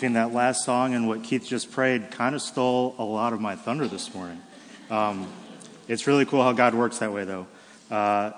between 0.00 0.14
that 0.14 0.32
last 0.32 0.64
song 0.64 0.94
and 0.94 1.06
what 1.06 1.22
Keith 1.22 1.46
just 1.46 1.70
prayed 1.72 2.10
kind 2.10 2.34
of 2.34 2.40
stole 2.40 2.94
a 2.96 3.04
lot 3.04 3.34
of 3.34 3.40
my 3.42 3.54
thunder 3.54 3.86
this 3.86 4.14
morning. 4.14 4.40
Um, 4.88 5.30
it's 5.88 6.06
really 6.06 6.24
cool 6.24 6.42
how 6.42 6.52
God 6.52 6.74
works 6.74 7.00
that 7.00 7.12
way, 7.12 7.24
though. 7.24 7.46
Uh, 7.90 8.30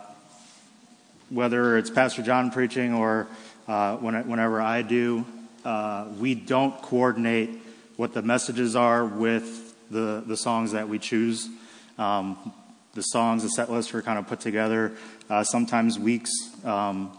whether 1.31 1.79
it's 1.79 1.89
Pastor 1.89 2.21
John 2.23 2.51
preaching 2.51 2.95
or 2.95 3.29
uh, 3.69 3.95
when, 3.99 4.27
whenever 4.27 4.61
I 4.61 4.83
do, 4.83 5.25
uh, 5.65 6.09
we 6.19 6.35
don't 6.35 6.83
coordinate 6.83 7.51
what 7.95 8.13
the 8.13 8.23
messages 8.23 8.75
are 8.75 9.05
with 9.05 9.77
the, 9.89 10.25
the 10.27 10.37
songs 10.37 10.73
that 10.73 10.89
we 10.89 10.99
choose. 10.99 11.49
Um, 11.97 12.53
the 12.95 13.03
songs, 13.03 13.45
the 13.45 13.51
set 13.51 13.71
lists 13.71 13.95
are 13.95 14.03
kind 14.03 14.19
of 14.19 14.27
put 14.27 14.41
together 14.41 14.97
uh, 15.31 15.45
sometimes 15.45 15.97
weeks. 15.97 16.33
Um, 16.65 17.17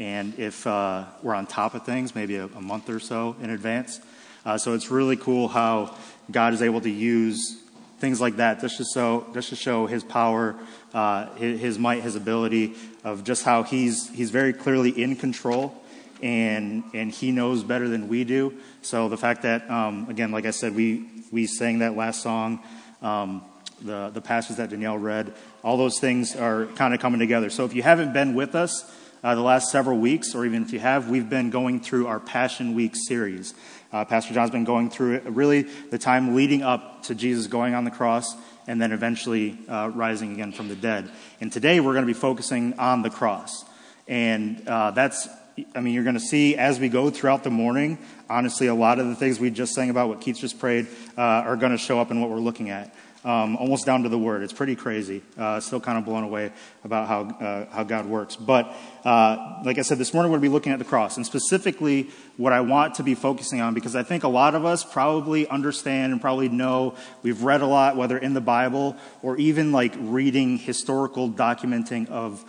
and 0.00 0.38
if 0.38 0.66
uh, 0.66 1.04
we're 1.22 1.34
on 1.34 1.46
top 1.46 1.74
of 1.74 1.84
things, 1.84 2.14
maybe 2.14 2.36
a, 2.36 2.46
a 2.46 2.60
month 2.60 2.88
or 2.88 2.98
so 2.98 3.36
in 3.42 3.50
advance. 3.50 4.00
Uh, 4.46 4.56
so 4.56 4.72
it's 4.72 4.90
really 4.90 5.16
cool 5.16 5.46
how 5.46 5.94
God 6.30 6.54
is 6.54 6.62
able 6.62 6.80
to 6.80 6.90
use 6.90 7.60
things 7.98 8.18
like 8.18 8.36
that 8.36 8.62
just 8.62 8.78
to 8.78 8.84
show, 8.84 9.26
just 9.34 9.50
to 9.50 9.56
show 9.56 9.86
His 9.86 10.02
power, 10.02 10.56
uh, 10.94 11.26
his, 11.34 11.60
his, 11.60 11.78
might, 11.78 12.02
His 12.02 12.16
ability 12.16 12.74
of 13.04 13.24
just 13.24 13.44
how 13.44 13.62
He's 13.62 14.08
He's 14.08 14.30
very 14.30 14.54
clearly 14.54 14.90
in 14.90 15.16
control, 15.16 15.74
and 16.22 16.82
and 16.94 17.12
He 17.12 17.30
knows 17.30 17.62
better 17.62 17.86
than 17.86 18.08
we 18.08 18.24
do. 18.24 18.54
So 18.80 19.10
the 19.10 19.18
fact 19.18 19.42
that 19.42 19.70
um, 19.70 20.08
again, 20.08 20.32
like 20.32 20.46
I 20.46 20.50
said, 20.50 20.74
we 20.74 21.04
we 21.30 21.46
sang 21.46 21.80
that 21.80 21.94
last 21.94 22.22
song. 22.22 22.60
Um, 23.02 23.42
the, 23.82 24.10
the 24.10 24.20
passage 24.20 24.58
that 24.58 24.68
Danielle 24.68 24.98
read, 24.98 25.32
all 25.64 25.78
those 25.78 25.98
things 25.98 26.36
are 26.36 26.66
kind 26.66 26.92
of 26.92 27.00
coming 27.00 27.18
together. 27.18 27.48
So 27.48 27.64
if 27.64 27.72
you 27.72 27.82
haven't 27.82 28.12
been 28.12 28.34
with 28.34 28.54
us 28.54 28.84
uh, 29.22 29.34
the 29.34 29.40
last 29.40 29.70
several 29.70 29.98
weeks, 29.98 30.34
or 30.34 30.46
even 30.46 30.62
if 30.62 30.72
you 30.72 30.78
have, 30.78 31.10
we've 31.10 31.28
been 31.28 31.50
going 31.50 31.80
through 31.80 32.06
our 32.06 32.20
Passion 32.20 32.74
Week 32.74 32.94
series. 32.94 33.54
Uh, 33.92 34.04
Pastor 34.04 34.32
John's 34.32 34.50
been 34.50 34.64
going 34.64 34.90
through 34.90 35.16
it, 35.16 35.24
really 35.24 35.62
the 35.62 35.98
time 35.98 36.34
leading 36.34 36.62
up 36.62 37.02
to 37.04 37.14
Jesus 37.14 37.46
going 37.46 37.74
on 37.74 37.84
the 37.84 37.90
cross 37.90 38.36
and 38.66 38.80
then 38.80 38.92
eventually 38.92 39.58
uh, 39.68 39.90
rising 39.94 40.32
again 40.32 40.52
from 40.52 40.68
the 40.68 40.76
dead. 40.76 41.10
And 41.40 41.52
today 41.52 41.80
we're 41.80 41.92
going 41.92 42.06
to 42.06 42.12
be 42.12 42.18
focusing 42.18 42.78
on 42.78 43.02
the 43.02 43.10
cross. 43.10 43.64
And 44.06 44.66
uh, 44.68 44.92
that's, 44.92 45.28
I 45.74 45.80
mean, 45.80 45.92
you're 45.92 46.04
going 46.04 46.14
to 46.14 46.20
see 46.20 46.56
as 46.56 46.78
we 46.78 46.88
go 46.88 47.10
throughout 47.10 47.42
the 47.42 47.50
morning, 47.50 47.98
honestly, 48.28 48.68
a 48.68 48.74
lot 48.74 48.98
of 48.98 49.08
the 49.08 49.16
things 49.16 49.40
we 49.40 49.50
just 49.50 49.74
sang 49.74 49.90
about, 49.90 50.08
what 50.08 50.20
Keith 50.20 50.38
just 50.38 50.58
prayed, 50.58 50.86
uh, 51.18 51.20
are 51.20 51.56
going 51.56 51.72
to 51.72 51.78
show 51.78 52.00
up 52.00 52.10
in 52.10 52.20
what 52.20 52.30
we're 52.30 52.38
looking 52.38 52.70
at 52.70 52.94
um, 53.24 53.56
almost 53.56 53.84
down 53.84 54.04
to 54.04 54.08
the 54.08 54.18
word. 54.18 54.42
It's 54.42 54.52
pretty 54.52 54.76
crazy. 54.76 55.22
Uh, 55.38 55.60
still 55.60 55.80
kind 55.80 55.98
of 55.98 56.04
blown 56.04 56.24
away 56.24 56.52
about 56.84 57.06
how, 57.06 57.22
uh, 57.22 57.66
how 57.70 57.84
God 57.84 58.06
works. 58.06 58.36
But 58.36 58.74
uh, 59.04 59.60
like 59.64 59.78
I 59.78 59.82
said, 59.82 59.98
this 59.98 60.14
morning 60.14 60.32
we're 60.32 60.38
going 60.38 60.44
to 60.44 60.48
be 60.50 60.52
looking 60.52 60.72
at 60.72 60.78
the 60.78 60.84
cross, 60.84 61.16
and 61.16 61.26
specifically 61.26 62.10
what 62.36 62.52
I 62.52 62.60
want 62.60 62.94
to 62.94 63.02
be 63.02 63.14
focusing 63.14 63.60
on, 63.60 63.74
because 63.74 63.94
I 63.94 64.02
think 64.02 64.24
a 64.24 64.28
lot 64.28 64.54
of 64.54 64.64
us 64.64 64.84
probably 64.84 65.46
understand 65.48 66.12
and 66.12 66.20
probably 66.20 66.48
know 66.48 66.94
we've 67.22 67.42
read 67.42 67.60
a 67.60 67.66
lot, 67.66 67.96
whether 67.96 68.16
in 68.16 68.32
the 68.32 68.40
Bible 68.40 68.96
or 69.22 69.36
even 69.36 69.72
like 69.72 69.94
reading 69.98 70.56
historical 70.56 71.28
documenting 71.28 72.08
of 72.08 72.44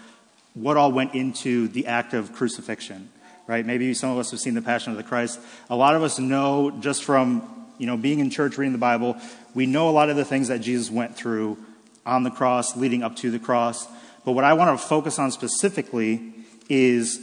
what 0.53 0.77
all 0.77 0.91
went 0.91 1.15
into 1.15 1.67
the 1.67 1.87
act 1.87 2.13
of 2.13 2.33
crucifixion. 2.33 3.09
Right? 3.47 3.65
Maybe 3.65 3.93
some 3.93 4.11
of 4.11 4.17
us 4.17 4.31
have 4.31 4.39
seen 4.39 4.53
the 4.53 4.61
Passion 4.61 4.91
of 4.91 4.97
the 4.97 5.03
Christ. 5.03 5.37
A 5.69 5.75
lot 5.75 5.95
of 5.95 6.03
us 6.03 6.19
know 6.19 6.71
just 6.79 7.03
from 7.03 7.60
you 7.81 7.87
know, 7.87 7.97
being 7.97 8.19
in 8.19 8.29
church, 8.29 8.59
reading 8.59 8.73
the 8.73 8.77
Bible, 8.77 9.17
we 9.55 9.65
know 9.65 9.89
a 9.89 9.91
lot 9.91 10.11
of 10.11 10.15
the 10.15 10.23
things 10.23 10.49
that 10.49 10.59
Jesus 10.61 10.91
went 10.91 11.15
through 11.15 11.57
on 12.05 12.21
the 12.21 12.29
cross, 12.29 12.77
leading 12.77 13.01
up 13.01 13.15
to 13.17 13.31
the 13.31 13.39
cross. 13.39 13.87
But 14.23 14.33
what 14.33 14.43
I 14.43 14.53
want 14.53 14.79
to 14.79 14.87
focus 14.87 15.17
on 15.17 15.31
specifically 15.31 16.31
is 16.69 17.19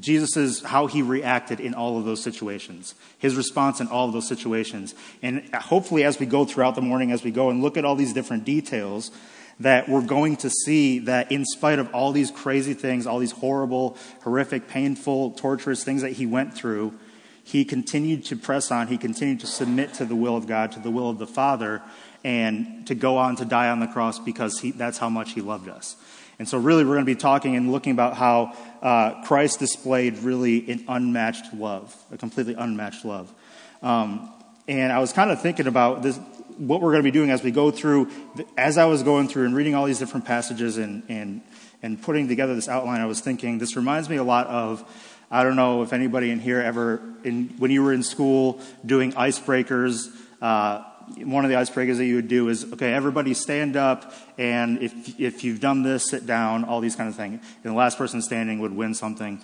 Jesus' 0.00 0.62
how 0.62 0.88
he 0.88 1.00
reacted 1.02 1.60
in 1.60 1.74
all 1.74 1.96
of 1.96 2.06
those 2.06 2.20
situations, 2.20 2.96
his 3.18 3.36
response 3.36 3.80
in 3.80 3.86
all 3.86 4.08
of 4.08 4.12
those 4.12 4.26
situations. 4.26 4.96
And 5.22 5.48
hopefully, 5.54 6.02
as 6.02 6.18
we 6.18 6.26
go 6.26 6.44
throughout 6.44 6.74
the 6.74 6.82
morning, 6.82 7.12
as 7.12 7.22
we 7.22 7.30
go 7.30 7.48
and 7.50 7.62
look 7.62 7.76
at 7.76 7.84
all 7.84 7.94
these 7.94 8.12
different 8.12 8.44
details, 8.44 9.12
that 9.60 9.88
we're 9.88 10.02
going 10.02 10.36
to 10.38 10.50
see 10.50 10.98
that 11.00 11.30
in 11.30 11.44
spite 11.44 11.78
of 11.78 11.94
all 11.94 12.10
these 12.10 12.32
crazy 12.32 12.74
things, 12.74 13.06
all 13.06 13.20
these 13.20 13.30
horrible, 13.30 13.96
horrific, 14.22 14.66
painful, 14.66 15.30
torturous 15.32 15.84
things 15.84 16.02
that 16.02 16.12
he 16.12 16.26
went 16.26 16.52
through, 16.52 16.94
he 17.50 17.64
continued 17.64 18.24
to 18.26 18.36
press 18.36 18.70
on. 18.70 18.86
He 18.86 18.96
continued 18.96 19.40
to 19.40 19.46
submit 19.46 19.94
to 19.94 20.04
the 20.04 20.14
will 20.14 20.36
of 20.36 20.46
God, 20.46 20.70
to 20.72 20.80
the 20.80 20.90
will 20.90 21.10
of 21.10 21.18
the 21.18 21.26
Father, 21.26 21.82
and 22.22 22.86
to 22.86 22.94
go 22.94 23.16
on 23.16 23.34
to 23.36 23.44
die 23.44 23.70
on 23.70 23.80
the 23.80 23.88
cross 23.88 24.20
because 24.20 24.60
he, 24.60 24.70
that's 24.70 24.98
how 24.98 25.08
much 25.08 25.32
he 25.32 25.40
loved 25.40 25.68
us. 25.68 25.96
And 26.38 26.48
so, 26.48 26.58
really, 26.58 26.84
we're 26.84 26.94
going 26.94 27.04
to 27.04 27.12
be 27.12 27.20
talking 27.20 27.56
and 27.56 27.72
looking 27.72 27.92
about 27.92 28.16
how 28.16 28.56
uh, 28.80 29.22
Christ 29.24 29.58
displayed 29.58 30.18
really 30.18 30.70
an 30.70 30.84
unmatched 30.86 31.52
love, 31.52 31.94
a 32.12 32.16
completely 32.16 32.54
unmatched 32.54 33.04
love. 33.04 33.32
Um, 33.82 34.32
and 34.68 34.92
I 34.92 35.00
was 35.00 35.12
kind 35.12 35.32
of 35.32 35.42
thinking 35.42 35.66
about 35.66 36.02
this, 36.02 36.18
what 36.56 36.80
we're 36.80 36.92
going 36.92 37.02
to 37.02 37.06
be 37.06 37.10
doing 37.10 37.30
as 37.30 37.42
we 37.42 37.50
go 37.50 37.72
through, 37.72 38.10
as 38.56 38.78
I 38.78 38.84
was 38.84 39.02
going 39.02 39.26
through 39.26 39.46
and 39.46 39.56
reading 39.56 39.74
all 39.74 39.86
these 39.86 39.98
different 39.98 40.24
passages 40.24 40.78
and, 40.78 41.02
and, 41.08 41.42
and 41.82 42.00
putting 42.00 42.28
together 42.28 42.54
this 42.54 42.68
outline, 42.68 43.00
I 43.00 43.06
was 43.06 43.20
thinking, 43.20 43.58
this 43.58 43.74
reminds 43.74 44.08
me 44.08 44.16
a 44.16 44.24
lot 44.24 44.46
of 44.46 44.84
I 45.30 45.44
don't 45.44 45.54
know 45.56 45.82
if 45.82 45.92
anybody 45.92 46.30
in 46.30 46.40
here 46.40 46.60
ever, 46.60 47.00
in, 47.22 47.54
when 47.58 47.70
you 47.70 47.84
were 47.84 47.92
in 47.92 48.02
school 48.02 48.60
doing 48.84 49.12
icebreakers, 49.12 50.08
uh, 50.42 50.82
one 51.18 51.44
of 51.44 51.50
the 51.50 51.56
icebreakers 51.56 51.98
that 51.98 52.04
you 52.04 52.16
would 52.16 52.28
do 52.28 52.48
is, 52.48 52.72
okay, 52.72 52.92
everybody 52.92 53.34
stand 53.34 53.76
up, 53.76 54.12
and 54.38 54.82
if, 54.82 55.20
if 55.20 55.44
you've 55.44 55.60
done 55.60 55.82
this, 55.82 56.08
sit 56.08 56.26
down, 56.26 56.64
all 56.64 56.80
these 56.80 56.96
kind 56.96 57.08
of 57.08 57.14
things. 57.14 57.44
And 57.62 57.72
the 57.72 57.76
last 57.76 57.96
person 57.96 58.22
standing 58.22 58.58
would 58.60 58.74
win 58.74 58.94
something. 58.94 59.40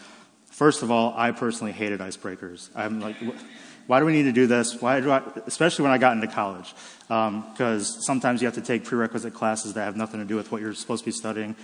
First 0.46 0.82
of 0.82 0.90
all, 0.90 1.14
I 1.16 1.30
personally 1.32 1.72
hated 1.72 2.00
icebreakers. 2.00 2.70
I'm 2.74 3.00
like, 3.00 3.16
why 3.86 4.00
do 4.00 4.06
we 4.06 4.12
need 4.12 4.24
to 4.24 4.32
do 4.32 4.46
this? 4.46 4.80
Why 4.80 5.00
do 5.00 5.10
I, 5.10 5.22
especially 5.46 5.84
when 5.84 5.92
I 5.92 5.98
got 5.98 6.14
into 6.14 6.26
college, 6.26 6.74
because 7.02 7.96
um, 7.96 8.02
sometimes 8.02 8.42
you 8.42 8.46
have 8.46 8.54
to 8.54 8.60
take 8.60 8.84
prerequisite 8.84 9.34
classes 9.34 9.74
that 9.74 9.84
have 9.84 9.96
nothing 9.96 10.18
to 10.18 10.26
do 10.26 10.34
with 10.34 10.50
what 10.50 10.60
you're 10.60 10.74
supposed 10.74 11.04
to 11.04 11.06
be 11.06 11.12
studying. 11.12 11.54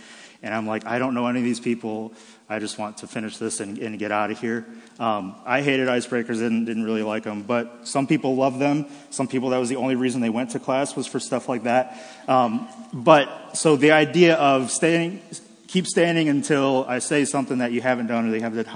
And 0.43 0.53
I'm 0.53 0.67
like, 0.67 0.87
I 0.87 0.99
don't 0.99 1.15
know 1.15 1.29
any 1.29 1.39
of 1.39 1.45
these 1.45 1.61
people. 1.61 2.13
I 2.49 2.59
just 2.59 2.77
want 2.77 2.99
to 2.99 3.07
finish 3.07 3.37
this 3.39 3.61
and, 3.61 3.79
and 3.79 3.99
get 3.99 4.11
out 4.11 4.31
of 4.31 4.41
here. 4.41 4.67
Um, 4.99 5.37
I 5.47 5.63
hated 5.63 5.89
icebreakers 5.89 6.45
and 6.45 6.67
didn't 6.67 6.85
really 6.85 7.03
like 7.03 7.23
them, 7.23 7.43
but 7.43 7.87
some 7.87 8.07
people 8.07 8.35
love 8.35 8.59
them. 8.59 8.87
Some 9.11 9.29
people, 9.29 9.51
that 9.51 9.59
was 9.59 9.69
the 9.69 9.77
only 9.77 9.95
reason 9.95 10.21
they 10.21 10.31
went 10.31 10.51
to 10.51 10.59
class 10.59 10.97
was 10.97 11.07
for 11.07 11.21
stuff 11.21 11.49
like 11.49 11.63
that. 11.63 11.97
Um, 12.27 12.69
but 12.93 13.57
so 13.57 13.77
the 13.77 13.93
idea 13.93 14.35
of 14.35 14.71
staying, 14.71 15.23
keep 15.69 15.87
standing 15.87 16.29
until 16.29 16.85
I 16.89 16.99
say 16.99 17.25
something 17.25 17.59
that 17.59 17.73
you 17.73 17.81
haven't 17.81 18.09
done 18.09 18.29
or 18.29 18.33
they 18.33 18.41
have 18.41 18.55
that, 18.55 18.67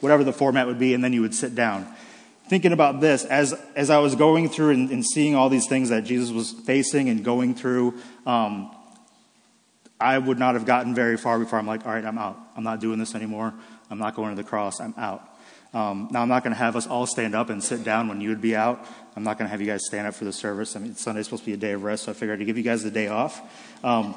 whatever 0.00 0.24
the 0.24 0.32
format 0.32 0.66
would 0.66 0.78
be, 0.78 0.94
and 0.94 1.04
then 1.04 1.12
you 1.12 1.20
would 1.20 1.34
sit 1.34 1.54
down. 1.54 1.86
Thinking 2.48 2.72
about 2.72 3.00
this, 3.00 3.24
as, 3.26 3.52
as 3.76 3.90
I 3.90 3.98
was 3.98 4.16
going 4.16 4.48
through 4.48 4.70
and, 4.70 4.90
and 4.90 5.06
seeing 5.06 5.36
all 5.36 5.48
these 5.50 5.68
things 5.68 5.90
that 5.90 6.02
Jesus 6.02 6.30
was 6.30 6.50
facing 6.50 7.08
and 7.08 7.24
going 7.24 7.54
through, 7.54 7.94
um, 8.26 8.74
I 10.00 10.18
would 10.18 10.38
not 10.38 10.54
have 10.54 10.64
gotten 10.64 10.94
very 10.94 11.16
far 11.16 11.38
before 11.38 11.58
I'm 11.58 11.66
like, 11.66 11.86
all 11.86 11.92
right, 11.92 12.04
I'm 12.04 12.18
out. 12.18 12.38
I'm 12.56 12.64
not 12.64 12.80
doing 12.80 12.98
this 12.98 13.14
anymore. 13.14 13.52
I'm 13.90 13.98
not 13.98 14.14
going 14.14 14.30
to 14.30 14.42
the 14.42 14.48
cross. 14.48 14.80
I'm 14.80 14.94
out. 14.96 15.26
Um, 15.72 16.08
now, 16.10 16.22
I'm 16.22 16.28
not 16.28 16.42
going 16.42 16.52
to 16.52 16.58
have 16.58 16.74
us 16.74 16.86
all 16.86 17.06
stand 17.06 17.34
up 17.34 17.48
and 17.48 17.62
sit 17.62 17.84
down 17.84 18.08
when 18.08 18.20
you 18.20 18.30
would 18.30 18.40
be 18.40 18.56
out. 18.56 18.84
I'm 19.14 19.22
not 19.22 19.38
going 19.38 19.46
to 19.46 19.50
have 19.50 19.60
you 19.60 19.66
guys 19.66 19.86
stand 19.86 20.06
up 20.06 20.14
for 20.14 20.24
the 20.24 20.32
service. 20.32 20.74
I 20.74 20.80
mean, 20.80 20.96
Sunday's 20.96 21.26
supposed 21.26 21.44
to 21.44 21.46
be 21.46 21.52
a 21.52 21.56
day 21.56 21.72
of 21.72 21.84
rest, 21.84 22.04
so 22.04 22.12
I 22.12 22.14
figured 22.14 22.40
to 22.40 22.44
give 22.44 22.56
you 22.56 22.64
guys 22.64 22.82
the 22.82 22.90
day 22.90 23.06
off. 23.06 23.40
Um, 23.84 24.14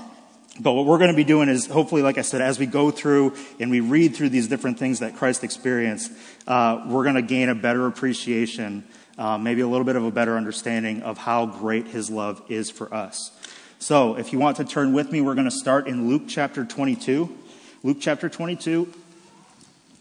but 0.59 0.73
what 0.73 0.85
we're 0.85 0.99
going 0.99 1.11
to 1.11 1.15
be 1.15 1.23
doing 1.23 1.49
is 1.49 1.65
hopefully, 1.65 2.01
like 2.01 2.17
I 2.17 2.21
said, 2.21 2.41
as 2.41 2.59
we 2.59 2.65
go 2.65 2.91
through 2.91 3.35
and 3.59 3.69
we 3.71 3.79
read 3.79 4.15
through 4.15 4.29
these 4.29 4.47
different 4.47 4.79
things 4.79 4.99
that 4.99 5.15
Christ 5.15 5.43
experienced, 5.43 6.11
uh, 6.47 6.85
we're 6.87 7.03
going 7.03 7.15
to 7.15 7.23
gain 7.23 7.49
a 7.49 7.55
better 7.55 7.87
appreciation, 7.87 8.83
uh, 9.17 9.37
maybe 9.37 9.61
a 9.61 9.67
little 9.67 9.85
bit 9.85 9.95
of 9.95 10.05
a 10.05 10.11
better 10.11 10.37
understanding 10.37 11.01
of 11.01 11.17
how 11.17 11.47
great 11.47 11.87
his 11.87 12.09
love 12.09 12.41
is 12.49 12.69
for 12.69 12.93
us. 12.93 13.31
So, 13.83 14.15
if 14.15 14.31
you 14.31 14.39
want 14.39 14.55
to 14.57 14.63
turn 14.63 14.93
with 14.93 15.11
me, 15.11 15.19
we're 15.19 15.35
going 15.35 15.43
to 15.43 15.51
start 15.51 15.89
in 15.89 16.07
Luke 16.07 16.21
chapter 16.25 16.63
22. 16.63 17.37
Luke 17.83 17.97
chapter 17.99 18.29
22. 18.29 18.87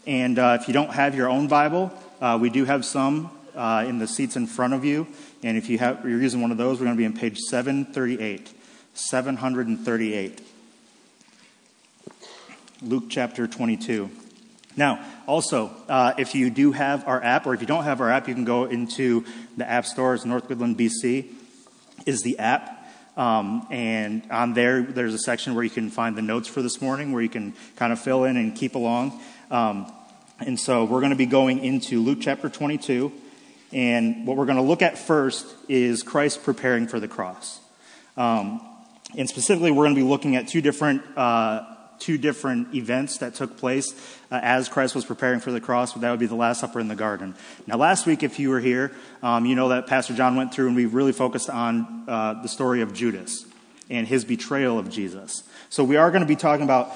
And 0.06 0.38
uh, 0.38 0.56
if 0.60 0.68
you 0.68 0.72
don't 0.72 0.92
have 0.92 1.16
your 1.16 1.28
own 1.28 1.48
Bible, 1.48 1.92
uh, 2.20 2.38
we 2.40 2.48
do 2.48 2.64
have 2.64 2.84
some 2.84 3.36
uh, 3.56 3.84
in 3.84 3.98
the 3.98 4.06
seats 4.06 4.36
in 4.36 4.46
front 4.46 4.72
of 4.72 4.84
you. 4.84 5.08
And 5.42 5.58
if 5.58 5.68
you 5.68 5.78
have, 5.78 6.08
you're 6.08 6.20
using 6.20 6.40
one 6.40 6.52
of 6.52 6.58
those, 6.58 6.78
we're 6.78 6.84
going 6.84 6.96
to 6.96 7.00
be 7.00 7.06
on 7.06 7.12
page 7.12 7.38
738. 7.38 8.52
738. 8.94 10.40
Luke 12.82 13.04
chapter 13.08 13.48
22. 13.48 14.10
Now, 14.76 15.04
also, 15.26 15.72
uh, 15.88 16.14
if 16.18 16.36
you 16.36 16.50
do 16.50 16.70
have 16.70 17.08
our 17.08 17.20
app, 17.20 17.48
or 17.48 17.54
if 17.54 17.60
you 17.60 17.66
don't 17.66 17.82
have 17.82 18.00
our 18.00 18.12
app, 18.12 18.28
you 18.28 18.34
can 18.34 18.44
go 18.44 18.66
into 18.66 19.24
the 19.56 19.68
app 19.68 19.86
stores. 19.86 20.24
North 20.24 20.46
Goodland, 20.46 20.76
BC 20.76 21.32
is 22.06 22.20
the 22.20 22.38
app. 22.38 22.71
Um, 23.16 23.66
and 23.70 24.22
on 24.30 24.54
there, 24.54 24.82
there's 24.82 25.14
a 25.14 25.18
section 25.18 25.54
where 25.54 25.64
you 25.64 25.70
can 25.70 25.90
find 25.90 26.16
the 26.16 26.22
notes 26.22 26.48
for 26.48 26.62
this 26.62 26.80
morning, 26.80 27.12
where 27.12 27.22
you 27.22 27.28
can 27.28 27.54
kind 27.76 27.92
of 27.92 28.00
fill 28.00 28.24
in 28.24 28.36
and 28.36 28.56
keep 28.56 28.74
along. 28.74 29.20
Um, 29.50 29.92
and 30.38 30.58
so 30.58 30.84
we're 30.84 31.00
going 31.00 31.10
to 31.10 31.16
be 31.16 31.26
going 31.26 31.62
into 31.62 32.02
Luke 32.02 32.18
chapter 32.20 32.48
22. 32.48 33.12
And 33.72 34.26
what 34.26 34.36
we're 34.36 34.46
going 34.46 34.56
to 34.56 34.62
look 34.62 34.82
at 34.82 34.98
first 34.98 35.46
is 35.68 36.02
Christ 36.02 36.42
preparing 36.42 36.86
for 36.86 37.00
the 37.00 37.08
cross. 37.08 37.60
Um, 38.16 38.60
and 39.16 39.28
specifically, 39.28 39.70
we're 39.70 39.84
going 39.84 39.94
to 39.94 40.00
be 40.00 40.06
looking 40.06 40.36
at 40.36 40.48
two 40.48 40.60
different, 40.60 41.02
uh, 41.16 41.64
two 41.98 42.18
different 42.18 42.74
events 42.74 43.18
that 43.18 43.34
took 43.34 43.56
place 43.56 43.94
uh, 44.32 44.40
as 44.42 44.68
Christ 44.70 44.94
was 44.94 45.04
preparing 45.04 45.40
for 45.40 45.52
the 45.52 45.60
cross. 45.60 45.92
But 45.92 46.00
that 46.00 46.10
would 46.10 46.18
be 46.18 46.26
the 46.26 46.34
Last 46.34 46.60
Supper 46.60 46.80
in 46.80 46.88
the 46.88 46.96
garden. 46.96 47.34
Now, 47.66 47.76
last 47.76 48.06
week, 48.06 48.22
if 48.22 48.38
you 48.38 48.48
were 48.48 48.60
here, 48.60 48.92
um, 49.22 49.44
you 49.44 49.54
know 49.54 49.68
that 49.68 49.86
Pastor 49.86 50.14
John 50.14 50.36
went 50.36 50.54
through 50.54 50.68
and 50.68 50.76
we 50.76 50.86
really 50.86 51.12
focused 51.12 51.50
on 51.50 52.04
uh, 52.08 52.40
the 52.40 52.48
story 52.48 52.80
of 52.80 52.94
Judas 52.94 53.44
and 53.90 54.08
his 54.08 54.24
betrayal 54.24 54.78
of 54.78 54.88
Jesus. 54.88 55.42
So 55.68 55.84
we 55.84 55.96
are 55.96 56.10
going 56.10 56.22
to 56.22 56.26
be 56.26 56.36
talking 56.36 56.64
about 56.64 56.92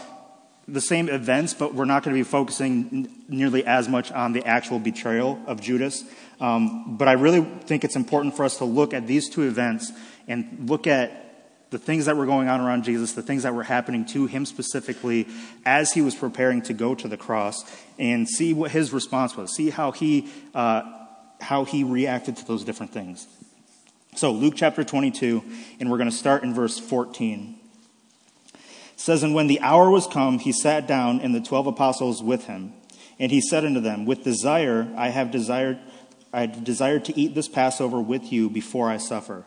the 0.66 0.80
same 0.80 1.08
events, 1.10 1.52
but 1.52 1.74
we're 1.74 1.84
not 1.84 2.02
going 2.02 2.16
to 2.16 2.18
be 2.18 2.28
focusing 2.28 3.08
nearly 3.28 3.64
as 3.66 3.88
much 3.88 4.10
on 4.10 4.32
the 4.32 4.44
actual 4.46 4.78
betrayal 4.78 5.38
of 5.46 5.60
Judas. 5.60 6.04
Um, 6.40 6.96
but 6.96 7.06
I 7.06 7.12
really 7.12 7.42
think 7.42 7.84
it's 7.84 7.96
important 7.96 8.34
for 8.34 8.44
us 8.44 8.58
to 8.58 8.64
look 8.64 8.94
at 8.94 9.06
these 9.06 9.28
two 9.28 9.42
events 9.42 9.92
and 10.26 10.68
look 10.68 10.86
at 10.86 11.25
the 11.70 11.78
things 11.78 12.06
that 12.06 12.16
were 12.16 12.26
going 12.26 12.48
on 12.48 12.60
around 12.60 12.84
Jesus, 12.84 13.12
the 13.12 13.22
things 13.22 13.42
that 13.42 13.54
were 13.54 13.64
happening 13.64 14.04
to 14.06 14.26
him 14.26 14.46
specifically 14.46 15.26
as 15.64 15.92
he 15.92 16.00
was 16.00 16.14
preparing 16.14 16.62
to 16.62 16.72
go 16.72 16.94
to 16.94 17.08
the 17.08 17.16
cross, 17.16 17.64
and 17.98 18.28
see 18.28 18.52
what 18.54 18.70
his 18.70 18.92
response 18.92 19.36
was. 19.36 19.54
See 19.54 19.70
how 19.70 19.92
he 19.92 20.28
uh, 20.54 20.82
how 21.40 21.64
he 21.64 21.84
reacted 21.84 22.36
to 22.36 22.46
those 22.46 22.64
different 22.64 22.92
things. 22.92 23.26
So 24.14 24.32
Luke 24.32 24.54
chapter 24.56 24.82
22, 24.82 25.44
and 25.78 25.90
we're 25.90 25.98
going 25.98 26.10
to 26.10 26.16
start 26.16 26.42
in 26.42 26.54
verse 26.54 26.78
14 26.78 27.60
says, 28.96 29.22
And 29.22 29.34
when 29.34 29.46
the 29.46 29.60
hour 29.60 29.90
was 29.90 30.06
come, 30.06 30.38
he 30.38 30.52
sat 30.52 30.88
down, 30.88 31.20
and 31.20 31.34
the 31.34 31.40
twelve 31.40 31.66
apostles 31.66 32.22
with 32.22 32.46
him. 32.46 32.72
And 33.18 33.30
he 33.30 33.40
said 33.40 33.64
unto 33.64 33.80
them, 33.80 34.04
With 34.04 34.24
desire 34.24 34.92
I 34.96 35.10
have 35.10 35.30
desired, 35.30 35.78
I 36.32 36.46
desired 36.46 37.04
to 37.06 37.18
eat 37.18 37.34
this 37.34 37.48
Passover 37.48 38.00
with 38.00 38.32
you 38.32 38.50
before 38.50 38.90
I 38.90 38.96
suffer. 38.96 39.44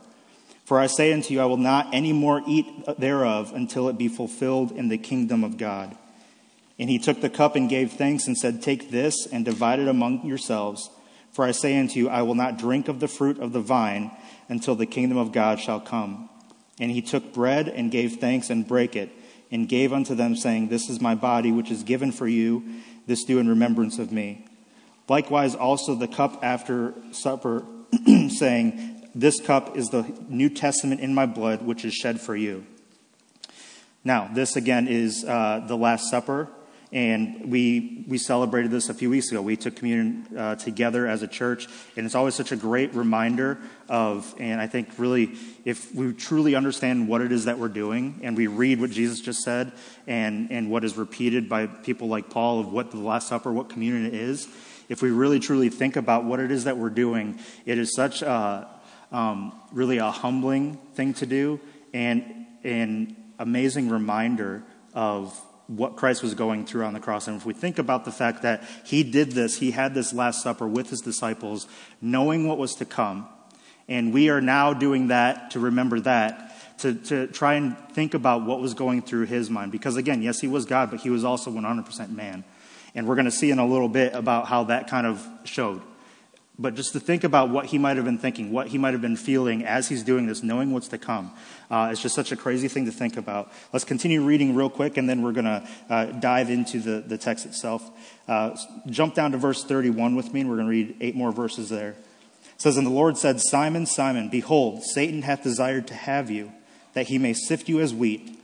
For 0.69 0.80
I 0.80 0.86
say 0.86 1.12
unto 1.12 1.33
you, 1.33 1.42
I 1.42 1.45
will 1.45 1.57
not 1.57 1.95
any 1.95 2.13
more 2.13 2.44
eat 2.45 2.68
thereof 3.00 3.54
until 3.56 3.89
it 3.89 3.98
be 3.98 4.07
fulfilled 4.07 4.71
in 4.71 4.88
the 4.88 5.00
kingdom 5.00 5.44
of 5.44 5.57
God. 5.57 5.98
And 6.77 6.92
he 6.92 7.00
took 7.00 7.21
the 7.21 7.30
cup 7.31 7.56
and 7.56 7.68
gave 7.68 7.94
thanks 7.94 8.27
and 8.27 8.38
said, 8.38 8.62
Take 8.62 8.92
this 8.92 9.25
and 9.25 9.44
divide 9.44 9.80
it 9.80 9.88
among 9.88 10.27
yourselves. 10.27 10.92
For 11.31 11.44
I 11.44 11.54
say 11.54 11.80
unto 11.80 11.98
you, 11.98 12.07
I 12.07 12.21
will 12.21 12.36
not 12.36 12.60
drink 12.60 12.88
of 12.88 13.00
the 13.00 13.07
fruit 13.07 13.39
of 13.39 13.51
the 13.51 13.62
vine 13.62 14.12
until 14.48 14.75
the 14.75 14.86
kingdom 14.86 15.18
of 15.18 15.31
God 15.31 15.60
shall 15.60 15.80
come. 15.80 16.30
And 16.80 16.92
he 16.92 17.01
took 17.01 17.33
bread 17.33 17.68
and 17.68 17.89
gave 17.89 18.18
thanks 18.18 18.51
and 18.51 18.68
brake 18.68 18.95
it 18.95 19.10
and 19.50 19.68
gave 19.68 19.92
unto 19.92 20.13
them, 20.13 20.36
saying, 20.36 20.69
This 20.69 20.88
is 20.88 21.01
my 21.01 21.16
body, 21.16 21.51
which 21.51 21.71
is 21.71 21.81
given 21.81 22.12
for 22.12 22.27
you. 22.27 22.63
This 23.07 23.24
do 23.24 23.39
in 23.39 23.50
remembrance 23.50 23.98
of 23.98 24.12
me. 24.12 24.45
Likewise, 25.07 25.56
also 25.56 25.95
the 25.95 26.07
cup 26.07 26.44
after 26.44 26.94
supper, 27.12 27.66
saying, 28.30 28.89
This 29.16 29.40
cup 29.42 29.76
is 29.76 29.90
the 29.90 30.06
New 30.28 30.50
Testament 30.50 31.02
in 31.02 31.14
my 31.14 31.26
blood, 31.26 31.62
which 31.62 31.84
is 31.84 31.94
shed 31.94 32.22
for 32.22 32.36
you. 32.36 32.66
Now, 34.04 34.30
this 34.34 34.56
again 34.56 34.88
is 34.88 35.26
uh, 35.26 35.66
the 35.68 35.76
Last 35.76 36.10
Supper. 36.10 36.50
And 36.92 37.52
we, 37.52 38.04
we 38.08 38.18
celebrated 38.18 38.72
this 38.72 38.90
a 38.90 38.96
few 38.96 39.12
weeks 39.12 39.30
ago. 39.30 39.44
We 39.44 39.56
took 39.58 39.76
communion 39.76 40.26
uh, 40.36 40.56
together 40.56 41.06
as 41.06 41.22
a 41.22 41.28
church, 41.28 41.68
and 41.96 42.04
it's 42.04 42.16
always 42.16 42.34
such 42.34 42.52
a 42.52 42.56
great 42.56 42.96
reminder 42.96 43.60
of, 43.88 44.34
and 44.40 44.60
I 44.60 44.66
think 44.66 44.90
really, 44.98 45.38
if 45.66 45.94
we 45.94 46.14
truly 46.14 46.56
understand 46.56 47.08
what 47.08 47.22
it 47.22 47.32
is 47.32 47.46
that 47.46 47.60
we're 47.60 47.68
doing, 47.68 48.20
and 48.24 48.36
we 48.36 48.48
read 48.48 48.82
what 48.82 48.90
Jesus 48.90 49.22
just 49.22 49.44
said, 49.44 49.72
and, 50.08 50.52
and 50.52 50.72
what 50.72 50.84
is 50.84 50.98
repeated 50.98 51.48
by 51.48 51.68
people 51.68 52.08
like 52.08 52.32
Paul 52.32 52.60
of 52.60 52.74
what 52.74 52.90
the 52.90 52.98
Last 52.98 53.28
Supper, 53.28 53.54
what 53.54 53.70
communion 53.70 54.12
is, 54.12 54.48
if 54.88 55.04
we 55.04 55.12
really 55.12 55.40
truly 55.40 55.70
think 55.70 55.96
about 55.96 56.26
what 56.26 56.40
it 56.40 56.50
is 56.50 56.64
that 56.64 56.78
we're 56.78 56.90
doing, 56.90 57.38
it 57.68 57.78
is 57.78 57.94
such 57.94 58.24
a, 58.24 58.68
um, 59.12 59.54
really 59.72 59.98
a 59.98 60.12
humbling 60.12 60.76
thing 60.94 61.14
to 61.16 61.26
do, 61.26 61.60
and 61.94 62.24
an 62.64 63.16
amazing 63.38 63.90
reminder 63.90 64.64
of 64.94 65.40
what 65.68 65.96
Christ 65.96 66.24
was 66.24 66.34
going 66.34 66.66
through 66.66 66.84
on 66.84 66.94
the 66.94 67.00
cross. 67.00 67.28
And 67.28 67.38
if 67.38 67.46
we 67.46 67.54
think 67.54 67.78
about 67.78 68.04
the 68.04 68.12
fact 68.12 68.42
that 68.42 68.64
he 68.86 69.04
did 69.04 69.34
this, 69.34 69.58
he 69.58 69.72
had 69.72 69.94
this 69.94 70.14
Last 70.14 70.42
Supper 70.42 70.68
with 70.68 70.90
his 70.90 71.02
disciples, 71.02 71.68
knowing 72.02 72.48
what 72.48 72.58
was 72.58 72.76
to 72.76 72.86
come, 72.86 73.28
and 73.88 74.14
we 74.14 74.30
are 74.30 74.42
now 74.42 74.74
doing 74.74 75.08
that 75.08 75.52
to 75.52 75.60
remember 75.60 76.00
that. 76.02 76.46
To, 76.80 76.94
to 76.94 77.28
try 77.28 77.56
and 77.56 77.78
think 77.92 78.14
about 78.14 78.46
what 78.46 78.62
was 78.62 78.74
going 78.74 79.02
through 79.02 79.26
his 79.26 79.50
mind. 79.50 79.74
Because 79.74 79.98
again, 79.98 80.22
yes, 80.22 80.40
he 80.40 80.48
was 80.48 80.64
God, 80.64 80.90
but 80.90 81.02
he 81.02 81.10
was 81.10 81.26
also 81.26 81.52
100% 81.52 82.10
man. 82.16 82.46
And 82.96 83.06
we're 83.06 83.16
going 83.16 83.26
to 83.26 83.32
see 83.32 83.52
in 83.52 83.60
a 83.60 83.66
little 83.66 83.90
bit 83.90 84.14
about 84.14 84.48
how 84.48 84.64
that 84.66 84.88
kind 84.88 85.06
of 85.06 85.22
showed. 85.44 85.82
But 86.62 86.76
just 86.76 86.92
to 86.92 87.00
think 87.00 87.24
about 87.24 87.50
what 87.50 87.68
he 87.68 87.78
might 87.78 87.96
have 87.96 88.04
been 88.04 88.18
thinking, 88.18 88.52
what 88.52 88.68
he 88.68 88.78
might 88.78 88.92
have 88.92 89.02
been 89.02 89.16
feeling 89.16 89.64
as 89.64 89.88
he's 89.88 90.04
doing 90.04 90.28
this, 90.28 90.44
knowing 90.44 90.74
what's 90.74 90.90
to 90.90 90.98
come, 90.98 91.32
uh, 91.72 91.88
it's 91.90 92.02
just 92.02 92.14
such 92.14 92.34
a 92.34 92.36
crazy 92.36 92.68
thing 92.68 92.84
to 92.86 92.92
think 92.92 93.16
about. 93.16 93.50
Let's 93.72 93.86
continue 93.86 94.22
reading 94.22 94.54
real 94.54 94.70
quick, 94.70 94.98
and 94.98 95.10
then 95.10 95.22
we're 95.22 95.32
going 95.32 95.46
to 95.46 95.68
uh, 95.90 96.06
dive 96.08 96.50
into 96.50 96.82
the, 96.82 97.00
the 97.00 97.18
text 97.18 97.46
itself. 97.46 97.90
Uh, 98.28 98.58
jump 98.88 99.16
down 99.16 99.32
to 99.32 99.38
verse 99.38 99.64
31 99.64 100.18
with 100.18 100.34
me, 100.34 100.42
and 100.42 100.50
we're 100.50 100.58
going 100.58 100.68
to 100.68 100.72
read 100.72 100.98
eight 101.00 101.16
more 101.16 101.32
verses 101.32 101.70
there. 101.70 101.92
It 101.92 102.62
says, 102.62 102.76
And 102.76 102.86
the 102.86 102.92
Lord 102.92 103.18
said, 103.18 103.40
Simon, 103.40 103.86
Simon, 103.86 104.28
behold, 104.28 104.84
Satan 104.84 105.22
hath 105.22 105.44
desired 105.44 105.88
to 105.88 105.94
have 105.94 106.30
you, 106.30 106.52
that 106.92 107.08
he 107.08 107.18
may 107.18 107.32
sift 107.32 107.70
you 107.70 107.80
as 107.80 107.94
wheat. 107.94 108.38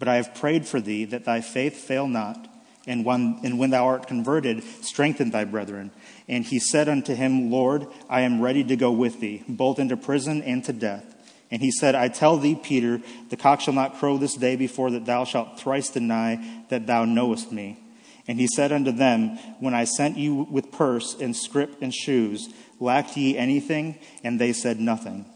But 0.00 0.08
I 0.08 0.16
have 0.16 0.34
prayed 0.34 0.66
for 0.66 0.80
thee, 0.80 1.04
that 1.04 1.24
thy 1.24 1.40
faith 1.40 1.76
fail 1.76 2.08
not. 2.08 2.49
And 2.90 3.04
when, 3.04 3.38
and 3.44 3.56
when 3.56 3.70
thou 3.70 3.86
art 3.86 4.08
converted, 4.08 4.64
strengthen 4.82 5.30
thy 5.30 5.44
brethren. 5.44 5.92
And 6.26 6.44
he 6.44 6.58
said 6.58 6.88
unto 6.88 7.14
him, 7.14 7.48
Lord, 7.48 7.86
I 8.08 8.22
am 8.22 8.40
ready 8.40 8.64
to 8.64 8.74
go 8.74 8.90
with 8.90 9.20
thee, 9.20 9.44
both 9.48 9.78
into 9.78 9.96
prison 9.96 10.42
and 10.42 10.64
to 10.64 10.72
death. 10.72 11.04
And 11.52 11.62
he 11.62 11.70
said, 11.70 11.94
I 11.94 12.08
tell 12.08 12.36
thee, 12.36 12.56
Peter, 12.60 13.00
the 13.28 13.36
cock 13.36 13.60
shall 13.60 13.74
not 13.74 13.98
crow 13.98 14.18
this 14.18 14.34
day 14.34 14.56
before 14.56 14.90
that 14.90 15.04
thou 15.06 15.22
shalt 15.22 15.60
thrice 15.60 15.90
deny 15.90 16.64
that 16.68 16.88
thou 16.88 17.04
knowest 17.04 17.52
me. 17.52 17.78
And 18.26 18.40
he 18.40 18.48
said 18.48 18.72
unto 18.72 18.90
them, 18.90 19.36
When 19.60 19.72
I 19.72 19.84
sent 19.84 20.16
you 20.16 20.48
with 20.50 20.72
purse 20.72 21.14
and 21.14 21.36
scrip 21.36 21.80
and 21.80 21.94
shoes, 21.94 22.52
lacked 22.80 23.16
ye 23.16 23.38
anything? 23.38 24.00
And 24.24 24.40
they 24.40 24.52
said, 24.52 24.80
Nothing. 24.80 25.26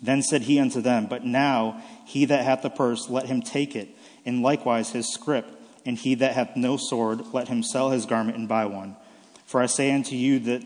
Then 0.00 0.20
said 0.20 0.42
he 0.42 0.58
unto 0.58 0.80
them, 0.80 1.06
But 1.06 1.24
now 1.24 1.80
he 2.06 2.24
that 2.24 2.44
hath 2.44 2.62
the 2.62 2.70
purse, 2.70 3.08
let 3.08 3.26
him 3.26 3.40
take 3.40 3.76
it, 3.76 3.88
and 4.26 4.42
likewise 4.42 4.90
his 4.90 5.12
scrip. 5.12 5.46
And 5.84 5.98
he 5.98 6.14
that 6.16 6.34
hath 6.34 6.56
no 6.56 6.76
sword, 6.76 7.32
let 7.32 7.48
him 7.48 7.62
sell 7.62 7.90
his 7.90 8.06
garment 8.06 8.36
and 8.36 8.48
buy 8.48 8.66
one. 8.66 8.96
For 9.46 9.60
I 9.60 9.66
say 9.66 9.92
unto 9.92 10.14
you 10.14 10.38
that, 10.40 10.62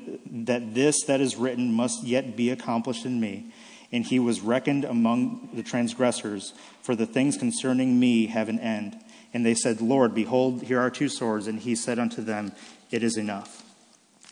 that 0.46 0.74
this 0.74 1.04
that 1.04 1.20
is 1.20 1.36
written 1.36 1.72
must 1.72 2.04
yet 2.04 2.36
be 2.36 2.50
accomplished 2.50 3.04
in 3.04 3.18
me. 3.20 3.52
And 3.92 4.04
he 4.04 4.18
was 4.18 4.40
reckoned 4.40 4.84
among 4.84 5.50
the 5.54 5.62
transgressors, 5.62 6.54
for 6.82 6.94
the 6.94 7.06
things 7.06 7.36
concerning 7.36 7.98
me 7.98 8.26
have 8.26 8.48
an 8.48 8.58
end. 8.58 8.98
And 9.32 9.44
they 9.44 9.54
said, 9.54 9.80
Lord, 9.80 10.14
behold, 10.14 10.62
here 10.62 10.80
are 10.80 10.90
two 10.90 11.08
swords. 11.08 11.46
And 11.46 11.60
he 11.60 11.74
said 11.74 11.98
unto 11.98 12.22
them, 12.22 12.52
It 12.90 13.02
is 13.02 13.16
enough. 13.16 13.64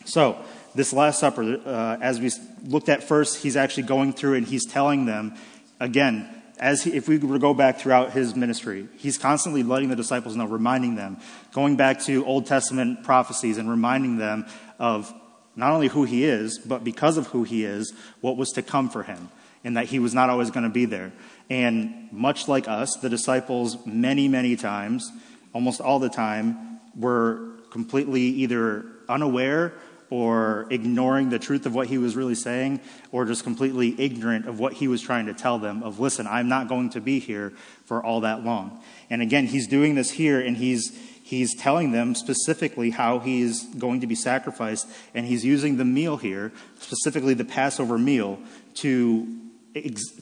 So, 0.05 0.37
this 0.75 0.93
Last 0.93 1.19
Supper, 1.19 1.61
uh, 1.65 1.97
as 2.01 2.19
we 2.19 2.31
looked 2.63 2.89
at 2.89 3.03
first, 3.03 3.37
he's 3.37 3.55
actually 3.55 3.83
going 3.83 4.13
through 4.13 4.35
and 4.35 4.45
he's 4.45 4.65
telling 4.65 5.05
them, 5.05 5.35
again, 5.79 6.34
as 6.59 6.83
he, 6.83 6.93
if 6.93 7.07
we 7.07 7.17
were 7.17 7.35
to 7.35 7.39
go 7.39 7.53
back 7.53 7.79
throughout 7.79 8.11
his 8.11 8.35
ministry, 8.35 8.87
he's 8.97 9.17
constantly 9.17 9.63
letting 9.63 9.89
the 9.89 9.95
disciples 9.95 10.35
know, 10.35 10.45
reminding 10.45 10.95
them, 10.95 11.17
going 11.53 11.75
back 11.75 12.01
to 12.01 12.25
Old 12.25 12.45
Testament 12.45 13.03
prophecies 13.03 13.57
and 13.57 13.69
reminding 13.69 14.17
them 14.17 14.45
of 14.79 15.13
not 15.55 15.71
only 15.71 15.87
who 15.87 16.03
he 16.03 16.23
is, 16.23 16.59
but 16.59 16.83
because 16.83 17.17
of 17.17 17.27
who 17.27 17.43
he 17.43 17.63
is, 17.63 17.93
what 18.21 18.37
was 18.37 18.51
to 18.53 18.61
come 18.61 18.89
for 18.89 19.03
him, 19.03 19.29
and 19.63 19.77
that 19.77 19.85
he 19.85 19.99
was 19.99 20.13
not 20.13 20.29
always 20.29 20.51
going 20.51 20.63
to 20.65 20.69
be 20.69 20.85
there. 20.85 21.11
And 21.49 22.09
much 22.11 22.47
like 22.47 22.67
us, 22.67 22.95
the 23.01 23.09
disciples, 23.09 23.77
many, 23.85 24.27
many 24.27 24.55
times, 24.55 25.11
almost 25.53 25.79
all 25.79 25.99
the 25.99 26.09
time, 26.09 26.79
were 26.95 27.51
completely 27.71 28.21
either 28.21 28.85
unaware 29.07 29.73
or 30.15 30.65
ignoring 30.69 31.27
the 31.27 31.37
truth 31.37 31.65
of 31.65 31.75
what 31.75 31.87
he 31.87 31.97
was 31.97 32.15
really 32.15 32.35
saying, 32.35 32.79
or 33.11 33.25
just 33.25 33.43
completely 33.43 33.93
ignorant 33.99 34.47
of 34.47 34.61
what 34.61 34.71
he 34.71 34.87
was 34.87 35.01
trying 35.01 35.25
to 35.25 35.33
tell 35.33 35.59
them 35.59 35.83
of, 35.83 35.99
listen, 35.99 36.25
I'm 36.25 36.47
not 36.47 36.69
going 36.69 36.89
to 36.91 37.01
be 37.01 37.19
here 37.19 37.51
for 37.83 38.01
all 38.01 38.21
that 38.21 38.41
long. 38.45 38.81
And 39.09 39.21
again, 39.21 39.45
he's 39.45 39.67
doing 39.67 39.95
this 39.95 40.11
here, 40.11 40.39
and 40.39 40.55
he's, 40.55 40.97
he's 41.21 41.53
telling 41.53 41.91
them 41.91 42.15
specifically 42.15 42.91
how 42.91 43.19
he's 43.19 43.65
going 43.75 43.99
to 43.99 44.07
be 44.07 44.15
sacrificed, 44.15 44.87
and 45.13 45.25
he's 45.25 45.43
using 45.43 45.75
the 45.75 45.83
meal 45.83 46.15
here, 46.15 46.53
specifically 46.79 47.33
the 47.33 47.43
Passover 47.43 47.97
meal, 47.97 48.39
to, 48.75 49.27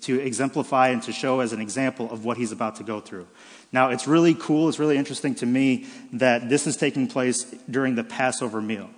to 0.01 0.19
exemplify 0.19 0.87
and 0.87 1.03
to 1.03 1.11
show 1.11 1.41
as 1.41 1.53
an 1.53 1.61
example 1.61 2.11
of 2.11 2.25
what 2.25 2.37
he's 2.37 2.51
about 2.51 2.77
to 2.77 2.83
go 2.83 2.99
through. 2.99 3.27
Now, 3.71 3.89
it's 3.89 4.07
really 4.07 4.33
cool, 4.33 4.69
it's 4.69 4.79
really 4.79 4.97
interesting 4.97 5.35
to 5.35 5.45
me 5.45 5.85
that 6.13 6.49
this 6.49 6.65
is 6.65 6.77
taking 6.77 7.07
place 7.07 7.43
during 7.69 7.93
the 7.93 8.03
Passover 8.03 8.59
meal. 8.59 8.89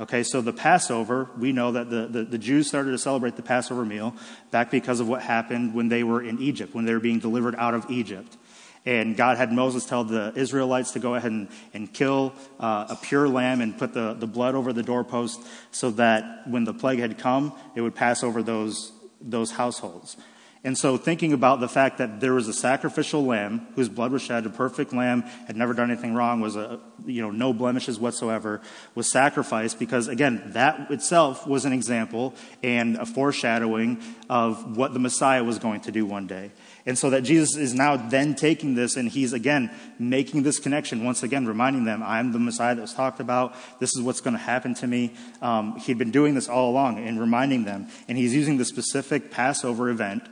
Okay, 0.00 0.24
so 0.24 0.40
the 0.40 0.52
Passover, 0.52 1.30
we 1.38 1.52
know 1.52 1.70
that 1.70 1.88
the, 1.88 2.06
the, 2.08 2.24
the, 2.24 2.38
Jews 2.38 2.66
started 2.66 2.90
to 2.90 2.98
celebrate 2.98 3.36
the 3.36 3.42
Passover 3.42 3.84
meal 3.84 4.12
back 4.50 4.68
because 4.72 4.98
of 4.98 5.06
what 5.06 5.22
happened 5.22 5.72
when 5.72 5.88
they 5.88 6.02
were 6.02 6.20
in 6.20 6.40
Egypt, 6.40 6.74
when 6.74 6.84
they 6.84 6.92
were 6.92 7.00
being 7.00 7.20
delivered 7.20 7.54
out 7.54 7.74
of 7.74 7.88
Egypt. 7.88 8.36
And 8.84 9.16
God 9.16 9.36
had 9.36 9.52
Moses 9.52 9.86
tell 9.86 10.02
the 10.02 10.32
Israelites 10.34 10.92
to 10.92 10.98
go 10.98 11.14
ahead 11.14 11.30
and, 11.30 11.48
and 11.72 11.92
kill 11.92 12.34
uh, 12.58 12.86
a 12.90 12.96
pure 12.96 13.28
lamb 13.28 13.60
and 13.60 13.78
put 13.78 13.94
the, 13.94 14.14
the 14.14 14.26
blood 14.26 14.56
over 14.56 14.72
the 14.72 14.82
doorpost 14.82 15.40
so 15.70 15.90
that 15.92 16.48
when 16.48 16.64
the 16.64 16.74
plague 16.74 16.98
had 16.98 17.16
come, 17.16 17.52
it 17.76 17.80
would 17.80 17.94
pass 17.94 18.24
over 18.24 18.42
those, 18.42 18.90
those 19.20 19.52
households. 19.52 20.16
And 20.64 20.78
so, 20.78 20.96
thinking 20.96 21.34
about 21.34 21.60
the 21.60 21.68
fact 21.68 21.98
that 21.98 22.20
there 22.20 22.32
was 22.32 22.48
a 22.48 22.54
sacrificial 22.54 23.22
lamb 23.22 23.66
whose 23.74 23.90
blood 23.90 24.12
was 24.12 24.22
shed, 24.22 24.46
a 24.46 24.50
perfect 24.50 24.94
lamb, 24.94 25.20
had 25.46 25.56
never 25.56 25.74
done 25.74 25.90
anything 25.90 26.14
wrong, 26.14 26.40
was 26.40 26.56
a, 26.56 26.80
you 27.04 27.20
know, 27.20 27.30
no 27.30 27.52
blemishes 27.52 27.98
whatsoever, 27.98 28.62
was 28.94 29.12
sacrificed 29.12 29.78
because, 29.78 30.08
again, 30.08 30.42
that 30.54 30.90
itself 30.90 31.46
was 31.46 31.66
an 31.66 31.74
example 31.74 32.34
and 32.62 32.96
a 32.96 33.04
foreshadowing 33.04 34.00
of 34.30 34.78
what 34.78 34.94
the 34.94 34.98
Messiah 34.98 35.44
was 35.44 35.58
going 35.58 35.82
to 35.82 35.92
do 35.92 36.06
one 36.06 36.26
day. 36.26 36.50
And 36.86 36.98
so 36.98 37.10
that 37.10 37.24
Jesus 37.24 37.56
is 37.56 37.74
now 37.74 37.96
then 37.96 38.34
taking 38.34 38.74
this 38.74 38.96
and 38.96 39.08
he's 39.08 39.34
again 39.34 39.70
making 39.98 40.44
this 40.44 40.58
connection, 40.58 41.04
once 41.04 41.22
again 41.22 41.46
reminding 41.46 41.84
them, 41.84 42.02
I'm 42.02 42.32
the 42.32 42.38
Messiah 42.38 42.74
that 42.74 42.80
was 42.80 42.94
talked 42.94 43.20
about. 43.20 43.54
This 43.80 43.94
is 43.96 44.02
what's 44.02 44.22
going 44.22 44.34
to 44.34 44.42
happen 44.42 44.74
to 44.76 44.86
me. 44.86 45.12
Um, 45.42 45.76
he'd 45.80 45.98
been 45.98 46.10
doing 46.10 46.34
this 46.34 46.48
all 46.48 46.70
along 46.70 47.06
and 47.06 47.20
reminding 47.20 47.64
them. 47.64 47.88
And 48.08 48.16
he's 48.16 48.34
using 48.34 48.56
the 48.56 48.64
specific 48.64 49.30
Passover 49.30 49.90
event, 49.90 50.24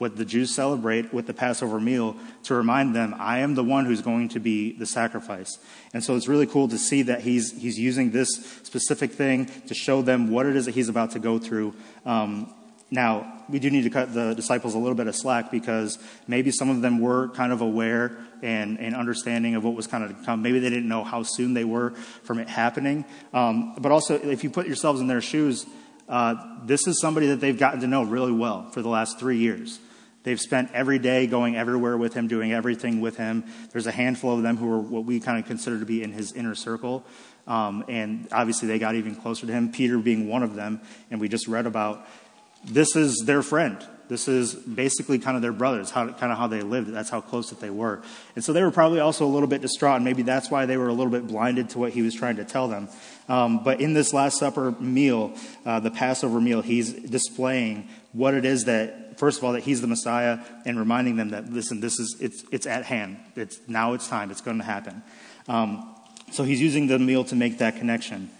what 0.00 0.16
the 0.16 0.24
Jews 0.24 0.54
celebrate 0.54 1.12
with 1.12 1.26
the 1.26 1.34
Passover 1.34 1.78
meal, 1.78 2.16
to 2.44 2.54
remind 2.54 2.96
them, 2.96 3.14
I 3.18 3.40
am 3.40 3.54
the 3.54 3.62
one 3.62 3.84
who's 3.84 4.00
going 4.00 4.30
to 4.30 4.40
be 4.40 4.72
the 4.72 4.86
sacrifice. 4.86 5.58
And 5.92 6.02
so 6.02 6.16
it's 6.16 6.26
really 6.26 6.46
cool 6.46 6.68
to 6.68 6.78
see 6.78 7.02
that 7.02 7.20
he's, 7.20 7.52
he's 7.52 7.78
using 7.78 8.10
this 8.10 8.30
specific 8.62 9.12
thing 9.12 9.44
to 9.66 9.74
show 9.74 10.00
them 10.00 10.30
what 10.30 10.46
it 10.46 10.56
is 10.56 10.64
that 10.64 10.74
he's 10.74 10.88
about 10.88 11.10
to 11.10 11.18
go 11.18 11.38
through. 11.38 11.74
Um, 12.06 12.50
now, 12.90 13.44
we 13.50 13.58
do 13.58 13.70
need 13.70 13.82
to 13.82 13.90
cut 13.90 14.14
the 14.14 14.32
disciples 14.32 14.74
a 14.74 14.78
little 14.78 14.94
bit 14.94 15.06
of 15.06 15.14
slack 15.14 15.50
because 15.50 15.98
maybe 16.26 16.50
some 16.50 16.70
of 16.70 16.80
them 16.80 16.98
were 16.98 17.28
kind 17.28 17.52
of 17.52 17.60
aware 17.60 18.16
and, 18.42 18.80
and 18.80 18.96
understanding 18.96 19.54
of 19.54 19.64
what 19.64 19.74
was 19.74 19.86
kind 19.86 20.02
of 20.02 20.16
to 20.18 20.24
come. 20.24 20.40
Maybe 20.40 20.60
they 20.60 20.70
didn't 20.70 20.88
know 20.88 21.04
how 21.04 21.24
soon 21.24 21.52
they 21.52 21.64
were 21.64 21.90
from 22.22 22.38
it 22.38 22.48
happening. 22.48 23.04
Um, 23.34 23.74
but 23.78 23.92
also, 23.92 24.14
if 24.18 24.44
you 24.44 24.48
put 24.48 24.66
yourselves 24.66 25.02
in 25.02 25.08
their 25.08 25.20
shoes, 25.20 25.66
uh, 26.08 26.36
this 26.64 26.86
is 26.86 26.98
somebody 27.02 27.26
that 27.26 27.40
they've 27.40 27.58
gotten 27.58 27.80
to 27.80 27.86
know 27.86 28.02
really 28.02 28.32
well 28.32 28.70
for 28.70 28.80
the 28.80 28.88
last 28.88 29.20
three 29.20 29.36
years. 29.36 29.78
They've 30.22 30.40
spent 30.40 30.70
every 30.72 30.98
day 30.98 31.26
going 31.26 31.56
everywhere 31.56 31.96
with 31.96 32.14
him, 32.14 32.28
doing 32.28 32.52
everything 32.52 33.00
with 33.00 33.16
him. 33.16 33.44
There's 33.72 33.86
a 33.86 33.92
handful 33.92 34.34
of 34.34 34.42
them 34.42 34.56
who 34.56 34.70
are 34.70 34.78
what 34.78 35.04
we 35.04 35.18
kind 35.20 35.38
of 35.38 35.46
consider 35.46 35.78
to 35.78 35.86
be 35.86 36.02
in 36.02 36.12
his 36.12 36.32
inner 36.32 36.54
circle. 36.54 37.04
Um, 37.46 37.84
and 37.88 38.28
obviously, 38.30 38.68
they 38.68 38.78
got 38.78 38.94
even 38.94 39.14
closer 39.14 39.46
to 39.46 39.52
him, 39.52 39.72
Peter 39.72 39.98
being 39.98 40.28
one 40.28 40.42
of 40.42 40.54
them. 40.54 40.80
And 41.10 41.20
we 41.20 41.28
just 41.28 41.48
read 41.48 41.66
about 41.66 42.06
this 42.64 42.96
is 42.96 43.22
their 43.24 43.42
friend. 43.42 43.84
This 44.08 44.26
is 44.26 44.54
basically 44.54 45.20
kind 45.20 45.36
of 45.36 45.42
their 45.42 45.52
brothers, 45.52 45.90
how, 45.90 46.08
kind 46.08 46.32
of 46.32 46.38
how 46.38 46.48
they 46.48 46.62
lived. 46.62 46.92
That's 46.92 47.10
how 47.10 47.20
close 47.20 47.50
that 47.50 47.60
they 47.60 47.70
were. 47.70 48.02
And 48.34 48.44
so 48.44 48.52
they 48.52 48.60
were 48.60 48.72
probably 48.72 48.98
also 48.98 49.24
a 49.24 49.28
little 49.30 49.46
bit 49.46 49.62
distraught, 49.62 49.96
and 49.96 50.04
maybe 50.04 50.22
that's 50.22 50.50
why 50.50 50.66
they 50.66 50.76
were 50.76 50.88
a 50.88 50.92
little 50.92 51.12
bit 51.12 51.28
blinded 51.28 51.70
to 51.70 51.78
what 51.78 51.92
he 51.92 52.02
was 52.02 52.12
trying 52.12 52.34
to 52.36 52.44
tell 52.44 52.66
them. 52.66 52.88
Um, 53.28 53.62
but 53.62 53.80
in 53.80 53.92
this 53.94 54.12
Last 54.12 54.38
Supper 54.38 54.72
meal, 54.72 55.34
uh, 55.64 55.78
the 55.78 55.92
Passover 55.92 56.40
meal, 56.40 56.60
he's 56.60 56.92
displaying 56.92 57.88
what 58.12 58.34
it 58.34 58.44
is 58.44 58.64
that, 58.64 59.09
first 59.20 59.36
of 59.36 59.44
all, 59.44 59.52
that 59.52 59.60
he's 59.60 59.82
the 59.82 59.86
Messiah, 59.86 60.38
and 60.64 60.78
reminding 60.78 61.16
them 61.16 61.28
that, 61.28 61.52
listen, 61.52 61.80
this 61.80 62.00
is, 62.00 62.16
it's, 62.20 62.42
it's 62.50 62.66
at 62.66 62.86
hand. 62.86 63.18
It's, 63.36 63.60
now 63.68 63.92
it's 63.92 64.08
time. 64.08 64.30
It's 64.30 64.40
going 64.40 64.56
to 64.56 64.64
happen. 64.64 65.02
Um, 65.46 65.94
so 66.32 66.42
he's 66.42 66.60
using 66.60 66.86
the 66.86 66.98
meal 66.98 67.24
to 67.24 67.36
make 67.36 67.58
that 67.58 67.76
connection. 67.76 68.30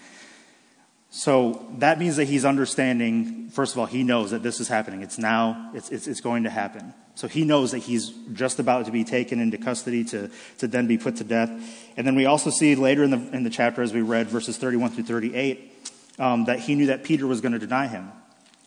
So 1.10 1.66
that 1.78 1.98
means 1.98 2.16
that 2.16 2.24
he's 2.24 2.46
understanding, 2.46 3.50
first 3.50 3.74
of 3.74 3.78
all, 3.78 3.84
he 3.84 4.02
knows 4.04 4.30
that 4.30 4.42
this 4.42 4.58
is 4.58 4.68
happening. 4.68 5.02
It's 5.02 5.18
now, 5.18 5.70
it's, 5.74 5.90
it's, 5.90 6.06
it's, 6.06 6.22
going 6.22 6.44
to 6.44 6.50
happen. 6.50 6.94
So 7.14 7.28
he 7.28 7.44
knows 7.44 7.72
that 7.72 7.80
he's 7.80 8.08
just 8.32 8.58
about 8.58 8.86
to 8.86 8.90
be 8.90 9.04
taken 9.04 9.38
into 9.38 9.58
custody 9.58 10.02
to, 10.04 10.30
to 10.58 10.66
then 10.66 10.86
be 10.86 10.96
put 10.96 11.16
to 11.16 11.24
death. 11.24 11.50
And 11.98 12.06
then 12.06 12.14
we 12.14 12.24
also 12.24 12.48
see 12.48 12.74
later 12.74 13.04
in 13.04 13.10
the, 13.10 13.36
in 13.36 13.42
the 13.42 13.50
chapter, 13.50 13.82
as 13.82 13.92
we 13.92 14.00
read, 14.00 14.28
verses 14.28 14.56
31 14.56 14.92
through 14.92 15.04
38, 15.04 15.90
um, 16.18 16.46
that 16.46 16.60
he 16.60 16.74
knew 16.74 16.86
that 16.86 17.04
Peter 17.04 17.26
was 17.26 17.42
going 17.42 17.52
to 17.52 17.58
deny 17.58 17.86
him. 17.86 18.10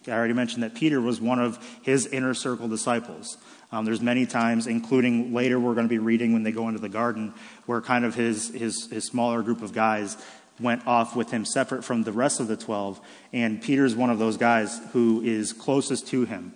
I 0.07 0.11
already 0.11 0.33
mentioned 0.33 0.63
that 0.63 0.75
Peter 0.75 0.99
was 0.99 1.21
one 1.21 1.39
of 1.39 1.57
his 1.81 2.05
inner 2.07 2.33
circle 2.33 2.67
disciples. 2.67 3.37
Um, 3.71 3.85
there's 3.85 4.01
many 4.01 4.25
times, 4.25 4.67
including 4.67 5.33
later 5.33 5.59
we're 5.59 5.73
going 5.73 5.87
to 5.87 5.89
be 5.89 5.99
reading 5.99 6.33
when 6.33 6.43
they 6.43 6.51
go 6.51 6.67
into 6.67 6.79
the 6.79 6.89
garden, 6.89 7.33
where 7.65 7.81
kind 7.81 8.05
of 8.05 8.13
his, 8.13 8.49
his, 8.49 8.89
his 8.91 9.05
smaller 9.05 9.41
group 9.41 9.61
of 9.61 9.73
guys 9.73 10.17
went 10.59 10.85
off 10.85 11.15
with 11.15 11.31
him 11.31 11.45
separate 11.45 11.83
from 11.83 12.03
the 12.03 12.11
rest 12.11 12.39
of 12.39 12.47
the 12.47 12.57
12. 12.57 13.01
And 13.31 13.61
Peter's 13.61 13.95
one 13.95 14.09
of 14.09 14.19
those 14.19 14.37
guys 14.37 14.79
who 14.91 15.21
is 15.21 15.53
closest 15.53 16.07
to 16.07 16.25
him. 16.25 16.53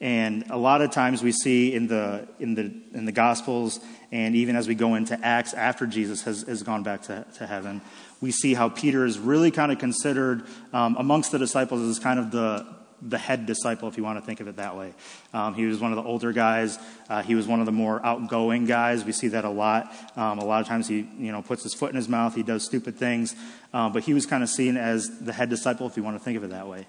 And 0.00 0.44
a 0.48 0.56
lot 0.56 0.80
of 0.80 0.92
times 0.92 1.22
we 1.22 1.32
see 1.32 1.74
in 1.74 1.88
the, 1.88 2.28
in 2.38 2.54
the, 2.54 2.72
in 2.94 3.04
the 3.04 3.12
Gospels, 3.12 3.80
and 4.10 4.34
even 4.34 4.56
as 4.56 4.66
we 4.66 4.74
go 4.74 4.94
into 4.94 5.18
Acts 5.22 5.52
after 5.54 5.86
Jesus 5.86 6.22
has, 6.22 6.42
has 6.42 6.62
gone 6.62 6.82
back 6.82 7.02
to, 7.02 7.26
to 7.36 7.46
heaven, 7.46 7.82
we 8.20 8.30
see 8.30 8.54
how 8.54 8.68
Peter 8.68 9.04
is 9.04 9.18
really 9.18 9.50
kind 9.50 9.70
of 9.70 9.78
considered 9.78 10.44
um, 10.72 10.96
amongst 10.98 11.32
the 11.32 11.38
disciples 11.38 11.82
as 11.82 11.98
kind 11.98 12.18
of 12.18 12.30
the, 12.30 12.66
the 13.02 13.18
head 13.18 13.46
disciple, 13.46 13.88
if 13.88 13.96
you 13.96 14.02
want 14.02 14.18
to 14.18 14.24
think 14.24 14.40
of 14.40 14.48
it 14.48 14.56
that 14.56 14.76
way. 14.76 14.92
Um, 15.32 15.54
he 15.54 15.66
was 15.66 15.78
one 15.78 15.92
of 15.92 15.96
the 15.96 16.02
older 16.02 16.32
guys. 16.32 16.78
Uh, 17.08 17.22
he 17.22 17.34
was 17.34 17.46
one 17.46 17.60
of 17.60 17.66
the 17.66 17.72
more 17.72 18.04
outgoing 18.04 18.64
guys. 18.64 19.04
We 19.04 19.12
see 19.12 19.28
that 19.28 19.44
a 19.44 19.50
lot. 19.50 19.94
Um, 20.16 20.38
a 20.38 20.44
lot 20.44 20.62
of 20.62 20.66
times 20.66 20.88
he, 20.88 21.08
you 21.18 21.30
know, 21.30 21.42
puts 21.42 21.62
his 21.62 21.74
foot 21.74 21.90
in 21.90 21.96
his 21.96 22.08
mouth. 22.08 22.34
He 22.34 22.42
does 22.42 22.64
stupid 22.64 22.96
things. 22.96 23.36
Um, 23.72 23.92
but 23.92 24.02
he 24.04 24.14
was 24.14 24.26
kind 24.26 24.42
of 24.42 24.48
seen 24.48 24.76
as 24.76 25.20
the 25.20 25.32
head 25.32 25.50
disciple, 25.50 25.86
if 25.86 25.96
you 25.96 26.02
want 26.02 26.16
to 26.16 26.24
think 26.24 26.36
of 26.36 26.44
it 26.44 26.50
that 26.50 26.66
way. 26.66 26.86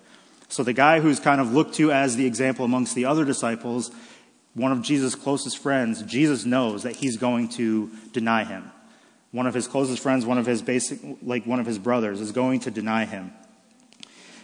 So 0.47 0.63
the 0.63 0.73
guy 0.73 0.99
who's 0.99 1.19
kind 1.19 1.39
of 1.39 1.53
looked 1.53 1.75
to 1.75 1.91
as 1.91 2.15
the 2.15 2.25
example 2.25 2.65
amongst 2.65 2.95
the 2.95 3.05
other 3.05 3.23
disciples, 3.23 3.91
one 4.59 4.71
of 4.71 4.81
Jesus' 4.81 5.15
closest 5.15 5.57
friends, 5.57 6.01
Jesus 6.03 6.45
knows 6.45 6.83
that 6.83 6.95
he's 6.95 7.17
going 7.17 7.49
to 7.49 7.89
deny 8.11 8.43
him. 8.43 8.69
One 9.31 9.47
of 9.47 9.53
his 9.53 9.67
closest 9.67 10.01
friends, 10.03 10.25
one 10.25 10.37
of 10.37 10.45
his 10.45 10.61
basic, 10.61 10.99
like 11.21 11.45
one 11.45 11.59
of 11.59 11.65
his 11.65 11.79
brothers, 11.79 12.19
is 12.19 12.31
going 12.31 12.61
to 12.61 12.71
deny 12.71 13.05
him. 13.05 13.31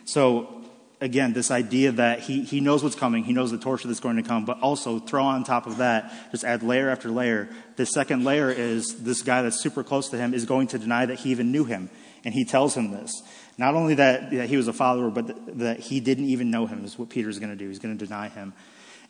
So 0.05 0.62
again, 1.01 1.34
this 1.34 1.51
idea 1.51 1.91
that 1.93 2.22
he, 2.22 2.43
he 2.43 2.62
knows 2.62 2.84
what's 2.84 2.95
coming, 2.95 3.24
he 3.24 3.34
knows 3.34 3.51
the 3.51 3.57
torture 3.57 3.88
that's 3.88 4.00
going 4.00 4.15
to 4.15 4.24
come, 4.24 4.45
but 4.45 4.60
also 4.62 5.00
throw 5.00 5.24
on 5.24 5.43
top 5.43 5.67
of 5.67 5.77
that, 5.77 6.13
just 6.31 6.43
add 6.43 6.63
layer 6.63 6.89
after 6.89 7.10
layer. 7.10 7.50
The 7.75 7.86
second 7.86 8.24
layer 8.24 8.50
is 8.50 9.03
this 9.03 9.22
guy 9.22 9.41
that's 9.41 9.62
super 9.62 9.84
close 9.84 10.10
to 10.10 10.17
him 10.17 10.34
is 10.34 10.45
going 10.45 10.67
to 10.67 10.79
deny 10.79 11.05
that 11.05 11.19
he 11.19 11.31
even 11.31 11.51
knew 11.51 11.65
him. 11.65 11.89
And 12.24 12.34
he 12.34 12.45
tells 12.45 12.75
him 12.75 12.91
this. 12.91 13.22
Not 13.57 13.75
only 13.75 13.95
that, 13.95 14.31
that 14.31 14.50
he 14.50 14.57
was 14.57 14.67
a 14.67 14.74
follower, 14.74 15.10
but 15.10 15.27
that, 15.27 15.57
that 15.60 15.79
he 15.79 16.00
didn't 16.00 16.25
even 16.25 16.50
know 16.51 16.65
him, 16.65 16.84
is 16.84 16.98
what 16.98 17.10
Peter's 17.10 17.38
going 17.38 17.51
to 17.51 17.55
do. 17.55 17.67
He's 17.67 17.79
going 17.79 17.98
to 17.98 18.05
deny 18.05 18.29
him. 18.29 18.53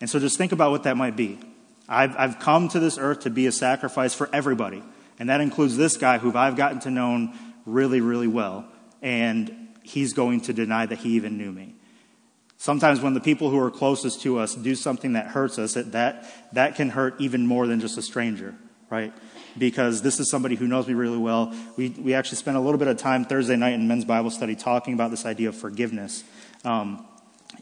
And 0.01 0.09
so 0.09 0.19
just 0.19 0.37
think 0.37 0.51
about 0.51 0.71
what 0.71 0.83
that 0.83 0.97
might 0.97 1.15
be. 1.15 1.39
I've, 1.87 2.15
I've 2.17 2.39
come 2.39 2.67
to 2.69 2.79
this 2.79 2.97
earth 2.97 3.21
to 3.21 3.29
be 3.29 3.47
a 3.47 3.51
sacrifice 3.51 4.13
for 4.13 4.29
everybody. 4.33 4.83
And 5.19 5.29
that 5.29 5.41
includes 5.41 5.77
this 5.77 5.97
guy 5.97 6.17
who 6.17 6.35
I've 6.35 6.55
gotten 6.55 6.79
to 6.81 6.91
know 6.91 7.31
really, 7.65 8.01
really 8.01 8.27
well. 8.27 8.65
And 9.01 9.69
he's 9.83 10.13
going 10.13 10.41
to 10.41 10.53
deny 10.53 10.85
that 10.85 10.97
he 10.99 11.09
even 11.11 11.37
knew 11.37 11.51
me. 11.51 11.75
Sometimes 12.57 13.01
when 13.01 13.13
the 13.13 13.21
people 13.21 13.49
who 13.49 13.59
are 13.59 13.69
closest 13.69 14.21
to 14.21 14.39
us 14.39 14.55
do 14.55 14.75
something 14.75 15.13
that 15.13 15.27
hurts 15.27 15.59
us, 15.59 15.73
that, 15.73 15.91
that, 15.91 16.25
that 16.53 16.75
can 16.75 16.89
hurt 16.89 17.15
even 17.19 17.45
more 17.45 17.67
than 17.67 17.79
just 17.79 17.97
a 17.97 18.01
stranger, 18.01 18.55
right? 18.89 19.13
Because 19.57 20.01
this 20.01 20.19
is 20.19 20.29
somebody 20.31 20.55
who 20.55 20.67
knows 20.67 20.87
me 20.87 20.93
really 20.93 21.17
well. 21.17 21.53
We, 21.77 21.89
we 21.89 22.13
actually 22.13 22.37
spent 22.37 22.57
a 22.57 22.59
little 22.59 22.79
bit 22.79 22.87
of 22.87 22.97
time 22.97 23.25
Thursday 23.25 23.55
night 23.55 23.73
in 23.73 23.87
men's 23.87 24.05
Bible 24.05 24.31
study 24.31 24.55
talking 24.55 24.93
about 24.93 25.11
this 25.11 25.25
idea 25.25 25.49
of 25.49 25.55
forgiveness 25.55 26.23
um, 26.63 27.05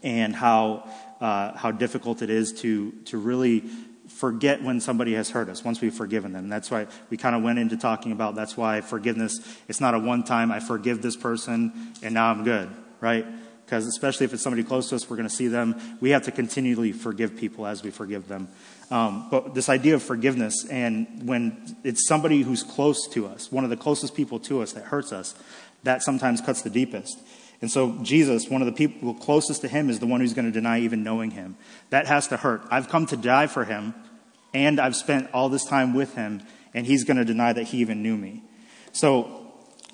and 0.04 0.36
how, 0.36 0.88
uh, 1.22 1.56
how 1.58 1.72
difficult 1.72 2.22
it 2.22 2.30
is 2.30 2.54
to, 2.62 2.92
to 3.06 3.18
really 3.18 3.64
forget 4.08 4.62
when 4.62 4.80
somebody 4.80 5.14
has 5.14 5.30
hurt 5.30 5.50
us 5.50 5.64
once 5.64 5.82
we've 5.82 5.94
forgiven 5.94 6.34
them. 6.34 6.50
That's 6.50 6.70
why 6.70 6.88
we 7.10 7.18
kind 7.18 7.36
of 7.36 7.44
went 7.44 7.60
into 7.60 7.78
talking 7.78 8.12
about 8.12 8.36
that's 8.36 8.58
why 8.58 8.82
forgiveness, 8.82 9.40
it's 9.68 9.82
not 9.82 9.94
a 9.94 10.00
one 10.00 10.24
time, 10.24 10.52
I 10.52 10.60
forgive 10.60 11.02
this 11.02 11.16
person 11.16 11.72
and 12.02 12.14
now 12.14 12.30
I'm 12.30 12.44
good, 12.44 12.70
right? 13.00 13.26
because 13.66 13.88
especially 13.88 14.26
if 14.26 14.34
it's 14.34 14.44
somebody 14.44 14.64
close 14.64 14.90
to 14.90 14.96
us, 14.96 15.10
we're 15.10 15.16
going 15.16 15.28
to 15.28 15.34
see 15.34 15.48
them. 15.48 15.76
We 16.00 16.12
have 16.12 16.24
to 16.24 16.32
continually 16.32 16.92
forgive 16.92 17.38
people 17.38 17.66
as 17.66 17.82
we 17.82 17.90
forgive 17.90 18.28
them. 18.28 18.48
Um, 18.92 19.28
but 19.32 19.56
this 19.56 19.68
idea 19.68 19.96
of 19.96 20.04
forgiveness, 20.04 20.68
and 20.70 21.28
when 21.28 21.76
it's 21.84 22.08
somebody 22.08 22.44
who's 22.44 22.62
close 22.62 23.08
to 23.10 23.26
us, 23.26 23.52
one 23.52 23.64
of 23.64 23.72
the 23.72 23.78
closest 23.78 24.14
people 24.14 24.40
to 24.42 24.62
us 24.62 24.74
that 24.74 24.84
hurts 24.84 25.12
us, 25.12 25.34
that 25.84 26.04
sometimes 26.04 26.40
cuts 26.40 26.62
the 26.62 26.70
deepest. 26.70 27.20
And 27.64 27.72
so, 27.72 27.98
Jesus, 28.02 28.50
one 28.50 28.62
of 28.62 28.66
the 28.66 28.74
people 28.74 29.14
closest 29.14 29.62
to 29.62 29.70
him, 29.70 29.90
is 29.90 30.00
the 30.00 30.06
one 30.06 30.20
who's 30.20 30.34
going 30.34 30.44
to 30.44 30.52
deny 30.52 30.82
even 30.82 31.02
knowing 31.02 31.32
him. 31.32 31.56
That 31.92 32.08
has 32.08 32.28
to 32.28 32.36
hurt. 32.36 32.62
I've 32.70 32.90
come 32.90 33.06
to 33.06 33.16
die 33.16 33.48
for 33.48 33.64
him, 33.64 33.94
and 34.54 34.82
I've 34.82 34.98
spent 34.98 35.30
all 35.34 35.48
this 35.48 35.64
time 35.64 35.94
with 35.94 36.14
him, 36.14 36.42
and 36.74 36.86
he's 36.86 37.06
going 37.06 37.16
to 37.16 37.24
deny 37.24 37.54
that 37.54 37.64
he 37.64 37.78
even 37.78 38.04
knew 38.04 38.18
me. 38.18 38.44
So, 38.92 39.50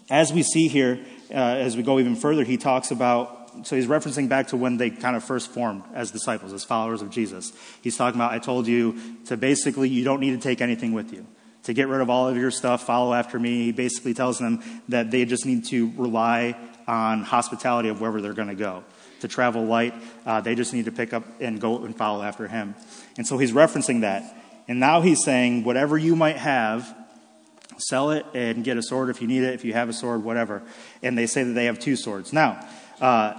as 0.10 0.34
we 0.34 0.42
see 0.42 0.68
here, 0.68 1.00
uh, 1.30 1.36
as 1.36 1.78
we 1.78 1.84
go 1.84 2.00
even 2.00 2.16
further, 2.16 2.44
he 2.44 2.58
talks 2.58 2.90
about 2.90 3.68
so 3.68 3.76
he's 3.76 3.86
referencing 3.86 4.30
back 4.30 4.48
to 4.48 4.58
when 4.58 4.78
they 4.78 4.90
kind 4.90 5.16
of 5.16 5.24
first 5.24 5.52
formed 5.52 5.84
as 5.94 6.10
disciples, 6.10 6.54
as 6.54 6.64
followers 6.64 7.04
of 7.04 7.12
Jesus. 7.12 7.54
He's 7.84 7.96
talking 7.96 8.20
about, 8.20 8.32
I 8.32 8.40
told 8.40 8.66
you 8.66 9.00
to 9.26 9.38
basically, 9.38 9.90
you 9.90 10.04
don't 10.04 10.22
need 10.22 10.32
to 10.32 10.42
take 10.42 10.62
anything 10.62 10.94
with 10.94 11.14
you. 11.14 11.28
To 11.64 11.74
get 11.74 11.88
rid 11.88 12.02
of 12.02 12.10
all 12.10 12.28
of 12.28 12.36
your 12.36 12.50
stuff, 12.50 12.88
follow 12.88 13.14
after 13.14 13.38
me. 13.40 13.66
He 13.66 13.72
basically 13.72 14.16
tells 14.16 14.40
them 14.40 14.64
that 14.88 15.12
they 15.12 15.26
just 15.26 15.46
need 15.46 15.66
to 15.66 15.92
rely 15.98 16.56
on 16.90 17.22
hospitality 17.22 17.88
of 17.90 18.02
wherever 18.02 18.20
they're 18.20 18.34
going 18.34 18.48
to 18.48 18.56
go. 18.56 18.84
To 19.22 19.28
travel 19.28 19.66
light, 19.66 19.94
uh, 20.26 20.42
they 20.42 20.56
just 20.56 20.74
need 20.74 20.86
to 20.86 20.92
pick 20.92 21.14
up 21.14 21.24
and 21.40 21.62
go 21.62 21.86
and 21.86 21.96
follow 21.96 22.24
after 22.24 22.48
him. 22.48 22.74
And 23.16 23.28
so 23.28 23.38
he's 23.38 23.52
referencing 23.52 24.02
that. 24.02 24.36
And 24.68 24.80
now 24.80 25.02
he's 25.02 25.24
saying, 25.24 25.64
whatever 25.64 25.98
you 25.98 26.16
might 26.16 26.38
have, 26.38 26.96
sell 27.78 28.12
it 28.12 28.26
and 28.34 28.64
get 28.64 28.78
a 28.78 28.82
sword 28.82 29.10
if 29.10 29.22
you 29.22 29.28
need 29.28 29.44
it, 29.44 29.54
if 29.54 29.64
you 29.64 29.74
have 29.74 29.88
a 29.88 29.94
sword, 29.94 30.24
whatever. 30.24 30.64
And 31.04 31.18
they 31.18 31.28
say 31.28 31.44
that 31.44 31.54
they 31.54 31.66
have 31.66 31.80
two 31.80 31.96
swords. 31.96 32.34
Now, 32.34 32.66
uh, 33.00 33.34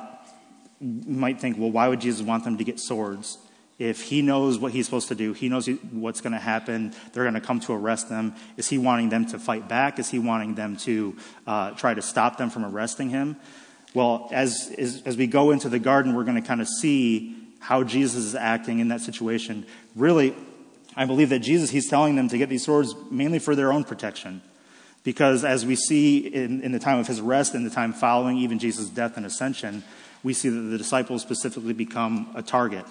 you 0.81 1.17
might 1.17 1.41
think, 1.41 1.59
well, 1.59 1.71
why 1.71 1.89
would 1.89 2.01
Jesus 2.01 2.23
want 2.23 2.45
them 2.45 2.57
to 2.59 2.65
get 2.65 2.79
swords 2.79 3.37
If 3.81 4.03
he 4.03 4.21
knows 4.21 4.59
what 4.59 4.73
he's 4.73 4.85
supposed 4.85 5.09
to 5.09 5.15
do, 5.15 5.33
he 5.33 5.49
knows 5.49 5.67
what's 5.91 6.21
going 6.21 6.35
to 6.35 6.39
happen, 6.39 6.93
they're 7.15 7.25
going 7.25 7.33
to 7.33 7.41
come 7.41 7.61
to 7.61 7.73
arrest 7.73 8.11
them. 8.11 8.35
Is 8.59 8.69
he 8.69 8.77
wanting 8.77 9.09
them 9.09 9.25
to 9.29 9.39
fight 9.39 9.69
back? 9.69 9.99
Is 9.99 10.11
he 10.11 10.19
wanting 10.19 10.55
them 10.55 10.77
to 10.79 11.17
uh, 11.47 11.71
try 11.71 11.95
to 11.95 12.03
stop 12.03 12.37
them 12.37 12.51
from 12.51 12.67
arresting 12.67 13.09
him? 13.09 13.37
Well, 13.95 14.29
as, 14.33 14.71
as, 14.77 15.03
as 15.07 15.17
we 15.17 15.27
go 15.27 15.51
into 15.51 15.71
the 15.71 15.79
garden, 15.79 16.15
we're 16.15 16.25
going 16.25 16.41
to 16.41 16.47
kind 16.47 16.61
of 16.61 16.69
see 16.69 17.35
how 17.59 17.83
Jesus 17.83 18.23
is 18.23 18.35
acting 18.35 18.81
in 18.81 18.89
that 18.89 19.01
situation. 19.01 19.65
Really, 19.97 20.35
I 20.95 21.07
believe 21.07 21.31
that 21.31 21.39
Jesus, 21.39 21.71
he's 21.71 21.89
telling 21.89 22.17
them 22.17 22.29
to 22.29 22.37
get 22.37 22.51
these 22.51 22.67
swords 22.67 22.95
mainly 23.11 23.39
for 23.39 23.57
their 23.57 23.73
own 23.73 23.85
protection. 23.85 24.43
Because 25.05 25.43
as 25.43 25.65
we 25.65 25.75
see 25.75 26.19
in, 26.19 26.61
in 26.61 26.73
the 26.73 26.79
time 26.79 26.99
of 26.99 27.07
his 27.07 27.21
arrest 27.21 27.55
and 27.55 27.65
the 27.65 27.71
time 27.71 27.95
following 27.95 28.37
even 28.37 28.59
Jesus' 28.59 28.91
death 28.91 29.17
and 29.17 29.25
ascension, 29.25 29.83
we 30.23 30.35
see 30.35 30.51
that 30.51 30.61
the 30.61 30.77
disciples 30.77 31.23
specifically 31.23 31.73
become 31.73 32.31
a 32.35 32.43
target. 32.43 32.85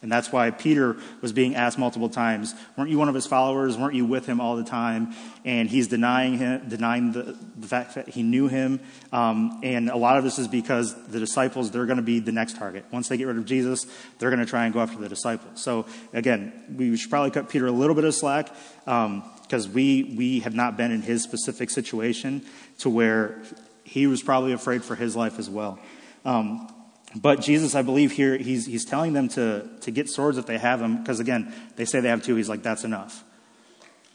And 0.00 0.12
that's 0.12 0.30
why 0.30 0.52
Peter 0.52 0.96
was 1.20 1.32
being 1.32 1.56
asked 1.56 1.76
multiple 1.76 2.08
times, 2.08 2.54
weren't 2.76 2.88
you 2.88 2.98
one 2.98 3.08
of 3.08 3.16
his 3.16 3.26
followers? 3.26 3.76
Weren't 3.76 3.94
you 3.94 4.06
with 4.06 4.26
him 4.26 4.40
all 4.40 4.54
the 4.54 4.62
time? 4.62 5.12
And 5.44 5.68
he's 5.68 5.88
denying 5.88 6.38
him, 6.38 6.68
denying 6.68 7.10
the, 7.10 7.36
the 7.56 7.66
fact 7.66 7.96
that 7.96 8.08
he 8.08 8.22
knew 8.22 8.46
him. 8.46 8.78
Um, 9.12 9.58
and 9.64 9.90
a 9.90 9.96
lot 9.96 10.16
of 10.16 10.22
this 10.22 10.38
is 10.38 10.46
because 10.46 10.94
the 11.08 11.18
disciples, 11.18 11.72
they're 11.72 11.86
going 11.86 11.96
to 11.96 12.02
be 12.02 12.20
the 12.20 12.30
next 12.30 12.56
target. 12.56 12.84
Once 12.92 13.08
they 13.08 13.16
get 13.16 13.26
rid 13.26 13.38
of 13.38 13.44
Jesus, 13.44 13.86
they're 14.20 14.30
going 14.30 14.38
to 14.38 14.46
try 14.46 14.66
and 14.66 14.72
go 14.72 14.78
after 14.80 14.98
the 14.98 15.08
disciples. 15.08 15.60
So 15.60 15.86
again, 16.12 16.52
we 16.76 16.96
should 16.96 17.10
probably 17.10 17.32
cut 17.32 17.48
Peter 17.48 17.66
a 17.66 17.72
little 17.72 17.96
bit 17.96 18.04
of 18.04 18.14
slack, 18.14 18.54
because 18.84 19.66
um, 19.66 19.72
we, 19.72 20.14
we 20.16 20.40
have 20.40 20.54
not 20.54 20.76
been 20.76 20.92
in 20.92 21.02
his 21.02 21.24
specific 21.24 21.70
situation 21.70 22.42
to 22.78 22.88
where 22.88 23.42
he 23.82 24.06
was 24.06 24.22
probably 24.22 24.52
afraid 24.52 24.84
for 24.84 24.94
his 24.94 25.16
life 25.16 25.40
as 25.40 25.50
well. 25.50 25.80
Um, 26.24 26.72
but 27.20 27.40
Jesus, 27.40 27.74
I 27.74 27.82
believe 27.82 28.12
here, 28.12 28.36
he's, 28.36 28.66
he's 28.66 28.84
telling 28.84 29.12
them 29.12 29.28
to, 29.30 29.68
to 29.80 29.90
get 29.90 30.08
swords 30.08 30.38
if 30.38 30.46
they 30.46 30.58
have 30.58 30.78
them, 30.78 30.98
because 30.98 31.20
again, 31.20 31.52
they 31.76 31.84
say 31.84 32.00
they 32.00 32.08
have 32.08 32.22
two. 32.22 32.36
He's 32.36 32.48
like, 32.48 32.62
that's 32.62 32.84
enough. 32.84 33.24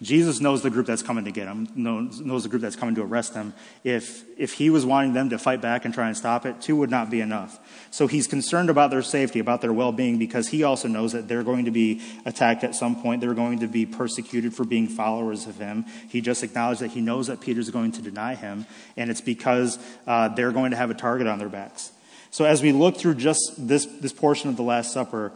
Jesus 0.01 0.41
knows 0.41 0.61
the 0.61 0.69
group 0.69 0.85
that's 0.85 1.01
coming 1.01 1.23
to 1.23 1.31
get 1.31 1.47
him, 1.47 1.69
knows, 1.75 2.19
knows 2.19 2.43
the 2.43 2.49
group 2.49 2.61
that's 2.61 2.75
coming 2.75 2.95
to 2.95 3.01
arrest 3.03 3.33
him. 3.33 3.53
If, 3.85 4.25
if 4.37 4.53
he 4.53 4.69
was 4.69 4.85
wanting 4.85 5.13
them 5.13 5.29
to 5.29 5.39
fight 5.39 5.61
back 5.61 5.85
and 5.85 5.93
try 5.93 6.07
and 6.07 6.17
stop 6.17 6.45
it, 6.45 6.59
two 6.59 6.75
would 6.75 6.89
not 6.89 7.09
be 7.09 7.21
enough. 7.21 7.57
So 7.89 8.07
he's 8.07 8.27
concerned 8.27 8.69
about 8.69 8.91
their 8.91 9.01
safety, 9.01 9.39
about 9.39 9.61
their 9.61 9.71
well 9.71 9.93
being, 9.93 10.17
because 10.17 10.49
he 10.49 10.63
also 10.63 10.89
knows 10.89 11.13
that 11.13 11.29
they're 11.29 11.43
going 11.43 11.65
to 11.65 11.71
be 11.71 12.01
attacked 12.25 12.65
at 12.65 12.75
some 12.75 13.01
point. 13.01 13.21
They're 13.21 13.33
going 13.33 13.59
to 13.59 13.67
be 13.67 13.85
persecuted 13.85 14.53
for 14.53 14.65
being 14.65 14.89
followers 14.89 15.47
of 15.47 15.57
him. 15.57 15.85
He 16.09 16.19
just 16.19 16.43
acknowledged 16.43 16.81
that 16.81 16.91
he 16.91 16.99
knows 16.99 17.27
that 17.27 17.39
Peter's 17.39 17.69
going 17.69 17.93
to 17.93 18.01
deny 18.01 18.35
him, 18.35 18.65
and 18.97 19.09
it's 19.09 19.21
because 19.21 19.79
uh, 20.05 20.27
they're 20.29 20.51
going 20.51 20.71
to 20.71 20.77
have 20.77 20.91
a 20.91 20.95
target 20.95 21.27
on 21.27 21.39
their 21.39 21.49
backs. 21.49 21.92
So 22.33 22.45
as 22.45 22.63
we 22.63 22.71
look 22.71 22.97
through 22.97 23.13
just 23.13 23.53
this, 23.59 23.85
this 23.85 24.11
portion 24.11 24.49
of 24.49 24.57
the 24.57 24.63
Last 24.63 24.91
Supper, 24.91 25.33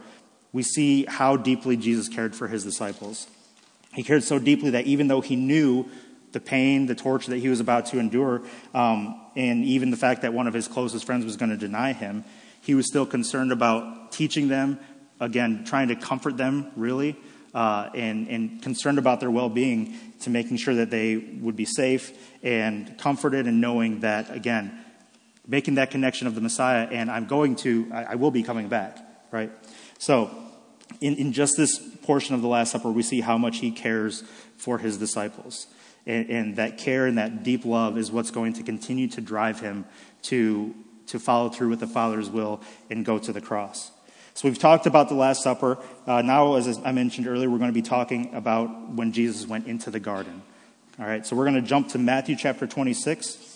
we 0.52 0.64
see 0.64 1.04
how 1.04 1.36
deeply 1.36 1.76
Jesus 1.76 2.08
cared 2.08 2.34
for 2.34 2.48
his 2.48 2.64
disciples. 2.64 3.28
He 3.94 4.02
cared 4.02 4.24
so 4.24 4.40
deeply 4.40 4.70
that 4.70 4.88
even 4.88 5.06
though 5.06 5.20
he 5.20 5.36
knew 5.36 5.86
the 6.32 6.40
pain, 6.40 6.86
the 6.86 6.96
torture 6.96 7.30
that 7.30 7.36
he 7.36 7.48
was 7.48 7.60
about 7.60 7.86
to 7.86 8.00
endure, 8.00 8.42
um, 8.74 9.20
and 9.36 9.64
even 9.64 9.92
the 9.92 9.96
fact 9.96 10.22
that 10.22 10.34
one 10.34 10.48
of 10.48 10.54
his 10.54 10.66
closest 10.66 11.06
friends 11.06 11.24
was 11.24 11.36
going 11.36 11.50
to 11.50 11.56
deny 11.56 11.92
him, 11.92 12.24
he 12.62 12.74
was 12.74 12.88
still 12.88 13.06
concerned 13.06 13.52
about 13.52 14.10
teaching 14.10 14.48
them, 14.48 14.80
again, 15.20 15.62
trying 15.64 15.86
to 15.88 15.94
comfort 15.94 16.36
them, 16.36 16.72
really, 16.74 17.16
uh, 17.54 17.90
and, 17.94 18.26
and 18.26 18.60
concerned 18.60 18.98
about 18.98 19.20
their 19.20 19.30
well 19.30 19.48
being 19.48 19.94
to 20.22 20.30
making 20.30 20.56
sure 20.56 20.74
that 20.74 20.90
they 20.90 21.14
would 21.14 21.54
be 21.54 21.64
safe 21.64 22.12
and 22.42 22.98
comforted 22.98 23.46
and 23.46 23.60
knowing 23.60 24.00
that, 24.00 24.34
again, 24.34 24.84
making 25.48 25.76
that 25.76 25.90
connection 25.90 26.26
of 26.26 26.34
the 26.34 26.40
Messiah, 26.40 26.86
and 26.86 27.10
I'm 27.10 27.26
going 27.26 27.56
to, 27.56 27.90
I, 27.92 28.04
I 28.04 28.14
will 28.14 28.30
be 28.30 28.42
coming 28.42 28.68
back, 28.68 28.98
right? 29.32 29.50
So, 29.98 30.30
in, 31.00 31.16
in 31.16 31.32
just 31.32 31.56
this 31.56 31.78
portion 32.02 32.34
of 32.34 32.42
the 32.42 32.48
Last 32.48 32.70
Supper, 32.70 32.90
we 32.90 33.02
see 33.02 33.20
how 33.20 33.38
much 33.38 33.58
he 33.58 33.70
cares 33.70 34.22
for 34.56 34.78
his 34.78 34.98
disciples. 34.98 35.66
And, 36.06 36.30
and, 36.30 36.56
that 36.56 36.78
care 36.78 37.06
and 37.06 37.18
that 37.18 37.42
deep 37.42 37.64
love 37.64 37.98
is 37.98 38.10
what's 38.10 38.30
going 38.30 38.54
to 38.54 38.62
continue 38.62 39.08
to 39.08 39.20
drive 39.20 39.60
him 39.60 39.84
to, 40.22 40.74
to 41.08 41.18
follow 41.18 41.50
through 41.50 41.68
with 41.68 41.80
the 41.80 41.86
Father's 41.86 42.30
will 42.30 42.62
and 42.88 43.04
go 43.04 43.18
to 43.18 43.32
the 43.32 43.42
cross. 43.42 43.90
So 44.32 44.48
we've 44.48 44.58
talked 44.58 44.86
about 44.86 45.08
the 45.08 45.14
Last 45.14 45.42
Supper. 45.42 45.78
Uh, 46.06 46.22
now, 46.22 46.54
as 46.54 46.80
I 46.84 46.92
mentioned 46.92 47.26
earlier, 47.26 47.50
we're 47.50 47.58
going 47.58 47.70
to 47.70 47.74
be 47.74 47.82
talking 47.82 48.34
about 48.34 48.90
when 48.90 49.12
Jesus 49.12 49.46
went 49.46 49.66
into 49.66 49.90
the 49.90 50.00
garden. 50.00 50.42
All 50.98 51.06
right, 51.06 51.26
so 51.26 51.36
we're 51.36 51.44
going 51.44 51.62
to 51.62 51.68
jump 51.68 51.88
to 51.90 51.98
Matthew 51.98 52.36
chapter 52.36 52.66
26. 52.66 53.47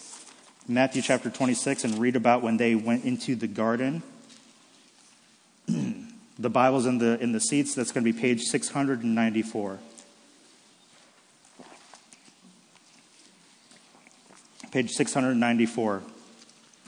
Matthew 0.68 1.02
chapter 1.02 1.28
26 1.28 1.82
and 1.84 1.98
read 1.98 2.14
about 2.14 2.42
when 2.42 2.56
they 2.56 2.76
went 2.76 3.04
into 3.04 3.34
the 3.34 3.48
garden. 3.48 4.02
the 5.66 6.50
Bible's 6.50 6.86
in 6.86 6.98
the, 6.98 7.20
in 7.20 7.32
the 7.32 7.40
seats. 7.40 7.74
That's 7.74 7.90
going 7.90 8.04
to 8.04 8.12
be 8.12 8.18
page 8.18 8.42
694. 8.42 9.78
Page 14.70 14.90
694. 14.92 16.02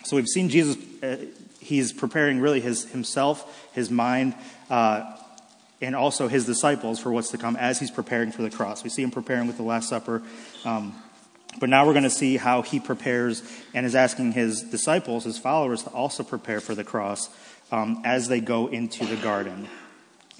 So 0.05 0.17
we've 0.17 0.29
seen 0.29 0.49
Jesus, 0.49 0.77
uh, 1.03 1.17
he's 1.59 1.93
preparing 1.93 2.39
really 2.39 2.61
his, 2.61 2.85
himself, 2.91 3.69
his 3.75 3.91
mind, 3.91 4.35
uh, 4.71 5.17
and 5.83 5.97
also 5.97 6.29
his 6.29 6.47
disciples 6.47 7.01
for 7.01 7.11
what's 7.11 7.31
to 7.31 7.39
come 7.39 7.57
as 7.57 7.81
he's 7.81 7.91
preparing 7.91 8.31
for 8.31 8.43
the 8.43 8.51
cross. 8.51 8.85
We 8.85 8.91
see 8.91 9.03
him 9.03 9.11
preparing 9.11 9.49
with 9.49 9.57
the 9.57 9.65
Last 9.65 9.89
Supper. 9.89 10.23
Um, 10.65 10.95
but 11.61 11.69
now 11.69 11.87
we're 11.87 11.93
going 11.93 12.05
to 12.05 12.11
see 12.11 12.37
how 12.37 12.63
he 12.63 12.81
prepares 12.81 13.43
and 13.75 13.87
is 13.87 13.95
asking 13.95 14.33
his 14.33 14.63
disciples, 14.63 15.25
his 15.25 15.39
followers, 15.39 15.83
to 15.85 15.91
also 15.91 16.23
prepare 16.23 16.61
for 16.61 16.75
the 16.75 16.85
cross 16.85 17.29
um, 17.71 18.03
as 18.05 18.29
they 18.29 18.41
go 18.41 18.67
into 18.67 19.05
the 19.05 19.17
garden. 19.17 19.69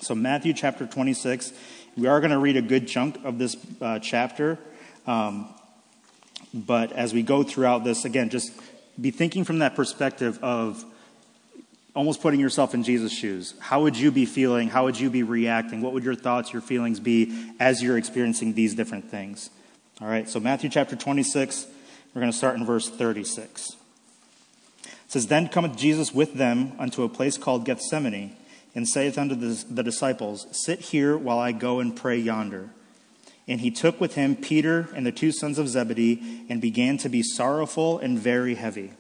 So, 0.01 0.15
Matthew 0.15 0.53
chapter 0.53 0.87
26, 0.87 1.53
we 1.97 2.07
are 2.07 2.21
going 2.21 2.33
to 2.33 2.39
read 2.39 2.57
a 2.57 2.63
good 2.63 2.89
chunk 2.89 3.25
of 3.25 3.39
this 3.39 3.57
uh, 3.81 3.99
chapter. 4.01 4.59
Um, 5.07 5.49
but 6.53 6.93
as 6.93 7.15
we 7.15 7.23
go 7.23 7.43
throughout 7.43 7.85
this, 7.85 8.05
again, 8.05 8.31
just 8.31 8.53
be 9.01 9.11
thinking 9.11 9.45
from 9.45 9.61
that 9.61 9.75
perspective 9.75 10.39
of 10.43 10.85
almost 11.95 12.21
putting 12.21 12.41
yourself 12.41 12.75
in 12.75 12.83
Jesus' 12.83 13.13
shoes. 13.13 13.55
How 13.61 13.83
would 13.83 13.97
you 13.97 14.11
be 14.11 14.27
feeling? 14.27 14.69
How 14.69 14.85
would 14.85 14.99
you 14.99 15.11
be 15.11 15.23
reacting? 15.23 15.81
What 15.81 15.93
would 15.93 16.05
your 16.05 16.15
thoughts, 16.15 16.53
your 16.53 16.63
feelings 16.63 17.01
be 17.01 17.53
as 17.61 17.83
you're 17.83 17.97
experiencing 17.97 18.55
these 18.55 18.75
different 18.75 19.11
things? 19.11 19.51
All 20.01 20.09
right, 20.09 20.29
so 20.29 20.41
Matthew 20.41 20.71
chapter 20.71 20.97
26, 20.97 21.69
we're 22.13 22.21
going 22.21 22.33
to 22.33 22.37
start 22.37 22.57
in 22.57 22.67
verse 22.67 22.91
36. 22.91 23.77
It 24.83 24.91
says, 25.07 25.29
Then 25.29 25.49
cometh 25.49 25.77
Jesus 25.77 26.13
with 26.13 26.35
them 26.35 26.73
unto 26.81 27.05
a 27.05 27.09
place 27.09 27.39
called 27.39 27.65
Gethsemane, 27.65 28.35
and 28.75 28.89
saith 28.89 29.17
unto 29.17 29.37
the, 29.37 29.65
the 29.73 29.85
disciples, 29.85 30.49
Sit 30.51 30.81
here 30.81 31.17
while 31.17 31.39
I 31.39 31.53
go 31.53 31.79
and 31.79 31.95
pray 31.95 32.19
yonder. 32.19 32.71
And 33.47 33.61
he 33.61 33.71
took 33.71 34.01
with 34.01 34.17
him 34.17 34.35
Peter 34.35 34.89
and 34.97 35.07
the 35.07 35.13
two 35.13 35.31
sons 35.31 35.61
of 35.61 35.69
Zebedee, 35.69 36.45
and 36.49 36.61
began 36.61 36.99
to 36.99 37.09
be 37.09 37.23
sorrowful 37.23 38.01
and 38.01 38.19
very 38.19 38.57
heavy. 38.57 38.95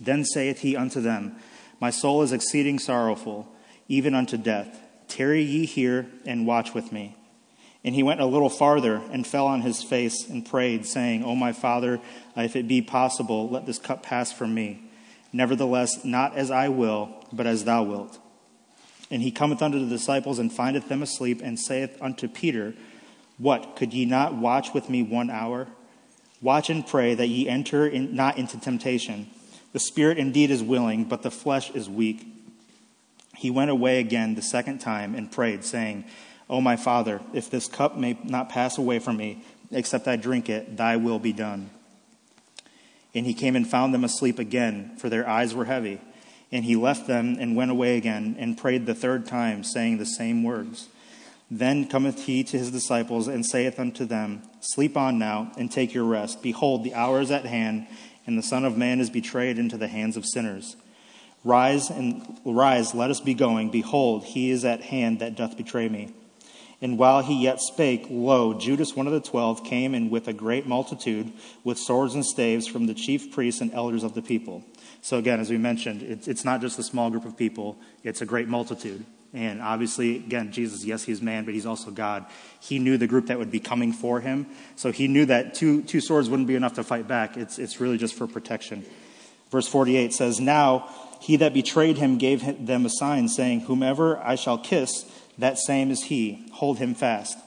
Then 0.00 0.24
saith 0.24 0.62
he 0.62 0.76
unto 0.76 1.00
them, 1.00 1.36
My 1.78 1.90
soul 1.90 2.22
is 2.22 2.32
exceeding 2.32 2.80
sorrowful, 2.80 3.46
even 3.86 4.16
unto 4.16 4.36
death. 4.36 4.80
Tarry 5.06 5.42
ye 5.42 5.66
here 5.66 6.08
and 6.26 6.48
watch 6.48 6.74
with 6.74 6.90
me. 6.90 7.14
And 7.84 7.94
he 7.94 8.02
went 8.02 8.20
a 8.20 8.26
little 8.26 8.50
farther 8.50 9.00
and 9.10 9.26
fell 9.26 9.46
on 9.46 9.62
his 9.62 9.82
face 9.82 10.28
and 10.28 10.44
prayed, 10.44 10.84
saying, 10.84 11.24
O 11.24 11.34
my 11.34 11.52
Father, 11.52 12.00
if 12.36 12.54
it 12.56 12.68
be 12.68 12.82
possible, 12.82 13.48
let 13.48 13.66
this 13.66 13.78
cup 13.78 14.02
pass 14.02 14.30
from 14.32 14.54
me. 14.54 14.82
Nevertheless, 15.32 16.04
not 16.04 16.36
as 16.36 16.50
I 16.50 16.68
will, 16.68 17.24
but 17.32 17.46
as 17.46 17.64
thou 17.64 17.84
wilt. 17.84 18.18
And 19.10 19.22
he 19.22 19.30
cometh 19.30 19.62
unto 19.62 19.78
the 19.78 19.88
disciples 19.88 20.38
and 20.38 20.52
findeth 20.52 20.88
them 20.88 21.02
asleep, 21.02 21.40
and 21.42 21.58
saith 21.58 21.96
unto 22.00 22.28
Peter, 22.28 22.74
What, 23.38 23.76
could 23.76 23.94
ye 23.94 24.04
not 24.04 24.34
watch 24.34 24.74
with 24.74 24.90
me 24.90 25.02
one 25.02 25.30
hour? 25.30 25.66
Watch 26.42 26.70
and 26.70 26.86
pray 26.86 27.14
that 27.14 27.28
ye 27.28 27.48
enter 27.48 27.86
in, 27.86 28.14
not 28.14 28.38
into 28.38 28.58
temptation. 28.58 29.28
The 29.72 29.78
spirit 29.78 30.18
indeed 30.18 30.50
is 30.50 30.62
willing, 30.62 31.04
but 31.04 31.22
the 31.22 31.30
flesh 31.30 31.70
is 31.70 31.88
weak. 31.88 32.26
He 33.36 33.50
went 33.50 33.70
away 33.70 34.00
again 34.00 34.34
the 34.34 34.42
second 34.42 34.80
time 34.80 35.14
and 35.14 35.30
prayed, 35.30 35.64
saying, 35.64 36.04
O 36.50 36.60
my 36.60 36.74
Father, 36.74 37.20
if 37.32 37.48
this 37.48 37.68
cup 37.68 37.96
may 37.96 38.18
not 38.24 38.48
pass 38.48 38.76
away 38.76 38.98
from 38.98 39.16
me, 39.16 39.44
except 39.70 40.08
I 40.08 40.16
drink 40.16 40.48
it, 40.48 40.76
thy 40.76 40.96
will 40.96 41.20
be 41.20 41.32
done. 41.32 41.70
And 43.14 43.24
he 43.24 43.34
came 43.34 43.54
and 43.54 43.66
found 43.66 43.94
them 43.94 44.02
asleep 44.02 44.40
again, 44.40 44.96
for 44.98 45.08
their 45.08 45.28
eyes 45.28 45.54
were 45.54 45.66
heavy. 45.66 46.00
And 46.50 46.64
he 46.64 46.74
left 46.74 47.06
them 47.06 47.36
and 47.38 47.54
went 47.54 47.70
away 47.70 47.96
again, 47.96 48.34
and 48.36 48.58
prayed 48.58 48.84
the 48.84 48.96
third 48.96 49.26
time, 49.26 49.62
saying 49.62 49.98
the 49.98 50.04
same 50.04 50.42
words. 50.42 50.88
Then 51.48 51.86
cometh 51.86 52.24
he 52.24 52.42
to 52.42 52.58
his 52.58 52.72
disciples, 52.72 53.28
and 53.28 53.46
saith 53.46 53.78
unto 53.78 54.04
them, 54.04 54.42
Sleep 54.60 54.96
on 54.96 55.20
now, 55.20 55.52
and 55.56 55.70
take 55.70 55.94
your 55.94 56.04
rest. 56.04 56.42
Behold, 56.42 56.82
the 56.82 56.94
hour 56.94 57.20
is 57.20 57.30
at 57.30 57.46
hand, 57.46 57.86
and 58.26 58.36
the 58.36 58.42
Son 58.42 58.64
of 58.64 58.76
Man 58.76 58.98
is 58.98 59.08
betrayed 59.08 59.56
into 59.56 59.76
the 59.76 59.88
hands 59.88 60.16
of 60.16 60.26
sinners. 60.26 60.74
Rise 61.44 61.90
and 61.90 62.40
rise, 62.44 62.92
let 62.92 63.10
us 63.10 63.20
be 63.20 63.34
going. 63.34 63.70
Behold, 63.70 64.24
he 64.24 64.50
is 64.50 64.64
at 64.64 64.82
hand 64.82 65.20
that 65.20 65.36
doth 65.36 65.56
betray 65.56 65.88
me. 65.88 66.12
And 66.82 66.96
while 66.96 67.22
he 67.22 67.42
yet 67.42 67.60
spake, 67.60 68.06
lo, 68.08 68.54
Judas, 68.54 68.96
one 68.96 69.06
of 69.06 69.12
the 69.12 69.20
twelve, 69.20 69.64
came 69.64 69.94
in 69.94 70.08
with 70.08 70.28
a 70.28 70.32
great 70.32 70.66
multitude, 70.66 71.30
with 71.62 71.78
swords 71.78 72.14
and 72.14 72.24
staves 72.24 72.66
from 72.66 72.86
the 72.86 72.94
chief 72.94 73.32
priests 73.32 73.60
and 73.60 73.72
elders 73.74 74.02
of 74.02 74.14
the 74.14 74.22
people. 74.22 74.64
So, 75.02 75.18
again, 75.18 75.40
as 75.40 75.50
we 75.50 75.58
mentioned, 75.58 76.02
it's, 76.02 76.26
it's 76.26 76.44
not 76.44 76.60
just 76.60 76.78
a 76.78 76.82
small 76.82 77.10
group 77.10 77.26
of 77.26 77.36
people, 77.36 77.78
it's 78.02 78.22
a 78.22 78.26
great 78.26 78.48
multitude. 78.48 79.04
And 79.32 79.62
obviously, 79.62 80.16
again, 80.16 80.50
Jesus, 80.50 80.84
yes, 80.84 81.04
he's 81.04 81.22
man, 81.22 81.44
but 81.44 81.54
he's 81.54 81.66
also 81.66 81.90
God. 81.90 82.26
He 82.60 82.78
knew 82.78 82.96
the 82.96 83.06
group 83.06 83.26
that 83.26 83.38
would 83.38 83.50
be 83.50 83.60
coming 83.60 83.92
for 83.92 84.20
him. 84.20 84.46
So 84.74 84.90
he 84.90 85.06
knew 85.06 85.24
that 85.26 85.54
two, 85.54 85.82
two 85.82 86.00
swords 86.00 86.28
wouldn't 86.28 86.48
be 86.48 86.56
enough 86.56 86.74
to 86.74 86.82
fight 86.82 87.06
back. 87.06 87.36
It's, 87.36 87.58
it's 87.58 87.80
really 87.80 87.96
just 87.96 88.14
for 88.14 88.26
protection. 88.26 88.84
Verse 89.50 89.68
48 89.68 90.12
says, 90.12 90.40
Now 90.40 90.88
he 91.20 91.36
that 91.36 91.54
betrayed 91.54 91.98
him 91.98 92.18
gave 92.18 92.66
them 92.66 92.84
a 92.84 92.90
sign, 92.90 93.28
saying, 93.28 93.60
Whomever 93.60 94.18
I 94.18 94.34
shall 94.34 94.58
kiss, 94.58 95.04
that 95.38 95.58
same 95.58 95.90
is 95.90 96.04
he. 96.04 96.49
Hold 96.60 96.76
him 96.76 96.94
fast. 96.94 97.38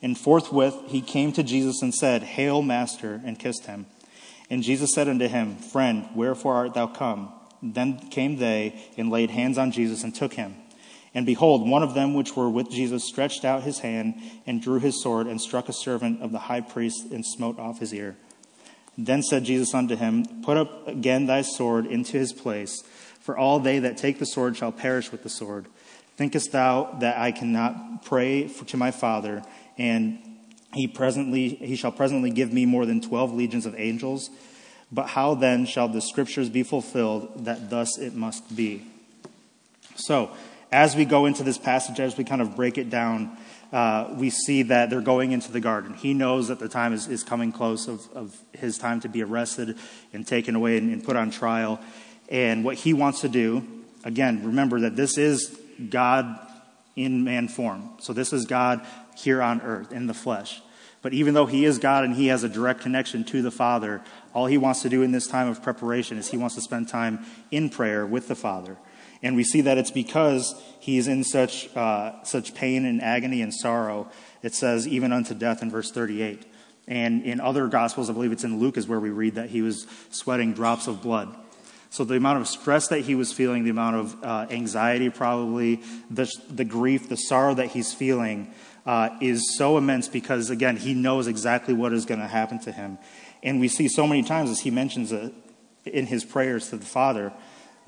And 0.00 0.16
forthwith 0.16 0.74
he 0.86 1.02
came 1.02 1.30
to 1.34 1.42
Jesus 1.42 1.82
and 1.82 1.94
said, 1.94 2.22
Hail, 2.22 2.62
Master, 2.62 3.20
and 3.22 3.38
kissed 3.38 3.66
him. 3.66 3.84
And 4.48 4.62
Jesus 4.62 4.94
said 4.94 5.10
unto 5.10 5.28
him, 5.28 5.56
Friend, 5.56 6.08
wherefore 6.14 6.54
art 6.54 6.72
thou 6.72 6.86
come? 6.86 7.30
Then 7.62 7.98
came 8.08 8.38
they 8.38 8.82
and 8.96 9.10
laid 9.10 9.30
hands 9.30 9.58
on 9.58 9.72
Jesus 9.72 10.04
and 10.04 10.14
took 10.14 10.32
him. 10.32 10.56
And 11.12 11.26
behold, 11.26 11.68
one 11.68 11.82
of 11.82 11.92
them 11.92 12.14
which 12.14 12.34
were 12.34 12.48
with 12.48 12.70
Jesus 12.70 13.04
stretched 13.04 13.44
out 13.44 13.62
his 13.62 13.80
hand 13.80 14.14
and 14.46 14.62
drew 14.62 14.80
his 14.80 15.02
sword 15.02 15.26
and 15.26 15.38
struck 15.38 15.68
a 15.68 15.74
servant 15.74 16.22
of 16.22 16.32
the 16.32 16.38
high 16.38 16.62
priest 16.62 17.12
and 17.12 17.26
smote 17.26 17.58
off 17.58 17.78
his 17.78 17.92
ear. 17.92 18.16
Then 18.96 19.22
said 19.22 19.44
Jesus 19.44 19.74
unto 19.74 19.96
him, 19.96 20.24
Put 20.42 20.56
up 20.56 20.88
again 20.88 21.26
thy 21.26 21.42
sword 21.42 21.84
into 21.84 22.16
his 22.16 22.32
place, 22.32 22.82
for 23.20 23.36
all 23.36 23.60
they 23.60 23.80
that 23.80 23.98
take 23.98 24.18
the 24.18 24.24
sword 24.24 24.56
shall 24.56 24.72
perish 24.72 25.12
with 25.12 25.22
the 25.24 25.28
sword. 25.28 25.66
Thinkest 26.22 26.52
thou 26.52 26.96
that 27.00 27.18
I 27.18 27.32
cannot 27.32 28.04
pray 28.04 28.46
to 28.46 28.76
my 28.76 28.92
Father, 28.92 29.42
and 29.76 30.20
he 30.72 30.86
presently 30.86 31.48
he 31.48 31.74
shall 31.74 31.90
presently 31.90 32.30
give 32.30 32.52
me 32.52 32.64
more 32.64 32.86
than 32.86 33.00
twelve 33.00 33.34
legions 33.34 33.66
of 33.66 33.74
angels? 33.76 34.30
But 34.92 35.08
how 35.08 35.34
then 35.34 35.66
shall 35.66 35.88
the 35.88 36.00
scriptures 36.00 36.48
be 36.48 36.62
fulfilled 36.62 37.44
that 37.44 37.70
thus 37.70 37.98
it 37.98 38.14
must 38.14 38.54
be? 38.54 38.86
So, 39.96 40.30
as 40.70 40.94
we 40.94 41.04
go 41.06 41.26
into 41.26 41.42
this 41.42 41.58
passage, 41.58 41.98
as 41.98 42.16
we 42.16 42.22
kind 42.22 42.40
of 42.40 42.54
break 42.54 42.78
it 42.78 42.88
down, 42.88 43.36
uh, 43.72 44.14
we 44.16 44.30
see 44.30 44.62
that 44.62 44.90
they're 44.90 45.00
going 45.00 45.32
into 45.32 45.50
the 45.50 45.58
garden. 45.58 45.94
He 45.94 46.14
knows 46.14 46.46
that 46.46 46.60
the 46.60 46.68
time 46.68 46.92
is, 46.92 47.08
is 47.08 47.24
coming 47.24 47.50
close 47.50 47.88
of, 47.88 48.08
of 48.14 48.40
his 48.52 48.78
time 48.78 49.00
to 49.00 49.08
be 49.08 49.24
arrested 49.24 49.76
and 50.12 50.24
taken 50.24 50.54
away 50.54 50.78
and, 50.78 50.92
and 50.92 51.02
put 51.02 51.16
on 51.16 51.32
trial. 51.32 51.80
And 52.28 52.64
what 52.64 52.76
he 52.76 52.92
wants 52.92 53.22
to 53.22 53.28
do, 53.28 53.66
again, 54.04 54.44
remember 54.44 54.78
that 54.82 54.94
this 54.94 55.18
is 55.18 55.58
God 55.90 56.38
in 56.96 57.24
man 57.24 57.48
form. 57.48 57.90
So 57.98 58.12
this 58.12 58.32
is 58.32 58.46
God 58.46 58.86
here 59.16 59.42
on 59.42 59.60
earth 59.62 59.92
in 59.92 60.06
the 60.06 60.14
flesh. 60.14 60.62
But 61.02 61.12
even 61.12 61.34
though 61.34 61.46
he 61.46 61.64
is 61.64 61.78
God 61.78 62.04
and 62.04 62.14
he 62.14 62.28
has 62.28 62.44
a 62.44 62.48
direct 62.48 62.80
connection 62.80 63.24
to 63.24 63.42
the 63.42 63.50
Father, 63.50 64.02
all 64.34 64.46
he 64.46 64.56
wants 64.56 64.82
to 64.82 64.88
do 64.88 65.02
in 65.02 65.10
this 65.10 65.26
time 65.26 65.48
of 65.48 65.62
preparation 65.62 66.16
is 66.16 66.30
he 66.30 66.36
wants 66.36 66.54
to 66.54 66.60
spend 66.60 66.88
time 66.88 67.26
in 67.50 67.70
prayer 67.70 68.06
with 68.06 68.28
the 68.28 68.36
Father. 68.36 68.76
And 69.22 69.36
we 69.36 69.44
see 69.44 69.60
that 69.62 69.78
it's 69.78 69.90
because 69.90 70.54
he's 70.80 71.08
in 71.08 71.24
such, 71.24 71.74
uh, 71.76 72.22
such 72.24 72.54
pain 72.54 72.84
and 72.84 73.02
agony 73.02 73.42
and 73.42 73.52
sorrow. 73.52 74.10
It 74.42 74.54
says, 74.54 74.86
even 74.86 75.12
unto 75.12 75.34
death 75.34 75.62
in 75.62 75.70
verse 75.70 75.90
38. 75.90 76.44
And 76.88 77.22
in 77.22 77.40
other 77.40 77.68
Gospels, 77.68 78.10
I 78.10 78.12
believe 78.12 78.32
it's 78.32 78.44
in 78.44 78.58
Luke, 78.58 78.76
is 78.76 78.88
where 78.88 78.98
we 78.98 79.10
read 79.10 79.36
that 79.36 79.50
he 79.50 79.62
was 79.62 79.86
sweating 80.10 80.52
drops 80.52 80.88
of 80.88 81.02
blood. 81.02 81.34
So 81.92 82.04
the 82.04 82.16
amount 82.16 82.40
of 82.40 82.48
stress 82.48 82.88
that 82.88 83.00
he 83.00 83.14
was 83.14 83.34
feeling, 83.34 83.64
the 83.64 83.70
amount 83.70 83.96
of 83.96 84.24
uh, 84.24 84.46
anxiety, 84.48 85.10
probably, 85.10 85.82
the, 86.10 86.26
the 86.48 86.64
grief, 86.64 87.10
the 87.10 87.18
sorrow 87.18 87.52
that 87.52 87.66
he's 87.66 87.92
feeling 87.92 88.54
uh, 88.86 89.10
is 89.20 89.58
so 89.58 89.76
immense 89.76 90.08
because, 90.08 90.48
again, 90.48 90.78
he 90.78 90.94
knows 90.94 91.26
exactly 91.26 91.74
what 91.74 91.92
is 91.92 92.06
going 92.06 92.20
to 92.20 92.26
happen 92.26 92.58
to 92.60 92.72
him. 92.72 92.96
And 93.42 93.60
we 93.60 93.68
see 93.68 93.88
so 93.88 94.06
many 94.06 94.22
times, 94.22 94.48
as 94.48 94.60
he 94.60 94.70
mentions 94.70 95.12
it 95.12 95.34
in 95.84 96.06
his 96.06 96.24
prayers 96.24 96.70
to 96.70 96.78
the 96.78 96.86
Father, 96.86 97.30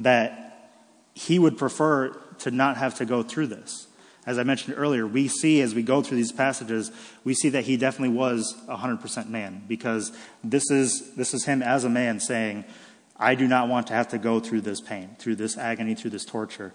that 0.01 0.71
he 1.15 1.39
would 1.39 1.57
prefer 1.57 2.11
to 2.41 2.51
not 2.51 2.77
have 2.77 2.97
to 2.97 3.07
go 3.07 3.23
through 3.23 3.47
this. 3.47 3.87
As 4.27 4.39
I 4.39 4.43
mentioned 4.43 4.75
earlier, 4.77 5.07
we 5.07 5.29
see 5.29 5.63
as 5.63 5.75
we 5.75 5.83
go 5.83 6.03
through 6.03 6.19
these 6.19 6.33
passages, 6.33 6.93
we 7.25 7.33
see 7.33 7.49
that 7.49 7.65
he 7.65 7.79
definitely 7.79 8.15
was 8.15 8.55
100% 8.69 9.31
man 9.31 9.63
because 9.67 10.13
this 10.43 10.71
is, 10.71 11.15
this 11.15 11.33
is 11.33 11.47
him 11.47 11.63
as 11.63 11.85
a 11.85 11.91
man 11.91 12.21
saying, 12.21 12.67
I 13.17 13.35
do 13.35 13.47
not 13.47 13.69
want 13.69 13.87
to 13.89 13.93
have 13.93 14.09
to 14.09 14.19
go 14.19 14.41
through 14.41 14.63
this 14.63 14.81
pain, 14.81 15.17
through 15.19 15.37
this 15.37 15.57
agony, 15.57 15.95
through 15.95 16.11
this 16.11 16.25
torture. 16.25 16.73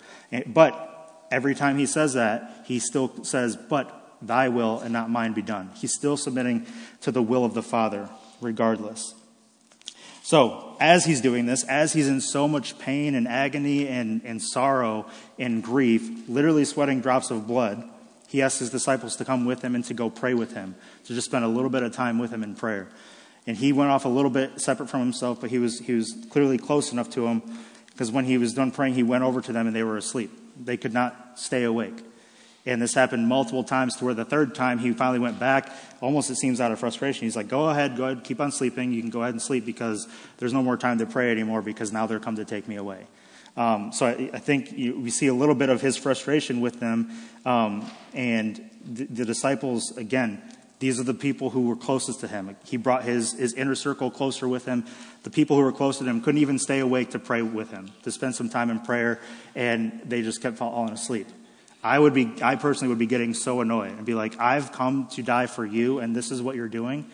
But 0.47 1.27
every 1.31 1.55
time 1.55 1.77
he 1.77 1.85
says 1.85 2.13
that, 2.13 2.63
he 2.65 2.79
still 2.79 3.23
says, 3.23 3.55
But 3.55 4.17
thy 4.21 4.49
will 4.49 4.79
and 4.79 4.93
not 4.93 5.09
mine 5.09 5.33
be 5.33 5.41
done. 5.41 5.71
He's 5.75 5.93
still 5.93 6.17
submitting 6.17 6.65
to 7.01 7.11
the 7.11 7.21
will 7.21 7.45
of 7.45 7.53
the 7.53 7.63
Father, 7.63 8.09
regardless. 8.41 9.13
So, 10.23 10.77
as 10.79 11.05
he's 11.05 11.21
doing 11.21 11.47
this, 11.47 11.63
as 11.63 11.91
he's 11.91 12.07
in 12.07 12.21
so 12.21 12.47
much 12.47 12.77
pain 12.77 13.15
and 13.15 13.27
agony 13.27 13.87
and, 13.87 14.21
and 14.23 14.41
sorrow 14.41 15.07
and 15.39 15.63
grief, 15.63 16.29
literally 16.29 16.65
sweating 16.65 17.01
drops 17.01 17.31
of 17.31 17.47
blood, 17.47 17.83
he 18.27 18.43
asks 18.43 18.59
his 18.59 18.69
disciples 18.69 19.15
to 19.15 19.25
come 19.25 19.45
with 19.45 19.63
him 19.63 19.73
and 19.73 19.83
to 19.85 19.95
go 19.95 20.11
pray 20.11 20.35
with 20.35 20.53
him, 20.53 20.75
to 21.05 21.15
just 21.15 21.25
spend 21.25 21.43
a 21.43 21.47
little 21.47 21.71
bit 21.71 21.81
of 21.81 21.93
time 21.93 22.19
with 22.19 22.31
him 22.31 22.43
in 22.43 22.53
prayer. 22.53 22.87
And 23.49 23.57
he 23.57 23.73
went 23.73 23.89
off 23.89 24.05
a 24.05 24.09
little 24.09 24.29
bit 24.29 24.61
separate 24.61 24.91
from 24.91 24.99
himself, 24.99 25.41
but 25.41 25.49
he 25.49 25.57
was, 25.57 25.79
he 25.79 25.93
was 25.93 26.15
clearly 26.29 26.59
close 26.59 26.91
enough 26.91 27.09
to 27.13 27.25
him 27.25 27.41
because 27.87 28.11
when 28.11 28.25
he 28.25 28.37
was 28.37 28.53
done 28.53 28.69
praying, 28.69 28.93
he 28.93 29.01
went 29.01 29.23
over 29.23 29.41
to 29.41 29.51
them 29.51 29.65
and 29.65 29.75
they 29.75 29.81
were 29.81 29.97
asleep. 29.97 30.29
They 30.63 30.77
could 30.77 30.93
not 30.93 31.39
stay 31.39 31.63
awake. 31.63 32.03
And 32.67 32.79
this 32.79 32.93
happened 32.93 33.27
multiple 33.27 33.63
times 33.63 33.95
to 33.95 34.05
where 34.05 34.13
the 34.13 34.23
third 34.23 34.53
time 34.53 34.77
he 34.77 34.91
finally 34.93 35.17
went 35.17 35.39
back, 35.39 35.71
almost 35.99 36.29
it 36.29 36.35
seems 36.35 36.61
out 36.61 36.71
of 36.71 36.77
frustration. 36.77 37.25
He's 37.25 37.35
like, 37.35 37.47
Go 37.47 37.69
ahead, 37.69 37.97
go 37.97 38.05
ahead, 38.05 38.23
keep 38.23 38.39
on 38.39 38.51
sleeping. 38.51 38.93
You 38.93 39.01
can 39.01 39.09
go 39.09 39.23
ahead 39.23 39.33
and 39.33 39.41
sleep 39.41 39.65
because 39.65 40.07
there's 40.37 40.53
no 40.53 40.61
more 40.61 40.77
time 40.77 40.99
to 40.99 41.07
pray 41.07 41.31
anymore 41.31 41.63
because 41.63 41.91
now 41.91 42.05
they're 42.05 42.19
come 42.19 42.35
to 42.35 42.45
take 42.45 42.67
me 42.67 42.75
away. 42.75 43.07
Um, 43.57 43.91
so 43.93 44.05
I, 44.05 44.29
I 44.31 44.37
think 44.37 44.77
you, 44.77 44.99
we 44.99 45.09
see 45.09 45.25
a 45.25 45.33
little 45.33 45.55
bit 45.55 45.69
of 45.69 45.81
his 45.81 45.97
frustration 45.97 46.61
with 46.61 46.79
them. 46.79 47.09
Um, 47.47 47.89
and 48.13 48.69
the, 48.85 49.05
the 49.05 49.25
disciples, 49.25 49.97
again, 49.97 50.39
these 50.79 50.99
are 50.99 51.03
the 51.03 51.13
people 51.13 51.49
who 51.49 51.61
were 51.61 51.75
closest 51.75 52.21
to 52.21 52.27
him. 52.27 52.55
He 52.65 52.77
brought 52.77 53.03
his, 53.03 53.33
his 53.33 53.53
inner 53.53 53.75
circle 53.75 54.09
closer 54.09 54.47
with 54.47 54.65
him. 54.65 54.85
The 55.23 55.29
people 55.29 55.57
who 55.57 55.63
were 55.63 55.73
close 55.73 55.97
to 55.99 56.05
him 56.05 56.21
couldn't 56.21 56.41
even 56.41 56.57
stay 56.57 56.79
awake 56.79 57.11
to 57.11 57.19
pray 57.19 57.41
with 57.41 57.69
him, 57.69 57.91
to 58.03 58.11
spend 58.11 58.35
some 58.35 58.49
time 58.49 58.69
in 58.69 58.79
prayer, 58.79 59.19
and 59.55 60.01
they 60.05 60.21
just 60.21 60.41
kept 60.41 60.57
falling 60.57 60.93
asleep. 60.93 61.27
I 61.83 61.99
would 61.99 62.13
be, 62.13 62.33
I 62.41 62.55
personally 62.55 62.89
would 62.89 62.99
be 62.99 63.07
getting 63.07 63.33
so 63.33 63.61
annoyed 63.61 63.91
and 63.91 64.05
be 64.05 64.13
like, 64.13 64.39
I've 64.39 64.71
come 64.71 65.07
to 65.09 65.21
die 65.21 65.47
for 65.47 65.65
you, 65.65 65.99
and 65.99 66.15
this 66.15 66.31
is 66.31 66.41
what 66.41 66.55
you're 66.55 66.67
doing. 66.69 67.09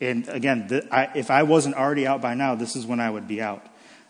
And 0.00 0.28
again, 0.28 0.86
I, 0.90 1.08
if 1.14 1.30
I 1.30 1.42
wasn't 1.42 1.74
already 1.74 2.06
out 2.06 2.20
by 2.20 2.34
now, 2.34 2.54
this 2.54 2.76
is 2.76 2.86
when 2.86 3.00
I 3.00 3.10
would 3.10 3.26
be 3.26 3.42
out. 3.42 3.66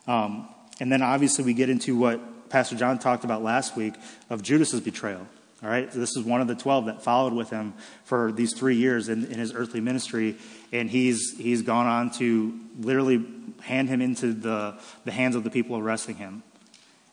Um, 0.07 0.49
and 0.81 0.91
then 0.93 1.03
obviously 1.03 1.45
we 1.45 1.55
get 1.55 1.69
into 1.69 1.97
what 1.97 2.51
Pastor 2.51 2.77
John 2.77 2.99
talked 2.99 3.25
about 3.25 3.43
last 3.43 3.77
week 3.77 3.95
of 4.31 4.43
Judas's 4.43 4.81
betrayal. 4.81 5.27
All 5.61 5.68
right, 5.68 5.92
so 5.92 5.99
this 5.99 6.16
is 6.16 6.23
one 6.23 6.40
of 6.40 6.47
the 6.47 6.55
twelve 6.55 6.87
that 6.87 7.03
followed 7.03 7.33
with 7.33 7.51
him 7.51 7.75
for 8.05 8.31
these 8.31 8.55
three 8.55 8.77
years 8.77 9.09
in, 9.09 9.25
in 9.25 9.40
his 9.40 9.53
earthly 9.53 9.81
ministry, 9.81 10.37
and 10.73 10.88
he's 10.88 11.37
he's 11.37 11.62
gone 11.62 11.87
on 11.87 12.11
to 12.12 12.57
literally 12.79 13.25
hand 13.62 13.88
him 13.88 14.01
into 14.01 14.33
the 14.33 14.79
the 15.05 15.11
hands 15.11 15.35
of 15.35 15.42
the 15.42 15.51
people 15.51 15.77
arresting 15.77 16.14
him. 16.14 16.44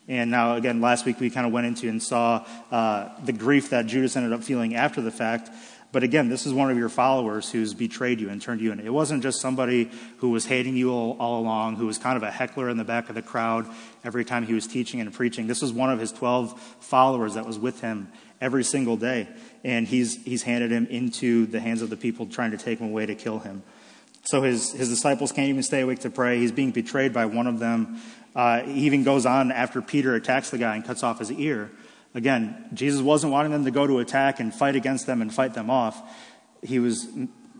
And 0.08 0.30
now, 0.30 0.58
again, 0.58 0.80
last 0.80 1.06
week 1.06 1.20
we 1.20 1.32
kind 1.32 1.48
of 1.48 1.54
went 1.54 1.66
into 1.66 1.90
and 1.90 2.04
saw 2.04 2.46
uh, 2.70 3.10
the 3.24 3.34
grief 3.34 3.72
that 3.72 3.88
Judas 3.88 4.16
ended 4.16 4.32
up 4.32 4.44
feeling 4.44 4.76
after 4.76 5.02
the 5.02 5.10
fact. 5.10 5.50
But 5.92 6.04
again, 6.04 6.30
this 6.30 6.46
is 6.46 6.54
one 6.54 6.70
of 6.70 6.78
your 6.78 6.90
followers 6.90 7.50
who's 7.50 7.74
betrayed 7.74 8.20
you 8.20 8.30
and 8.30 8.42
turned 8.42 8.60
you 8.60 8.72
in. 8.72 8.80
It 8.80 8.94
wasn't 8.94 9.24
just 9.24 9.40
somebody 9.40 9.90
who 10.18 10.30
was 10.30 10.46
hating 10.46 10.76
you 10.76 10.92
all, 10.92 11.16
all, 11.20 11.40
along, 11.40 11.78
who 11.78 11.88
was 11.88 11.98
kind 11.98 12.18
of 12.18 12.24
a 12.24 12.30
heckler 12.30 12.70
in 12.70 12.78
the 12.78 12.84
back 12.84 13.08
of 13.08 13.16
the 13.16 13.22
crowd 13.22 13.66
every 14.04 14.26
time 14.26 14.46
he 14.46 14.54
was 14.54 14.68
teaching 14.68 15.00
and 15.00 15.12
preaching. 15.14 15.48
This 15.48 15.62
was 15.62 15.72
one 15.72 15.90
of 15.90 16.00
his 16.00 16.12
12 16.12 16.60
followers 16.82 17.36
that 17.36 17.46
was 17.46 17.58
with 17.58 17.80
him 17.80 18.12
every 18.42 18.64
single 18.64 18.98
day. 18.98 19.28
And 19.64 19.88
he's, 19.88 20.24
he's 20.24 20.44
handed 20.44 20.72
him 20.72 20.88
into 20.88 21.46
the 21.46 21.60
hands 21.60 21.82
of 21.82 21.90
the 21.90 21.98
people 21.98 22.26
trying 22.28 22.52
to 22.52 22.58
take 22.58 22.80
him 22.80 22.88
away 22.88 23.06
to 23.06 23.16
kill 23.16 23.40
him. 23.40 23.64
So 24.26 24.42
his, 24.42 24.72
his 24.72 24.90
disciples 24.90 25.32
can't 25.32 25.50
even 25.50 25.64
stay 25.64 25.82
awake 25.82 26.00
to 26.00 26.10
pray. 26.10 26.40
He's 26.40 26.52
being 26.52 26.72
betrayed 26.72 27.14
by 27.14 27.26
one 27.26 27.48
of 27.48 27.60
them. 27.60 28.02
Uh, 28.36 28.62
he 28.62 28.82
even 28.82 29.04
goes 29.04 29.26
on 29.26 29.52
after 29.52 29.82
Peter 29.82 30.16
attacks 30.16 30.50
the 30.50 30.58
guy 30.58 30.76
and 30.76 30.84
cuts 30.84 31.04
off 31.04 31.20
his 31.20 31.32
ear. 31.32 31.72
Again, 32.16 32.70
Jesus 32.74 33.02
wasn't 33.02 33.34
wanting 33.34 33.52
them 33.52 33.66
to 33.66 33.72
go 33.72 33.86
to 33.86 34.00
attack 34.00 34.40
and 34.40 34.54
fight 34.54 34.76
against 34.76 35.06
them 35.06 35.22
and 35.22 35.34
fight 35.34 35.54
them 35.54 35.70
off. 35.70 36.02
He 36.64 36.80
was 36.80 37.08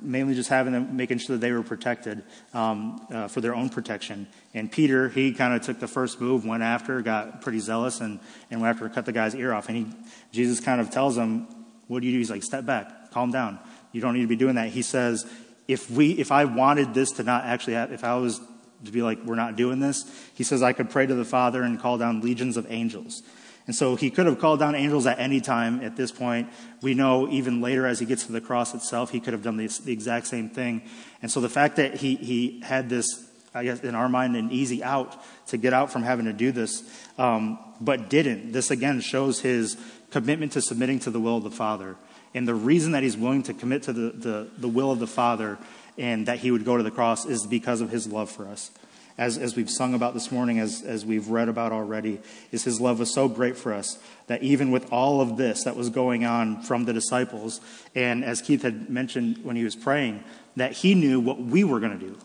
mainly 0.06 0.36
just 0.36 0.50
having 0.50 0.74
them, 0.74 0.96
making 0.96 1.18
sure 1.18 1.36
that 1.36 1.42
they 1.42 1.52
were 1.52 1.64
protected 1.64 2.24
um, 2.54 3.06
uh, 3.12 3.28
for 3.28 3.42
their 3.42 3.56
own 3.56 3.70
protection. 3.70 4.28
And 4.54 4.72
Peter, 4.72 5.10
he 5.10 5.34
kind 5.34 5.54
of 5.54 5.62
took 5.62 5.80
the 5.80 5.88
first 5.88 6.22
move, 6.22 6.46
went 6.46 6.64
after, 6.64 7.02
got 7.02 7.42
pretty 7.42 7.60
zealous, 7.60 8.02
and, 8.02 8.20
and 8.50 8.62
went 8.62 8.76
after 8.76 8.88
cut 8.90 9.06
the 9.06 9.12
guy's 9.12 9.36
ear 9.36 9.54
off. 9.54 9.70
And 9.70 9.78
he, 9.78 9.88
Jesus 10.32 10.60
kind 10.60 10.80
of 10.80 10.90
tells 10.90 11.18
him, 11.18 11.48
What 11.88 12.02
do 12.02 12.08
you 12.08 12.14
do? 12.14 12.18
He's 12.20 12.32
like, 12.32 12.44
Step 12.44 12.66
back, 12.66 13.12
calm 13.12 13.32
down. 13.32 13.60
You 13.92 14.02
don't 14.02 14.14
need 14.14 14.22
to 14.22 14.28
be 14.28 14.36
doing 14.36 14.56
that. 14.56 14.70
He 14.70 14.82
says, 14.82 15.26
if 15.68 15.90
we 15.90 16.12
if 16.12 16.32
I 16.32 16.46
wanted 16.46 16.94
this 16.94 17.14
to 17.14 17.24
not 17.24 17.46
actually 17.46 17.74
have, 17.74 17.92
if 17.92 18.04
I 18.04 18.16
was 18.16 18.40
to 18.84 18.92
be 18.92 19.02
like, 19.02 19.24
we're 19.24 19.36
not 19.36 19.56
doing 19.56 19.80
this. 19.80 20.06
He 20.34 20.44
says, 20.44 20.62
I 20.62 20.74
could 20.74 20.90
pray 20.90 21.06
to 21.06 21.16
the 21.16 21.26
Father 21.26 21.64
and 21.64 21.80
call 21.80 21.98
down 21.98 22.22
legions 22.22 22.58
of 22.58 22.70
angels. 22.70 23.24
And 23.68 23.76
so 23.76 23.96
he 23.96 24.12
could 24.12 24.28
have 24.28 24.40
called 24.40 24.60
down 24.60 24.76
angels 24.76 25.08
at 25.08 25.20
any 25.20 25.42
time 25.42 25.82
at 25.82 25.96
this 25.96 26.12
point. 26.12 26.50
We 26.82 26.94
know 26.94 27.28
even 27.30 27.62
later 27.62 27.88
as 27.88 28.00
he 28.00 28.06
gets 28.06 28.26
to 28.28 28.32
the 28.32 28.42
cross 28.42 28.76
itself, 28.76 29.10
he 29.10 29.20
could 29.20 29.34
have 29.34 29.42
done 29.42 29.58
the, 29.58 29.68
the 29.84 29.92
exact 29.92 30.28
same 30.28 30.50
thing. 30.50 30.84
And 31.22 31.32
so 31.32 31.42
the 31.42 31.50
fact 31.50 31.78
that 31.78 31.96
he, 31.96 32.16
he 32.16 32.62
had 32.62 32.90
this, 32.90 33.28
I 33.56 33.64
guess, 33.64 33.82
in 33.82 33.96
our 33.96 34.08
mind, 34.08 34.36
an 34.36 34.52
easy 34.52 34.84
out 34.84 35.20
to 35.48 35.58
get 35.58 35.74
out 35.74 35.92
from 35.92 36.04
having 36.04 36.26
to 36.26 36.34
do 36.34 36.52
this, 36.52 36.84
um, 37.18 37.58
but 37.82 38.10
didn't, 38.10 38.52
this 38.52 38.70
again 38.70 39.02
shows 39.02 39.40
his 39.40 39.78
commitment 40.12 40.52
to 40.52 40.62
submitting 40.62 41.00
to 41.00 41.10
the 41.10 41.20
will 41.20 41.38
of 41.38 41.44
the 41.44 41.52
Father. 41.52 41.96
And 42.36 42.48
the 42.48 42.54
reason 42.54 42.92
that 42.92 43.02
he's 43.02 43.18
willing 43.18 43.44
to 43.44 43.54
commit 43.54 43.84
to 43.84 43.94
the, 43.94 44.12
the, 44.12 44.48
the 44.58 44.68
will 44.68 44.92
of 44.92 45.00
the 45.00 45.08
Father 45.08 45.58
and 45.98 46.28
that 46.28 46.40
he 46.40 46.52
would 46.52 46.66
go 46.66 46.78
to 46.78 46.84
the 46.84 46.92
cross 46.92 47.26
is 47.26 47.48
because 47.48 47.82
of 47.82 47.90
his 47.90 48.08
love 48.08 48.30
for 48.30 48.46
us. 48.48 48.72
As, 49.18 49.38
as 49.38 49.56
we've 49.56 49.70
sung 49.70 49.94
about 49.94 50.14
this 50.14 50.30
morning, 50.30 50.60
as, 50.60 50.82
as 50.82 51.06
we've 51.06 51.30
read 51.30 51.48
about 51.48 51.72
already, 51.72 52.20
is 52.52 52.66
his 52.66 52.82
love 52.82 53.00
was 53.00 53.14
so 53.14 53.30
great 53.30 53.56
for 53.56 53.74
us 53.74 53.98
that 54.28 54.44
even 54.44 54.72
with 54.72 54.92
all 54.92 55.22
of 55.22 55.38
this 55.38 55.64
that 55.64 55.78
was 55.78 55.90
going 55.90 56.26
on 56.26 56.62
from 56.62 56.84
the 56.84 56.92
disciples, 56.92 57.62
and 57.96 58.26
as 58.26 58.42
Keith 58.42 58.62
had 58.62 58.90
mentioned 58.90 59.40
when 59.44 59.56
he 59.56 59.64
was 59.64 59.76
praying, 59.76 60.22
that 60.58 60.74
he 60.74 60.96
knew 60.96 61.22
what 61.22 61.40
we 61.40 61.64
were 61.64 61.80
going 61.80 61.98
to 61.98 62.06
do. 62.06 62.18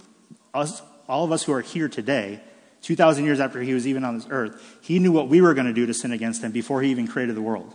Us, 0.52 0.82
all 1.08 1.24
of 1.24 1.30
us 1.30 1.44
who 1.44 1.52
are 1.52 1.60
here 1.60 1.88
today, 1.88 2.40
2,000 2.82 3.24
years 3.24 3.38
after 3.38 3.60
he 3.62 3.72
was 3.72 3.86
even 3.86 4.04
on 4.04 4.16
this 4.16 4.26
earth, 4.28 4.78
he 4.82 4.98
knew 4.98 5.12
what 5.12 5.28
we 5.28 5.40
were 5.40 5.54
going 5.54 5.66
to 5.66 5.72
do 5.72 5.86
to 5.86 5.94
sin 5.94 6.10
against 6.10 6.42
him 6.42 6.50
before 6.50 6.82
he 6.82 6.90
even 6.90 7.06
created 7.06 7.36
the 7.36 7.42
world. 7.42 7.72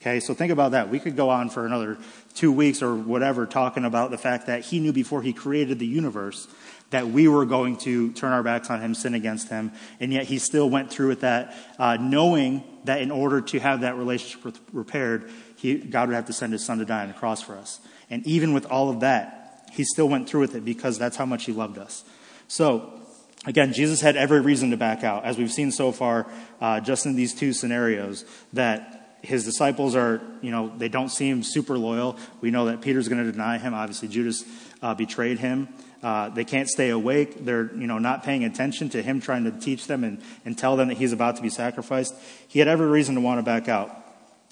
Okay, 0.00 0.18
so 0.18 0.32
think 0.32 0.50
about 0.50 0.72
that. 0.72 0.88
We 0.88 0.98
could 0.98 1.14
go 1.14 1.28
on 1.28 1.50
for 1.50 1.66
another 1.66 1.98
two 2.34 2.50
weeks 2.50 2.82
or 2.82 2.94
whatever 2.94 3.44
talking 3.44 3.84
about 3.84 4.10
the 4.10 4.16
fact 4.16 4.46
that 4.46 4.64
he 4.64 4.80
knew 4.80 4.94
before 4.94 5.20
he 5.20 5.34
created 5.34 5.78
the 5.78 5.86
universe 5.86 6.48
that 6.90 7.08
we 7.08 7.28
were 7.28 7.46
going 7.46 7.76
to 7.78 8.12
turn 8.12 8.32
our 8.32 8.42
backs 8.42 8.68
on 8.68 8.80
him, 8.80 8.94
sin 8.94 9.14
against 9.14 9.48
him, 9.48 9.72
and 10.00 10.12
yet 10.12 10.24
he 10.24 10.38
still 10.38 10.68
went 10.68 10.90
through 10.90 11.08
with 11.08 11.20
that, 11.20 11.54
uh, 11.78 11.96
knowing 12.00 12.62
that 12.84 13.00
in 13.00 13.10
order 13.10 13.40
to 13.40 13.58
have 13.58 13.82
that 13.82 13.96
relationship 13.96 14.56
repaired, 14.72 15.30
he, 15.56 15.76
God 15.76 16.08
would 16.08 16.14
have 16.14 16.26
to 16.26 16.32
send 16.32 16.52
his 16.52 16.64
son 16.64 16.78
to 16.78 16.84
die 16.84 17.02
on 17.02 17.08
the 17.08 17.14
cross 17.14 17.42
for 17.42 17.56
us. 17.56 17.80
And 18.08 18.26
even 18.26 18.52
with 18.52 18.66
all 18.66 18.90
of 18.90 19.00
that, 19.00 19.68
he 19.72 19.84
still 19.84 20.08
went 20.08 20.28
through 20.28 20.40
with 20.40 20.54
it 20.54 20.64
because 20.64 20.98
that's 20.98 21.16
how 21.16 21.26
much 21.26 21.44
he 21.44 21.52
loved 21.52 21.78
us. 21.78 22.04
So, 22.48 23.00
again, 23.46 23.72
Jesus 23.72 24.00
had 24.00 24.16
every 24.16 24.40
reason 24.40 24.70
to 24.70 24.76
back 24.76 25.04
out, 25.04 25.24
as 25.24 25.38
we've 25.38 25.52
seen 25.52 25.70
so 25.70 25.92
far, 25.92 26.26
uh, 26.60 26.80
just 26.80 27.06
in 27.06 27.14
these 27.14 27.34
two 27.34 27.52
scenarios, 27.52 28.24
that 28.52 29.18
his 29.22 29.44
disciples 29.44 29.94
are, 29.94 30.20
you 30.40 30.50
know, 30.50 30.72
they 30.76 30.88
don't 30.88 31.10
seem 31.10 31.42
super 31.42 31.78
loyal. 31.78 32.16
We 32.40 32.50
know 32.50 32.66
that 32.66 32.80
Peter's 32.80 33.08
going 33.08 33.24
to 33.24 33.30
deny 33.30 33.58
him. 33.58 33.74
Obviously, 33.74 34.08
Judas 34.08 34.44
uh, 34.82 34.94
betrayed 34.94 35.38
him. 35.38 35.68
Uh, 36.02 36.30
they 36.30 36.44
can't 36.44 36.68
stay 36.68 36.90
awake. 36.90 37.44
They're, 37.44 37.74
you 37.74 37.86
know, 37.86 37.98
not 37.98 38.24
paying 38.24 38.44
attention 38.44 38.88
to 38.90 39.02
him 39.02 39.20
trying 39.20 39.44
to 39.44 39.50
teach 39.50 39.86
them 39.86 40.02
and, 40.02 40.20
and 40.44 40.56
tell 40.56 40.76
them 40.76 40.88
that 40.88 40.96
he's 40.96 41.12
about 41.12 41.36
to 41.36 41.42
be 41.42 41.50
sacrificed. 41.50 42.14
He 42.48 42.58
had 42.58 42.68
every 42.68 42.86
reason 42.86 43.14
to 43.16 43.20
want 43.20 43.38
to 43.38 43.42
back 43.42 43.68
out. 43.68 43.96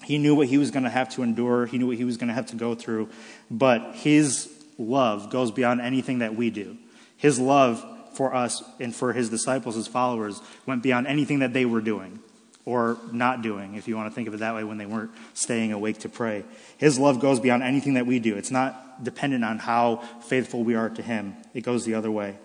He 0.05 0.19
knew 0.19 0.35
what 0.35 0.49
he 0.49 0.59
was 0.59 0.71
going 0.71 0.85
to 0.85 0.91
have 0.91 1.09
to 1.11 1.23
endure. 1.23 1.67
He 1.67 1.79
knew 1.79 1.87
what 1.87 1.97
he 1.97 2.05
was 2.05 2.17
going 2.17 2.29
to 2.29 2.35
have 2.35 2.47
to 2.47 2.57
go 2.57 2.75
through. 2.75 3.09
But 3.51 3.95
his 3.95 4.51
love 4.79 5.31
goes 5.31 5.51
beyond 5.51 5.81
anything 5.81 6.21
that 6.21 6.37
we 6.37 6.51
do. 6.51 6.77
His 7.17 7.41
love 7.41 7.85
for 8.13 8.35
us 8.35 8.63
and 8.79 8.95
for 8.95 9.13
his 9.13 9.29
disciples, 9.29 9.75
his 9.75 9.89
followers, 9.89 10.41
went 10.67 10.83
beyond 10.83 11.07
anything 11.07 11.41
that 11.41 11.53
they 11.53 11.65
were 11.65 11.81
doing 11.81 12.21
or 12.69 12.99
not 13.13 13.41
doing, 13.41 13.77
if 13.77 13.89
you 13.89 13.97
want 13.97 14.11
to 14.11 14.15
think 14.15 14.29
of 14.29 14.35
it 14.35 14.41
that 14.41 14.55
way, 14.55 14.63
when 14.63 14.77
they 14.77 14.85
weren't 14.85 15.11
staying 15.33 15.73
awake 15.73 15.97
to 16.01 16.09
pray. 16.11 16.45
His 16.77 16.99
love 16.99 17.19
goes 17.19 17.41
beyond 17.41 17.63
anything 17.63 17.95
that 17.95 18.07
we 18.07 18.19
do. 18.19 18.37
It's 18.37 18.51
not 18.51 19.03
dependent 19.03 19.43
on 19.43 19.59
how 19.59 20.05
faithful 20.27 20.63
we 20.65 20.75
are 20.75 20.91
to 20.91 21.01
Him, 21.01 21.35
it 21.55 21.63
goes 21.63 21.87
the 21.87 21.95
other 21.95 22.11
way. 22.11 22.37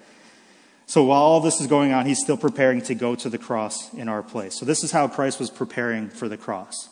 So 0.85 1.03
while 1.03 1.21
all 1.21 1.41
this 1.41 1.59
is 1.59 1.67
going 1.67 1.91
on, 1.91 2.05
He's 2.05 2.21
still 2.21 2.37
preparing 2.37 2.81
to 2.83 2.95
go 2.95 3.15
to 3.15 3.29
the 3.29 3.37
cross 3.37 3.93
in 3.93 4.07
our 4.07 4.23
place. 4.23 4.57
So 4.57 4.65
this 4.65 4.81
is 4.81 4.91
how 4.91 5.09
Christ 5.09 5.41
was 5.41 5.49
preparing 5.49 6.09
for 6.09 6.29
the 6.29 6.37
cross. 6.37 6.87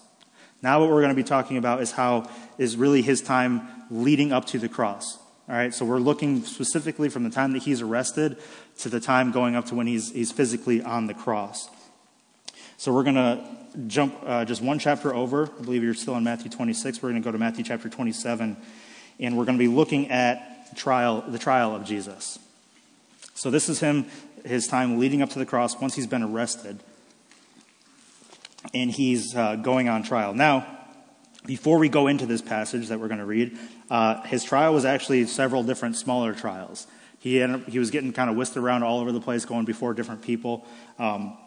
Now, 0.61 0.81
what 0.81 0.89
we're 0.89 1.01
going 1.01 1.15
to 1.15 1.15
be 1.15 1.23
talking 1.23 1.55
about 1.55 1.81
is 1.81 1.93
how 1.93 2.29
is 2.57 2.75
really 2.75 3.01
His 3.01 3.21
time 3.21 3.65
leading 3.89 4.33
up 4.33 4.45
to 4.47 4.59
the 4.59 4.67
cross. 4.67 5.17
All 5.47 5.55
right, 5.55 5.73
so 5.73 5.85
we're 5.85 5.99
looking 5.99 6.43
specifically 6.43 7.07
from 7.07 7.23
the 7.23 7.29
time 7.29 7.53
that 7.53 7.63
he's 7.63 7.81
arrested 7.81 8.37
to 8.79 8.89
the 8.89 8.99
time 8.99 9.31
going 9.31 9.55
up 9.55 9.65
to 9.65 9.75
when 9.75 9.87
he's, 9.87 10.11
he's 10.11 10.31
physically 10.31 10.81
on 10.81 11.07
the 11.07 11.13
cross. 11.13 11.69
So 12.81 12.91
we're 12.91 13.03
going 13.03 13.13
to 13.13 13.45
jump 13.85 14.15
uh, 14.25 14.43
just 14.43 14.59
one 14.59 14.79
chapter 14.79 15.13
over. 15.13 15.51
I 15.55 15.61
believe 15.61 15.83
you're 15.83 15.93
still 15.93 16.15
in 16.15 16.23
Matthew 16.23 16.49
26. 16.49 17.03
We're 17.03 17.11
going 17.11 17.21
to 17.21 17.23
go 17.23 17.31
to 17.31 17.37
Matthew 17.37 17.63
chapter 17.63 17.89
27, 17.89 18.57
and 19.19 19.37
we're 19.37 19.45
going 19.45 19.55
to 19.59 19.63
be 19.63 19.67
looking 19.67 20.09
at 20.09 20.75
trial, 20.75 21.23
the 21.27 21.37
trial 21.37 21.75
of 21.75 21.85
Jesus. 21.85 22.39
So 23.35 23.51
this 23.51 23.69
is 23.69 23.81
him, 23.81 24.07
his 24.43 24.65
time 24.65 24.97
leading 24.97 25.21
up 25.21 25.29
to 25.29 25.37
the 25.37 25.45
cross 25.45 25.79
once 25.79 25.93
he's 25.93 26.07
been 26.07 26.23
arrested, 26.23 26.79
and 28.73 28.89
he's 28.89 29.35
uh, 29.35 29.57
going 29.57 29.87
on 29.87 30.01
trial. 30.01 30.33
Now, 30.33 30.65
before 31.45 31.77
we 31.77 31.87
go 31.87 32.07
into 32.07 32.25
this 32.25 32.41
passage 32.41 32.87
that 32.87 32.99
we're 32.99 33.09
going 33.09 33.19
to 33.19 33.27
read, 33.27 33.59
uh, 33.91 34.23
his 34.23 34.43
trial 34.43 34.73
was 34.73 34.85
actually 34.85 35.27
several 35.27 35.61
different 35.61 35.97
smaller 35.97 36.33
trials. 36.33 36.87
He, 37.19 37.43
ended, 37.43 37.67
he 37.67 37.77
was 37.77 37.91
getting 37.91 38.11
kind 38.11 38.31
of 38.31 38.35
whisked 38.35 38.57
around 38.57 38.81
all 38.81 39.01
over 39.01 39.11
the 39.11 39.21
place, 39.21 39.45
going 39.45 39.65
before 39.65 39.93
different 39.93 40.23
people. 40.23 40.65
Um, 40.97 41.37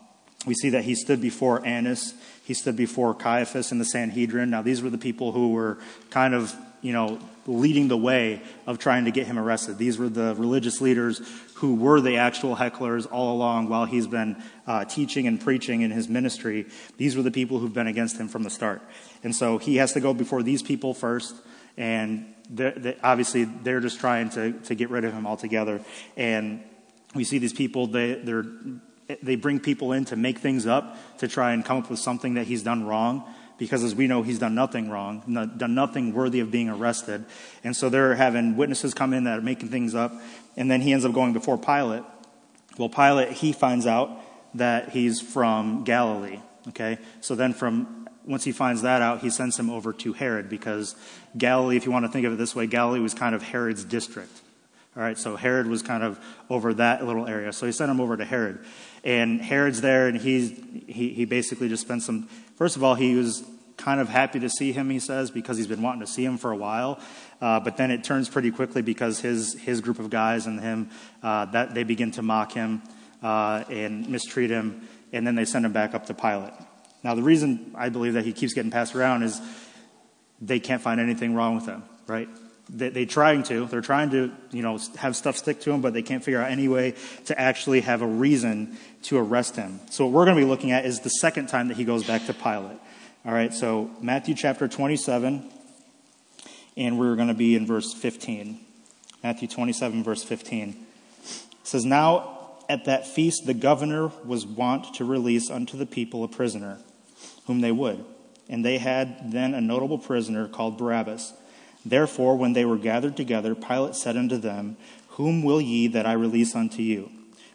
we 0.46 0.54
see 0.54 0.70
that 0.70 0.85
he 0.85 0.94
stood 0.94 1.20
before 1.20 1.64
Annas, 1.66 2.14
he 2.44 2.54
stood 2.54 2.76
before 2.76 3.14
Caiaphas 3.14 3.72
and 3.72 3.80
the 3.80 3.85
Sanhedrin. 3.85 4.50
Now, 4.50 4.62
these 4.62 4.83
were 4.83 4.90
the 4.90 4.98
people 4.98 5.33
who 5.33 5.52
were 5.52 5.78
kind 6.11 6.35
of, 6.35 6.54
you 6.83 6.92
know, 6.92 7.18
leading 7.46 7.88
the 7.88 7.96
way 7.96 8.42
of 8.66 8.78
trying 8.78 9.07
to 9.07 9.11
get 9.11 9.26
him 9.26 9.38
arrested. 9.38 9.78
These 9.78 9.98
were 9.98 10.09
the 10.09 10.35
religious 10.35 10.80
leaders 10.80 11.20
who 11.54 11.74
were 11.74 12.00
the 12.00 12.16
actual 12.16 12.57
hecklers 12.57 13.07
all 13.11 13.35
along 13.35 13.68
while 13.68 13.87
he's 13.87 14.07
been 14.07 14.42
uh, 14.66 14.85
teaching 14.85 15.26
and 15.26 15.40
preaching 15.40 15.83
in 15.83 15.90
his 15.90 16.09
ministry. 16.09 16.66
These 16.96 17.16
were 17.16 17.22
the 17.22 17.30
people 17.30 17.59
who've 17.59 17.72
been 17.72 17.87
against 17.87 18.18
him 18.18 18.28
from 18.28 18.42
the 18.42 18.50
start. 18.50 18.83
And 19.22 19.35
so 19.35 19.59
he 19.59 19.76
has 19.76 19.92
to 19.94 20.00
go 20.00 20.12
before 20.12 20.42
these 20.42 20.62
people 20.62 20.92
first. 20.92 21.35
And 21.76 22.35
they're, 22.50 22.72
they, 22.72 22.96
obviously, 23.02 23.44
they're 23.44 23.80
just 23.80 24.00
trying 24.00 24.30
to, 24.30 24.52
to 24.52 24.74
get 24.74 24.90
rid 24.90 25.04
of 25.04 25.12
him 25.12 25.26
altogether. 25.26 25.80
And 26.16 26.62
we 27.14 27.24
see 27.24 27.38
these 27.38 27.52
people, 27.52 27.87
they, 27.87 28.14
they're 28.14 28.44
they 29.23 29.37
bring 29.37 29.61
people 29.61 29.93
in 29.93 30.05
to 30.07 30.17
make 30.17 30.38
things 30.38 30.67
up 30.67 30.97
to 31.19 31.29
try 31.29 31.53
and 31.53 31.64
come 31.64 31.79
up 31.79 31.90
with 31.90 31.99
something 31.99 32.35
that 32.35 32.47
he's 32.47 32.62
done 32.62 32.87
wrong 32.87 33.25
because 33.59 33.85
as 33.85 33.95
we 33.95 34.07
know 34.07 34.23
he's 34.23 34.38
done 34.38 34.55
nothing 34.55 34.88
wrong 34.88 35.23
done 35.57 35.75
nothing 35.75 36.12
worthy 36.12 36.40
of 36.40 36.51
being 36.51 36.69
arrested 36.69 37.25
and 37.62 37.77
so 37.77 37.88
they're 37.88 38.14
having 38.14 38.57
witnesses 38.57 38.95
come 38.95 39.12
in 39.12 39.25
that 39.25 39.38
are 39.38 39.43
making 39.43 39.69
things 39.69 39.95
up 39.95 40.12
and 40.57 40.71
then 40.71 40.81
he 40.81 40.93
ends 40.93 41.05
up 41.05 41.12
going 41.12 41.33
before 41.33 41.59
pilate 41.59 42.03
well 42.79 42.88
pilate 42.88 43.31
he 43.33 43.53
finds 43.53 43.87
out 43.87 44.11
that 44.55 44.90
he's 44.90 45.21
from 45.21 45.85
galilee 45.85 46.38
okay 46.69 46.99
so 47.21 47.35
then 47.35 47.53
from 47.53 48.09
once 48.25 48.45
he 48.45 48.53
finds 48.53 48.83
that 48.83 49.03
out 49.03 49.21
he 49.21 49.29
sends 49.29 49.59
him 49.59 49.69
over 49.69 49.93
to 49.93 50.12
herod 50.14 50.49
because 50.49 50.97
galilee 51.37 51.77
if 51.77 51.85
you 51.85 51.93
want 51.93 52.05
to 52.05 52.11
think 52.11 52.27
of 52.27 52.33
it 52.33 52.37
this 52.37 52.57
way 52.57 52.67
galilee 52.67 53.01
was 53.01 53.14
kind 53.14 53.35
of 53.35 53.43
herod's 53.43 53.85
district 53.85 54.40
all 54.97 55.03
right, 55.03 55.19
so 55.19 55.35
Herod 55.35 55.67
was 55.67 55.83
kind 55.83 56.05
of 56.05 56.21
over 56.49 56.73
that 56.75 57.05
little 57.05 57.27
area. 57.27 57.53
So 57.53 57.67
he 57.67 57.73
sent 57.73 57.90
him 57.90 58.01
over 58.01 58.17
to 58.17 58.25
Herod. 58.25 58.61
And 59.05 59.40
Herod's 59.40 59.83
there, 59.83 60.09
and 60.09 60.19
he's, 60.19 60.51
he, 60.87 61.11
he 61.11 61.25
basically 61.27 61.69
just 61.69 61.83
spent 61.83 62.03
some. 62.03 62.29
First 62.57 62.77
of 62.77 62.83
all, 62.83 62.95
he 62.95 63.14
was 63.14 63.45
kind 63.77 64.01
of 64.01 64.09
happy 64.09 64.40
to 64.40 64.49
see 64.49 64.73
him, 64.73 64.88
he 64.88 64.99
says, 64.99 65.31
because 65.31 65.57
he's 65.57 65.67
been 65.67 65.83
wanting 65.83 66.01
to 66.01 66.07
see 66.07 66.25
him 66.25 66.38
for 66.38 66.51
a 66.51 66.57
while. 66.57 66.99
Uh, 67.40 67.61
but 67.61 67.77
then 67.77 67.90
it 67.90 68.03
turns 68.05 68.29
pretty 68.29 68.51
quickly 68.51 68.83
because 68.83 69.21
his, 69.21 69.55
his 69.61 69.81
group 69.81 69.99
of 69.99 70.09
guys 70.11 70.47
and 70.47 70.61
him, 70.61 70.88
uh, 71.23 71.45
that 71.47 71.75
they 71.75 71.83
begin 71.83 72.11
to 72.12 72.23
mock 72.23 72.53
him 72.53 72.81
uh, 73.23 73.64
and 73.69 74.09
mistreat 74.09 74.51
him, 74.51 74.88
and 75.12 75.27
then 75.27 75.35
they 75.35 75.45
send 75.45 75.64
him 75.64 75.73
back 75.73 75.95
up 75.95 76.07
to 76.07 76.14
Pilate. 76.14 76.53
Now, 77.03 77.14
the 77.14 77.23
reason 77.23 77.73
I 77.75 77.90
believe 77.90 78.14
that 78.14 78.25
he 78.25 78.33
keeps 78.33 78.55
getting 78.55 78.71
passed 78.71 78.95
around 78.95 79.23
is 79.23 79.40
they 80.40 80.61
can't 80.61 80.81
find 80.81 81.01
anything 81.01 81.35
wrong 81.35 81.55
with 81.55 81.67
him, 81.67 81.83
right? 82.07 82.29
They, 82.68 82.88
they're 82.88 83.07
trying 83.07 83.42
to. 83.44 83.66
They're 83.66 83.81
trying 83.81 84.11
to, 84.11 84.33
you 84.50 84.62
know, 84.62 84.79
have 84.96 85.16
stuff 85.16 85.37
stick 85.37 85.61
to 85.62 85.70
him, 85.70 85.81
but 85.81 85.92
they 85.92 86.03
can't 86.03 86.24
figure 86.24 86.40
out 86.40 86.50
any 86.50 86.68
way 86.68 86.94
to 87.27 87.38
actually 87.38 87.81
have 87.83 88.03
a 88.03 88.07
reason 88.07 88.77
to 89.05 89.18
arrest 89.18 89.57
him. 89.57 89.81
So 89.90 90.07
what 90.07 90.14
we're 90.14 90.24
going 90.24 90.37
to 90.37 90.42
be 90.42 90.48
looking 90.48 90.72
at 90.72 90.87
is 90.87 91.00
the 91.00 91.11
second 91.11 91.48
time 91.48 91.68
that 91.68 91.77
he 91.77 91.85
goes 91.85 92.05
back 92.05 92.27
to 92.27 92.35
Pilate. 92.35 92.79
All 93.27 93.33
right, 93.33 93.55
so 93.55 93.90
Matthew 94.00 94.35
chapter 94.35 94.68
27, 94.68 95.50
and 96.77 96.98
we're 96.98 97.16
going 97.16 97.29
to 97.29 97.35
be 97.35 97.55
in 97.55 97.66
verse 97.66 97.92
15. 97.92 98.61
Matthew 99.22 99.48
27, 99.48 100.03
verse 100.03 100.22
15. 100.22 100.68
It 100.70 100.77
says, 101.62 101.85
Now 101.85 102.35
at 102.68 102.85
that 102.85 103.07
feast 103.07 103.46
the 103.46 103.55
governor 103.55 104.11
was 104.24 104.46
wont 104.46 104.94
to 104.94 105.05
release 105.05 105.50
unto 105.50 105.77
the 105.77 105.87
people 105.87 106.24
a 106.24 106.29
prisoner, 106.29 106.79
whom 107.46 107.61
they 107.61 107.72
would. 107.72 108.05
And 108.48 108.64
they 108.64 108.79
had 108.79 109.33
then 109.33 109.55
a 109.55 109.61
notable 109.61 109.98
prisoner 109.98 110.48
called 110.48 110.77
Barabbas 110.77 111.33
Therefore, 111.85 112.37
when 112.37 112.55
they 112.55 112.64
were 112.64 112.79
gathered 112.79 113.16
together, 113.16 113.55
Pilate 113.55 113.94
said 113.94 114.16
unto 114.16 114.38
them, 114.38 114.77
Whom 115.11 115.42
will 115.42 115.61
ye 115.61 115.87
that 115.88 116.07
I 116.07 116.12
release 116.12 116.55
unto 116.55 116.83
you? 116.83 117.11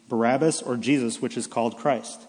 Barabbas 0.08 0.62
or 0.62 0.76
Jesus, 0.76 1.20
which 1.20 1.36
is 1.36 1.46
called 1.46 1.76
Christ? 1.76 2.26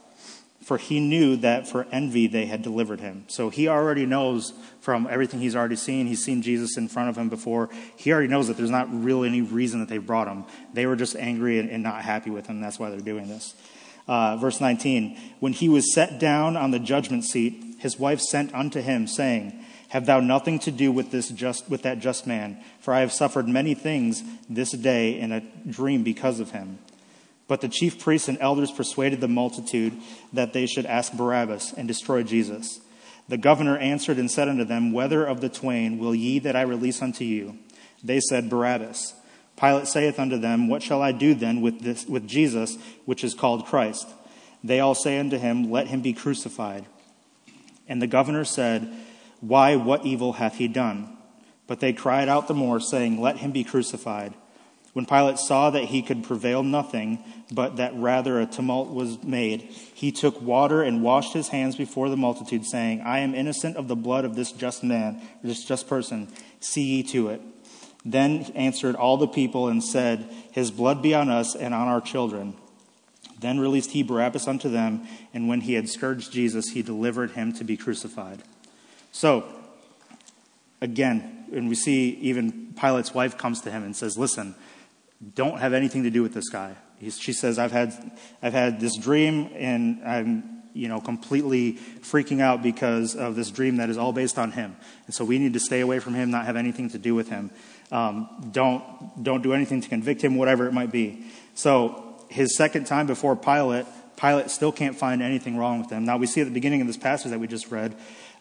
For 0.64 0.78
he 0.78 1.00
knew 1.00 1.36
that 1.38 1.68
for 1.68 1.88
envy 1.92 2.28
they 2.28 2.46
had 2.46 2.62
delivered 2.62 3.00
him. 3.00 3.26
So 3.28 3.50
he 3.50 3.68
already 3.68 4.06
knows 4.06 4.54
from 4.80 5.08
everything 5.10 5.40
he's 5.40 5.56
already 5.56 5.76
seen. 5.76 6.06
He's 6.06 6.24
seen 6.24 6.44
Jesus 6.44 6.78
in 6.78 6.88
front 6.88 7.10
of 7.10 7.18
him 7.18 7.30
before. 7.30 7.70
He 7.96 8.12
already 8.12 8.28
knows 8.28 8.48
that 8.48 8.58
there's 8.58 8.70
not 8.70 8.88
really 8.92 9.28
any 9.28 9.42
reason 9.42 9.80
that 9.80 9.90
they 9.90 9.98
brought 9.98 10.28
him. 10.28 10.46
They 10.74 10.86
were 10.86 10.96
just 10.96 11.16
angry 11.16 11.60
and, 11.60 11.82
not 11.82 12.04
happy 12.04 12.30
with 12.30 12.46
him. 12.46 12.62
That's 12.62 12.78
why 12.78 12.92
they're 12.92 13.00
doing 13.00 13.28
this. 13.28 13.56
Uh, 14.08 14.38
verse 14.38 14.62
19 14.62 15.18
When 15.40 15.54
he 15.54 15.68
was 15.68 15.94
set 15.94 16.20
down 16.20 16.56
on 16.56 16.72
the 16.72 16.80
judgment 16.80 17.26
seat, 17.26 17.78
his 17.80 17.98
wife 17.98 18.22
sent 18.22 18.54
unto 18.54 18.82
him, 18.82 19.08
saying, 19.08 19.61
have 19.92 20.06
thou 20.06 20.22
nothing 20.22 20.58
to 20.58 20.72
do 20.72 20.90
with 20.90 21.12
this 21.12 21.28
just 21.28 21.70
with 21.70 21.82
that 21.82 22.00
just 22.00 22.26
man, 22.26 22.58
for 22.80 22.94
I 22.94 23.02
have 23.02 23.12
suffered 23.12 23.50
many 23.50 23.74
things 23.74 24.24
this 24.50 24.72
day 24.72 25.20
in 25.20 25.34
a 25.34 25.42
dream 25.70 26.02
because 26.02 26.40
of 26.40 26.52
him. 26.52 26.80
But 27.50 27.60
the 27.60 27.68
chief 27.68 28.00
priests 28.00 28.30
and 28.30 28.38
elders 28.40 28.72
persuaded 28.72 29.20
the 29.20 29.28
multitude 29.28 29.92
that 30.32 30.54
they 30.54 30.66
should 30.66 30.86
ask 30.86 31.12
Barabbas 31.12 31.74
and 31.74 31.90
destroy 31.90 32.24
Jesus. 32.24 32.80
The 33.28 33.38
governor 33.38 33.78
answered 33.78 34.18
and 34.18 34.32
said 34.32 34.48
unto 34.48 34.64
them, 34.64 34.94
Whether 34.94 35.26
of 35.26 35.42
the 35.42 35.50
twain 35.50 36.00
will 36.00 36.16
ye 36.16 36.40
that 36.40 36.56
I 36.56 36.62
release 36.62 37.02
unto 37.02 37.26
you? 37.26 37.58
They 38.02 38.22
said, 38.22 38.50
Barabbas. 38.50 39.14
Pilate 39.60 39.88
saith 39.88 40.18
unto 40.18 40.38
them, 40.38 40.70
What 40.70 40.84
shall 40.84 41.02
I 41.02 41.12
do 41.12 41.34
then 41.34 41.60
with, 41.60 41.82
this, 41.82 42.06
with 42.06 42.26
Jesus, 42.30 42.78
which 43.04 43.26
is 43.26 43.34
called 43.34 43.66
Christ? 43.66 44.08
They 44.64 44.80
all 44.80 44.96
say 44.96 45.20
unto 45.20 45.38
him, 45.38 45.70
Let 45.70 45.88
him 45.88 46.02
be 46.02 46.14
crucified. 46.14 46.86
And 47.90 48.02
the 48.02 48.08
governor 48.08 48.46
said, 48.46 48.90
Why, 49.42 49.76
what 49.76 50.06
evil 50.06 50.34
hath 50.34 50.56
he 50.56 50.68
done? 50.68 51.18
But 51.68 51.80
they 51.80 51.94
cried 51.94 52.30
out 52.30 52.48
the 52.48 52.54
more, 52.54 52.80
saying, 52.80 53.20
Let 53.20 53.38
him 53.38 53.52
be 53.52 53.64
crucified. 53.64 54.34
When 54.94 55.06
Pilate 55.06 55.40
saw 55.40 55.70
that 55.70 55.86
he 55.86 56.02
could 56.02 56.24
prevail 56.24 56.64
nothing, 56.64 57.24
but 57.52 57.78
that 57.78 57.96
rather 57.96 58.40
a 58.40 58.46
tumult 58.46 58.94
was 58.94 59.24
made, 59.24 59.62
he 59.62 60.12
took 60.12 60.42
water 60.42 60.84
and 60.84 61.02
washed 61.02 61.34
his 61.34 61.48
hands 61.48 61.78
before 61.78 62.10
the 62.10 62.18
multitude, 62.18 62.66
saying, 62.66 63.02
I 63.02 63.20
am 63.20 63.34
innocent 63.34 63.78
of 63.78 63.88
the 63.88 63.96
blood 63.96 64.26
of 64.26 64.36
this 64.36 64.52
just 64.52 64.84
man, 64.84 65.22
this 65.44 65.64
just 65.64 65.88
person. 65.88 66.28
See 66.60 66.84
ye 66.84 67.04
to 67.04 67.30
it. 67.30 67.42
Then 68.04 68.44
answered 68.56 68.96
all 68.96 69.18
the 69.18 69.28
people 69.28 69.70
and 69.70 69.84
said, 69.84 70.28
His 70.52 70.72
blood 70.72 71.02
be 71.02 71.14
on 71.14 71.30
us 71.30 71.56
and 71.56 71.74
on 71.74 71.88
our 71.88 72.02
children. 72.02 72.56
Then 73.40 73.60
released 73.60 73.92
he 73.92 74.04
Barabbas 74.04 74.48
unto 74.48 74.70
them, 74.70 75.08
and 75.34 75.48
when 75.48 75.62
he 75.62 75.74
had 75.74 75.88
scourged 75.88 76.34
Jesus, 76.34 76.72
he 76.72 76.82
delivered 76.82 77.32
him 77.32 77.54
to 77.54 77.64
be 77.64 77.78
crucified. 77.78 78.44
So, 79.12 79.46
again, 80.82 81.46
and 81.54 81.70
we 81.70 81.76
see 81.76 82.12
even 82.22 82.74
Pilate's 82.76 83.14
wife 83.14 83.38
comes 83.38 83.62
to 83.62 83.72
him 83.72 83.84
and 83.84 83.96
says, 83.96 84.18
Listen, 84.18 84.56
don't 85.36 85.60
have 85.60 85.74
anything 85.74 86.04
to 86.04 86.10
do 86.10 86.24
with 86.24 86.34
this 86.34 86.50
guy. 86.50 86.76
She 87.10 87.34
says, 87.34 87.58
I've 87.58 87.72
had, 87.72 87.94
I've 88.42 88.54
had 88.54 88.80
this 88.80 88.96
dream 88.96 89.50
and 89.56 90.04
I'm, 90.06 90.64
you 90.74 90.88
know, 90.88 91.02
completely 91.02 91.74
freaking 92.02 92.42
out 92.42 92.62
because 92.62 93.16
of 93.16 93.36
this 93.36 93.50
dream 93.50 93.78
that 93.78 93.90
is 93.90 93.98
all 93.98 94.14
based 94.14 94.38
on 94.38 94.52
him. 94.52 94.76
And 95.08 95.14
so 95.14 95.26
we 95.26 95.40
need 95.40 95.54
to 95.54 95.60
stay 95.60 95.82
away 95.82 96.00
from 96.00 96.14
him, 96.14 96.32
not 96.32 96.46
have 96.46 96.56
anything 96.56 96.90
to 96.92 96.98
do 96.98 97.16
with 97.16 97.30
him. 97.30 97.50
Um, 97.92 98.50
don't, 98.52 98.84
don't 99.22 99.42
do 99.42 99.54
anything 99.54 99.82
to 99.82 99.90
convict 99.90 100.24
him, 100.24 100.36
whatever 100.36 100.68
it 100.68 100.74
might 100.74 100.92
be. 100.92 101.26
So 101.56 102.24
his 102.30 102.56
second 102.56 102.86
time 102.86 103.08
before 103.08 103.36
Pilate, 103.36 103.86
Pilate 104.16 104.50
still 104.52 104.72
can't 104.72 104.96
find 104.96 105.22
anything 105.22 105.58
wrong 105.58 105.80
with 105.80 105.90
him. 105.90 106.06
Now 106.06 106.18
we 106.18 106.28
see 106.28 106.42
at 106.42 106.46
the 106.46 106.54
beginning 106.54 106.82
of 106.82 106.88
this 106.88 106.98
passage 106.98 107.32
that 107.32 107.40
we 107.40 107.48
just 107.48 107.72
read 107.72 107.96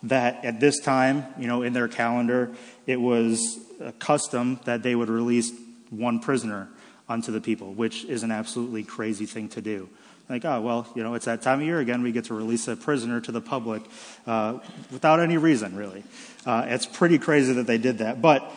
that 0.04 0.44
at 0.44 0.60
this 0.60 0.80
time, 0.80 1.26
you 1.38 1.46
know, 1.46 1.62
in 1.62 1.72
their 1.72 1.88
calendar, 1.88 2.50
it 2.86 3.00
was 3.00 3.58
a 3.80 3.92
custom 3.92 4.60
that 4.64 4.82
they 4.82 4.94
would 4.94 5.08
release 5.08 5.52
one 5.90 6.20
prisoner 6.20 6.68
unto 7.08 7.32
the 7.32 7.40
people, 7.40 7.72
which 7.72 8.04
is 8.04 8.22
an 8.22 8.30
absolutely 8.30 8.84
crazy 8.84 9.26
thing 9.26 9.48
to 9.50 9.60
do. 9.60 9.88
Like, 10.28 10.44
oh, 10.44 10.60
well, 10.60 10.86
you 10.94 11.02
know, 11.02 11.14
it's 11.14 11.24
that 11.24 11.42
time 11.42 11.58
of 11.58 11.66
year 11.66 11.80
again, 11.80 12.02
we 12.02 12.12
get 12.12 12.26
to 12.26 12.34
release 12.34 12.68
a 12.68 12.76
prisoner 12.76 13.20
to 13.22 13.32
the 13.32 13.40
public 13.40 13.82
uh, 14.28 14.60
without 14.92 15.18
any 15.18 15.36
reason, 15.36 15.74
really. 15.74 16.04
Uh, 16.46 16.66
it's 16.68 16.86
pretty 16.86 17.18
crazy 17.18 17.52
that 17.54 17.66
they 17.66 17.78
did 17.78 17.98
that. 17.98 18.22
But 18.22 18.48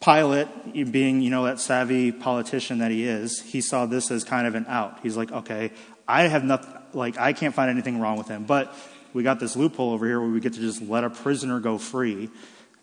Pilate, 0.00 0.92
being, 0.92 1.20
you 1.20 1.30
know, 1.30 1.44
that 1.46 1.58
savvy 1.58 2.12
politician 2.12 2.78
that 2.78 2.92
he 2.92 3.04
is, 3.04 3.40
he 3.40 3.60
saw 3.60 3.86
this 3.86 4.12
as 4.12 4.22
kind 4.22 4.46
of 4.46 4.54
an 4.54 4.66
out. 4.68 5.00
He's 5.02 5.16
like, 5.16 5.32
okay, 5.32 5.72
I 6.06 6.28
have 6.28 6.44
nothing, 6.44 6.72
like, 6.92 7.18
I 7.18 7.32
can't 7.32 7.54
find 7.54 7.70
anything 7.70 7.98
wrong 7.98 8.16
with 8.16 8.28
him, 8.28 8.44
but 8.44 8.72
we 9.14 9.22
got 9.22 9.40
this 9.40 9.56
loophole 9.56 9.92
over 9.92 10.06
here 10.06 10.20
where 10.20 10.28
we 10.28 10.40
get 10.40 10.52
to 10.54 10.60
just 10.60 10.82
let 10.82 11.04
a 11.04 11.10
prisoner 11.10 11.60
go 11.60 11.78
free 11.78 12.30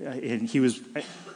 and 0.01 0.49
he 0.49 0.59
was, 0.59 0.79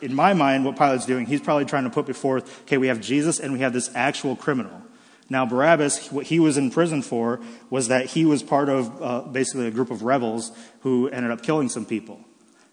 in 0.02 0.14
my 0.14 0.34
mind, 0.34 0.66
what 0.66 0.76
Pilate's 0.76 1.06
doing, 1.06 1.26
he's 1.26 1.42
probably 1.42 1.66
trying 1.66 1.84
to 1.84 1.90
put 1.90 2.06
before, 2.06 2.40
okay, 2.62 2.78
we 2.78 2.88
have 2.88 3.00
Jesus 3.00 3.40
and 3.40 3.54
we 3.54 3.60
have 3.60 3.74
this 3.74 3.92
actual 3.94 4.36
criminal. 4.36 4.82
Now, 5.30 5.46
Barabbas, 5.46 6.12
what 6.12 6.28
he 6.28 6.40
was 6.40 6.58
in 6.58 6.72
prison 6.72 7.02
for 7.02 7.42
was 7.70 7.88
that 7.88 8.08
he 8.08 8.26
was 8.26 8.44
part 8.44 8.70
of 8.70 9.02
uh, 9.02 9.22
basically 9.22 9.68
a 9.68 9.72
group 9.72 9.92
of 9.92 10.04
rebels 10.04 10.52
who 10.82 11.10
ended 11.10 11.32
up 11.32 11.42
killing 11.42 11.70
some 11.70 11.86
people. 11.86 12.20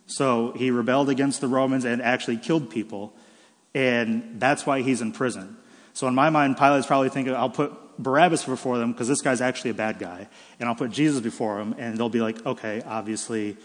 So 0.06 0.52
he 0.52 0.70
rebelled 0.70 1.08
against 1.08 1.40
the 1.40 1.48
Romans 1.48 1.85
and 1.85 2.02
actually 2.02 2.37
killed 2.37 2.70
people, 2.70 3.14
and 3.74 4.38
that's 4.38 4.66
why 4.66 4.82
he's 4.82 5.00
in 5.00 5.12
prison. 5.12 5.56
So 5.94 6.08
in 6.08 6.14
my 6.14 6.28
mind, 6.28 6.58
Pilate's 6.58 6.87
probably 6.87 7.08
thinking, 7.08 7.35
I'll 7.35 7.50
put 7.50 7.72
Barabbas 7.98 8.44
before 8.44 8.78
them 8.78 8.92
because 8.92 9.09
this 9.09 9.20
guy's 9.20 9.40
actually 9.40 9.70
a 9.70 9.74
bad 9.74 9.98
guy, 9.98 10.28
and 10.59 10.68
I'll 10.68 10.74
put 10.74 10.90
Jesus 10.90 11.20
before 11.20 11.61
him, 11.61 11.74
and 11.78 11.96
they'll 11.96 12.09
be 12.09 12.20
like, 12.20 12.44
okay, 12.44 12.83
obviously, 12.87 13.57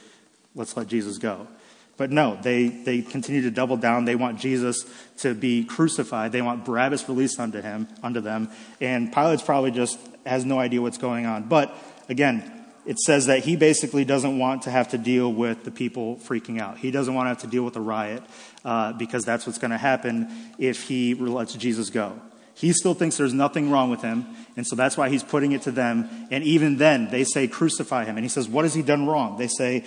let's 0.56 0.76
let 0.76 0.88
Jesus 0.88 1.18
go. 1.18 1.48
But 1.98 2.12
no, 2.12 2.38
they, 2.42 2.68
they 2.68 3.02
continue 3.02 3.42
to 3.42 3.52
double 3.52 3.76
down. 3.76 4.06
They 4.06 4.16
want 4.16 4.40
Jesus 4.40 4.86
to 5.18 5.34
be 5.34 5.64
crucified. 5.64 6.32
They 6.32 6.44
want 6.44 6.64
Barabbas 6.64 7.10
released 7.10 7.40
unto 7.40 7.60
him, 7.60 7.88
unto 8.04 8.22
them. 8.22 8.52
And 8.80 9.12
Pilate's 9.12 9.42
probably 9.42 9.72
just 9.72 9.98
has 10.24 10.46
no 10.46 10.60
idea 10.60 10.80
what's 10.80 11.00
going 11.00 11.26
on. 11.26 11.48
But 11.50 11.76
again, 12.08 12.54
it 12.86 13.00
says 13.00 13.26
that 13.26 13.44
he 13.44 13.56
basically 13.56 14.06
doesn't 14.06 14.38
want 14.38 14.62
to 14.62 14.72
have 14.72 14.90
to 14.90 14.98
deal 14.98 15.34
with 15.34 15.64
the 15.64 15.72
people 15.72 16.18
freaking 16.18 16.62
out. 16.62 16.78
He 16.78 16.92
doesn't 16.92 17.14
want 17.14 17.26
to 17.26 17.30
have 17.30 17.40
to 17.40 17.48
deal 17.48 17.64
with 17.64 17.76
a 17.76 17.82
riot 17.82 18.24
uh, 18.64 18.94
because 18.94 19.26
that's 19.26 19.46
what's 19.48 19.58
going 19.58 19.72
to 19.72 19.78
happen 19.78 20.30
if 20.60 20.84
he 20.84 21.16
lets 21.16 21.54
Jesus 21.56 21.90
go. 21.90 22.22
He 22.58 22.74
still 22.74 22.96
thinks 22.96 23.18
there's 23.18 23.34
nothing 23.34 23.70
wrong 23.70 23.92
with 23.92 24.02
him, 24.02 24.26
and 24.56 24.66
so 24.66 24.76
that's 24.76 24.98
why 24.98 25.10
he's 25.10 25.24
putting 25.24 25.52
it 25.52 25.62
to 25.64 25.72
them. 25.72 26.10
And 26.32 26.44
even 26.44 26.78
then, 26.78 27.10
they 27.12 27.24
say, 27.24 27.48
Crucify 27.48 28.06
him. 28.06 28.18
And 28.18 28.26
he 28.26 28.30
says, 28.30 28.50
What 28.50 28.66
has 28.66 28.74
he 28.74 28.82
done 28.82 29.06
wrong? 29.06 29.38
They 29.38 29.48
say, 29.48 29.86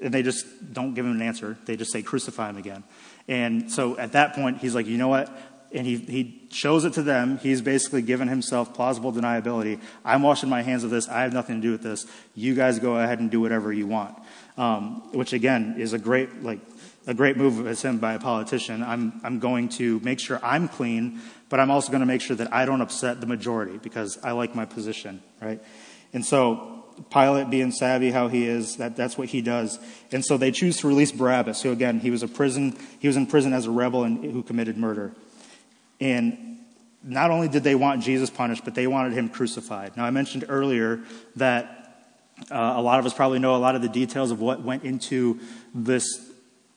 and 0.00 0.12
they 0.12 0.22
just 0.22 0.72
don't 0.72 0.94
give 0.94 1.04
him 1.04 1.12
an 1.12 1.22
answer. 1.22 1.56
They 1.64 1.76
just 1.76 1.92
say, 1.92 2.02
crucify 2.02 2.50
him 2.50 2.56
again. 2.56 2.84
And 3.28 3.70
so 3.70 3.98
at 3.98 4.12
that 4.12 4.34
point, 4.34 4.58
he's 4.58 4.74
like, 4.74 4.86
you 4.86 4.98
know 4.98 5.08
what? 5.08 5.30
And 5.72 5.86
he, 5.86 5.96
he 5.96 6.48
shows 6.52 6.84
it 6.84 6.94
to 6.94 7.02
them. 7.02 7.38
He's 7.38 7.60
basically 7.60 8.02
given 8.02 8.28
himself 8.28 8.72
plausible 8.72 9.12
deniability. 9.12 9.80
I'm 10.04 10.22
washing 10.22 10.48
my 10.48 10.62
hands 10.62 10.84
of 10.84 10.90
this. 10.90 11.08
I 11.08 11.22
have 11.22 11.32
nothing 11.32 11.56
to 11.56 11.62
do 11.62 11.72
with 11.72 11.82
this. 11.82 12.06
You 12.34 12.54
guys 12.54 12.78
go 12.78 12.96
ahead 12.98 13.18
and 13.18 13.30
do 13.30 13.40
whatever 13.40 13.72
you 13.72 13.86
want. 13.86 14.16
Um, 14.56 15.12
which 15.12 15.32
again 15.32 15.76
is 15.78 15.92
a 15.92 15.98
great, 15.98 16.42
like, 16.42 16.60
a 17.06 17.14
great 17.14 17.36
move 17.36 17.66
as 17.66 17.82
him 17.82 17.98
by 17.98 18.14
a 18.14 18.18
politician. 18.18 18.82
I'm, 18.82 19.20
I'm 19.22 19.38
going 19.38 19.68
to 19.70 20.00
make 20.00 20.18
sure 20.18 20.40
I'm 20.42 20.68
clean, 20.68 21.20
but 21.48 21.60
I'm 21.60 21.70
also 21.70 21.90
going 21.90 22.00
to 22.00 22.06
make 22.06 22.20
sure 22.20 22.36
that 22.36 22.52
I 22.52 22.64
don't 22.64 22.80
upset 22.80 23.20
the 23.20 23.26
majority 23.26 23.78
because 23.78 24.18
I 24.22 24.32
like 24.32 24.54
my 24.54 24.64
position, 24.64 25.22
right? 25.40 25.62
And 26.12 26.24
so 26.24 26.84
Pilate 27.10 27.50
being 27.50 27.72
savvy 27.72 28.10
how 28.10 28.28
he 28.28 28.46
is, 28.46 28.76
that, 28.76 28.96
that's 28.96 29.18
what 29.18 29.28
he 29.28 29.42
does. 29.42 29.78
And 30.12 30.24
so 30.24 30.36
they 30.36 30.50
choose 30.50 30.78
to 30.78 30.88
release 30.88 31.12
Barabbas, 31.12 31.62
who 31.62 31.70
again, 31.70 32.00
he 32.00 32.10
was 32.10 32.22
a 32.22 32.28
prison, 32.28 32.76
he 32.98 33.06
was 33.06 33.16
in 33.16 33.26
prison 33.26 33.52
as 33.52 33.66
a 33.66 33.70
rebel 33.70 34.04
and 34.04 34.24
who 34.24 34.42
committed 34.42 34.76
murder. 34.76 35.12
And 36.00 36.58
not 37.02 37.30
only 37.30 37.48
did 37.48 37.62
they 37.62 37.74
want 37.74 38.02
Jesus 38.02 38.30
punished, 38.30 38.64
but 38.64 38.74
they 38.74 38.86
wanted 38.86 39.12
him 39.12 39.28
crucified. 39.28 39.96
Now 39.96 40.04
I 40.04 40.10
mentioned 40.10 40.46
earlier 40.48 41.00
that 41.36 42.06
uh, 42.50 42.74
a 42.76 42.82
lot 42.82 42.98
of 42.98 43.06
us 43.06 43.14
probably 43.14 43.38
know 43.38 43.54
a 43.54 43.58
lot 43.58 43.76
of 43.76 43.82
the 43.82 43.88
details 43.88 44.30
of 44.30 44.40
what 44.40 44.62
went 44.62 44.84
into 44.84 45.40
this 45.74 46.30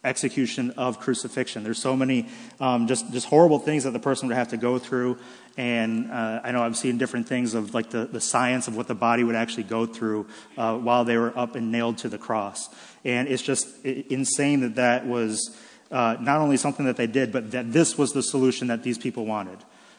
execution 0.03 0.71
of 0.71 0.99
crucifixion. 0.99 1.63
There's 1.63 1.81
so 1.81 1.95
many 1.95 2.27
um, 2.59 2.87
just 2.87 3.11
just 3.11 3.27
horrible 3.27 3.59
things 3.59 3.83
that 3.83 3.91
the 3.91 3.99
person 3.99 4.27
would 4.27 4.37
have 4.37 4.49
to 4.49 4.57
go 4.57 4.79
through, 4.79 5.17
and 5.57 6.09
uh, 6.09 6.41
I 6.43 6.51
know 6.51 6.63
I've 6.63 6.77
seen 6.77 6.97
different 6.97 7.27
things 7.27 7.53
of 7.53 7.73
like 7.73 7.89
the, 7.89 8.05
the 8.05 8.21
science 8.21 8.67
of 8.67 8.77
what 8.77 8.87
the 8.87 8.95
body 8.95 9.23
would 9.23 9.35
actually 9.35 9.63
go 9.63 9.85
through 9.85 10.27
uh, 10.57 10.77
while 10.77 11.03
they 11.03 11.17
were 11.17 11.37
up 11.37 11.55
and 11.55 11.71
nailed 11.71 11.97
to 11.99 12.09
the 12.09 12.17
cross, 12.17 12.69
and 13.03 13.27
it's 13.27 13.43
just 13.43 13.67
insane 13.85 14.61
that 14.61 14.75
that 14.75 15.05
was 15.05 15.57
uh, 15.91 16.15
not 16.19 16.39
only 16.39 16.57
something 16.57 16.85
that 16.85 16.97
they 16.97 17.07
did, 17.07 17.31
but 17.31 17.51
that 17.51 17.73
this 17.73 17.97
was 17.97 18.13
the 18.13 18.23
solution 18.23 18.67
that 18.67 18.83
these 18.83 18.97
people 18.97 19.25
wanted. 19.25 19.57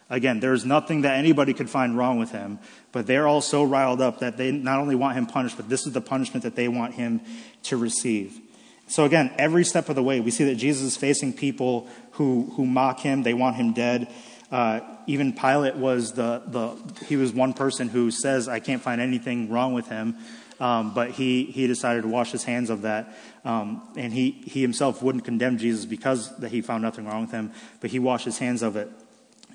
Again, 0.08 0.40
there's 0.40 0.64
nothing 0.64 1.02
that 1.02 1.16
anybody 1.18 1.54
could 1.54 1.70
find 1.70 1.96
wrong 1.96 2.18
with 2.18 2.32
him, 2.32 2.58
but 2.90 3.06
they're 3.06 3.28
all 3.28 3.40
so 3.40 3.62
riled 3.62 4.00
up 4.00 4.18
that 4.20 4.36
they 4.36 4.50
not 4.50 4.80
only 4.80 4.96
want 4.96 5.16
him 5.16 5.26
punished, 5.26 5.56
but 5.56 5.68
this 5.68 5.86
is 5.86 5.92
the 5.92 6.00
punishment 6.00 6.42
that 6.42 6.56
they 6.56 6.66
want 6.66 6.94
him 6.94 7.20
to 7.64 7.76
receive. 7.76 8.40
So 8.90 9.04
again, 9.04 9.32
every 9.38 9.64
step 9.64 9.88
of 9.88 9.94
the 9.94 10.02
way, 10.02 10.18
we 10.18 10.32
see 10.32 10.42
that 10.46 10.56
Jesus 10.56 10.82
is 10.82 10.96
facing 10.96 11.32
people 11.32 11.88
who, 12.12 12.52
who 12.56 12.66
mock 12.66 12.98
him. 12.98 13.22
They 13.22 13.34
want 13.34 13.54
him 13.54 13.72
dead. 13.72 14.12
Uh, 14.50 14.80
even 15.06 15.32
Pilate 15.32 15.76
was 15.76 16.14
the, 16.14 16.42
the, 16.44 17.04
he 17.06 17.16
was 17.16 17.32
one 17.32 17.52
person 17.52 17.88
who 17.88 18.10
says, 18.10 18.48
I 18.48 18.58
can't 18.58 18.82
find 18.82 19.00
anything 19.00 19.48
wrong 19.48 19.74
with 19.74 19.86
him. 19.86 20.16
Um, 20.58 20.92
but 20.92 21.12
he, 21.12 21.44
he 21.44 21.68
decided 21.68 22.02
to 22.02 22.08
wash 22.08 22.32
his 22.32 22.42
hands 22.42 22.68
of 22.68 22.82
that. 22.82 23.16
Um, 23.44 23.88
and 23.96 24.12
he, 24.12 24.32
he 24.32 24.60
himself 24.60 25.04
wouldn't 25.04 25.24
condemn 25.24 25.56
Jesus 25.56 25.84
because 25.84 26.36
that 26.38 26.50
he 26.50 26.60
found 26.60 26.82
nothing 26.82 27.06
wrong 27.06 27.22
with 27.22 27.30
him, 27.30 27.52
but 27.80 27.90
he 27.90 28.00
washed 28.00 28.24
his 28.24 28.38
hands 28.38 28.60
of 28.60 28.74
it. 28.74 28.90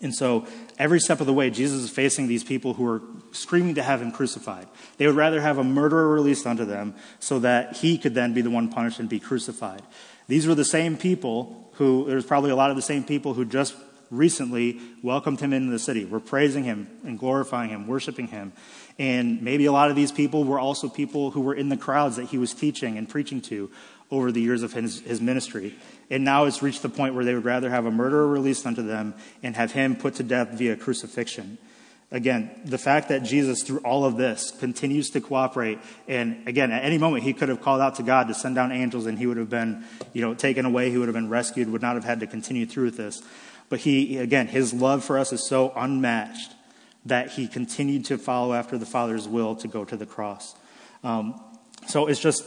And 0.01 0.13
so 0.13 0.45
every 0.77 0.99
step 0.99 1.19
of 1.19 1.27
the 1.27 1.33
way, 1.33 1.49
Jesus 1.49 1.83
is 1.83 1.89
facing 1.89 2.27
these 2.27 2.43
people 2.43 2.73
who 2.73 2.87
are 2.87 3.01
screaming 3.31 3.75
to 3.75 3.83
have 3.83 4.01
him 4.01 4.11
crucified. 4.11 4.67
They 4.97 5.07
would 5.07 5.15
rather 5.15 5.41
have 5.41 5.57
a 5.57 5.63
murderer 5.63 6.13
released 6.13 6.45
unto 6.45 6.65
them 6.65 6.95
so 7.19 7.39
that 7.39 7.77
he 7.77 7.97
could 7.97 8.13
then 8.13 8.33
be 8.33 8.41
the 8.41 8.49
one 8.49 8.69
punished 8.69 8.99
and 8.99 9.09
be 9.09 9.19
crucified. 9.19 9.81
These 10.27 10.47
were 10.47 10.55
the 10.55 10.65
same 10.65 10.97
people 10.97 11.69
who, 11.73 12.05
there's 12.07 12.25
probably 12.25 12.51
a 12.51 12.55
lot 12.55 12.69
of 12.69 12.75
the 12.75 12.81
same 12.81 13.03
people 13.03 13.33
who 13.33 13.45
just 13.45 13.75
recently 14.11 14.79
welcomed 15.01 15.39
him 15.39 15.53
into 15.53 15.71
the 15.71 15.79
city, 15.79 16.05
were 16.05 16.19
praising 16.19 16.63
him 16.63 16.87
and 17.03 17.17
glorifying 17.19 17.69
him, 17.69 17.87
worshiping 17.87 18.27
him. 18.27 18.53
And 18.97 19.41
maybe 19.41 19.65
a 19.65 19.71
lot 19.71 19.89
of 19.89 19.95
these 19.95 20.11
people 20.11 20.43
were 20.43 20.59
also 20.59 20.87
people 20.87 21.31
who 21.31 21.41
were 21.41 21.53
in 21.53 21.69
the 21.69 21.77
crowds 21.77 22.15
that 22.15 22.25
he 22.25 22.37
was 22.37 22.53
teaching 22.53 22.97
and 22.97 23.09
preaching 23.09 23.41
to 23.41 23.71
over 24.11 24.31
the 24.31 24.41
years 24.41 24.63
of 24.63 24.73
his, 24.73 25.01
his 25.01 25.19
ministry. 25.19 25.75
And 26.10 26.24
now 26.24 26.45
it's 26.45 26.62
reached 26.62 26.82
the 26.82 26.89
point 26.89 27.16
where 27.16 27.26
they 27.26 27.34
would 27.34 27.45
rather 27.45 27.70
have 27.70 27.86
a 27.86 27.91
murderer 27.91 28.28
released 28.28 28.66
unto 28.66 28.84
them 28.84 29.16
and 29.41 29.56
have 29.56 29.72
him 29.72 29.95
put 29.95 30.16
to 30.16 30.24
death 30.24 30.49
via 30.51 30.76
crucifixion. 30.76 31.58
again, 32.12 32.51
the 32.64 32.78
fact 32.78 33.10
that 33.10 33.24
Jesus, 33.24 33.64
through 33.64 33.80
all 33.80 34.06
of 34.06 34.16
this, 34.16 34.51
continues 34.51 35.10
to 35.12 35.22
cooperate, 35.22 35.80
and 36.08 36.47
again, 36.47 36.72
at 36.72 36.84
any 36.84 36.97
moment, 36.97 37.24
he 37.24 37.34
could 37.34 37.49
have 37.49 37.62
called 37.62 37.82
out 37.82 37.95
to 37.95 38.03
God 38.03 38.28
to 38.28 38.34
send 38.34 38.56
down 38.56 38.72
angels 38.72 39.06
and 39.08 39.18
he 39.18 39.26
would 39.26 39.38
have 39.38 39.49
been, 39.49 39.84
you 40.14 40.22
know, 40.22 40.34
taken 40.34 40.66
away, 40.66 40.91
he 40.91 40.97
would 40.97 41.08
have 41.08 41.16
been 41.16 41.30
rescued, 41.30 41.70
would 41.70 41.82
not 41.82 41.95
have 41.95 42.06
had 42.06 42.20
to 42.20 42.28
continue 42.28 42.66
through 42.66 42.86
with 42.86 42.97
this. 42.97 43.22
But 43.68 43.80
he, 43.80 44.18
again, 44.18 44.47
his 44.47 44.74
love 44.74 45.03
for 45.03 45.18
us 45.18 45.34
is 45.34 45.47
so 45.47 45.74
unmatched 45.76 46.53
that 47.06 47.32
he 47.32 47.47
continued 47.47 48.06
to 48.06 48.18
follow 48.18 48.53
after 48.53 48.78
the 48.78 48.86
Father's 48.86 49.28
will 49.28 49.56
to 49.58 49.68
go 49.68 49.84
to 49.86 49.97
the 49.97 50.06
cross. 50.06 50.56
Um, 51.03 51.39
so 51.88 52.08
it's 52.08 52.20
just 52.20 52.43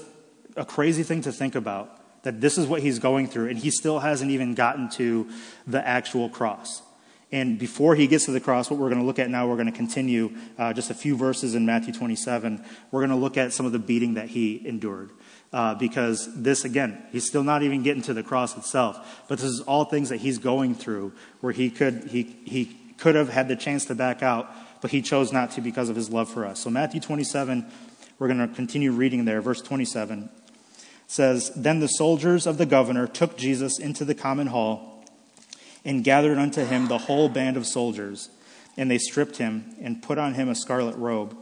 a 0.57 0.65
crazy 0.65 1.03
thing 1.03 1.23
to 1.23 1.33
think 1.33 1.55
about 1.55 1.97
that 2.23 2.41
this 2.41 2.59
is 2.59 2.66
what 2.66 2.83
he's 2.83 2.99
going 2.99 3.27
through, 3.27 3.49
and 3.49 3.59
he 3.59 3.71
still 3.71 4.01
hasn't 4.01 4.31
even 4.31 4.55
gotten 4.55 4.89
to 4.91 5.29
the 5.66 5.87
actual 5.87 6.29
cross. 6.29 6.83
And 7.31 7.59
before 7.59 7.95
he 7.95 8.07
gets 8.07 8.25
to 8.25 8.31
the 8.31 8.41
cross, 8.41 8.71
what 8.71 8.79
we're 8.79 8.89
going 8.89 9.01
to 9.01 9.07
look 9.07 9.19
at 9.19 9.29
now, 9.29 9.47
we're 9.47 9.57
going 9.57 9.66
to 9.66 9.73
continue 9.73 10.35
uh, 10.57 10.73
just 10.73 10.91
a 10.91 10.95
few 10.95 11.14
verses 11.14 11.55
in 11.55 11.66
Matthew 11.66 11.93
27. 11.93 12.64
We're 12.91 13.01
going 13.01 13.11
to 13.11 13.16
look 13.16 13.37
at 13.37 13.53
some 13.53 13.66
of 13.66 13.73
the 13.73 13.79
beating 13.79 14.14
that 14.14 14.29
he 14.29 14.66
endured. 14.66 15.11
Uh, 15.51 15.75
because 15.75 16.29
this, 16.35 16.64
again, 16.64 17.03
he's 17.11 17.27
still 17.27 17.43
not 17.43 17.62
even 17.62 17.83
getting 17.83 18.03
to 18.03 18.12
the 18.12 18.23
cross 18.23 18.57
itself. 18.57 19.25
But 19.29 19.39
this 19.39 19.49
is 19.49 19.61
all 19.62 19.85
things 19.85 20.11
that 20.11 20.19
he's 20.19 20.39
going 20.39 20.75
through 20.75 21.12
where 21.41 21.53
he 21.53 21.71
could, 21.71 22.05
he, 22.05 22.23
he 22.45 22.77
could 22.99 23.14
have 23.14 23.31
had 23.31 23.49
the 23.49 23.57
chance 23.57 23.87
to 23.87 23.95
back 23.95 24.23
out, 24.23 24.51
but 24.83 24.91
he 24.91 25.01
chose 25.01 25.33
not 25.33 25.51
to 25.53 25.62
because 25.62 25.89
of 25.89 25.97
his 25.97 26.11
love 26.11 26.29
for 26.29 26.45
us. 26.45 26.61
So, 26.61 26.69
Matthew 26.69 27.01
27, 27.01 27.66
we're 28.19 28.29
going 28.29 28.47
to 28.47 28.55
continue 28.55 28.93
reading 28.93 29.25
there. 29.25 29.41
Verse 29.41 29.62
27 29.62 30.29
says 31.09 31.51
Then 31.57 31.81
the 31.81 31.89
soldiers 31.89 32.47
of 32.47 32.59
the 32.59 32.67
governor 32.67 33.09
took 33.09 33.37
Jesus 33.37 33.81
into 33.81 34.05
the 34.05 34.15
common 34.15 34.47
hall 34.47 35.05
and 35.85 36.05
gathered 36.05 36.39
unto 36.39 36.65
him 36.65 36.87
the 36.87 36.99
whole 36.99 37.29
band 37.29 37.57
of 37.57 37.67
soldiers. 37.67 38.29
And 38.77 38.89
they 38.89 38.99
stripped 38.99 39.39
him 39.39 39.75
and 39.81 40.01
put 40.01 40.19
on 40.19 40.35
him 40.35 40.49
a 40.49 40.55
scarlet 40.55 40.97
robe. 40.97 41.37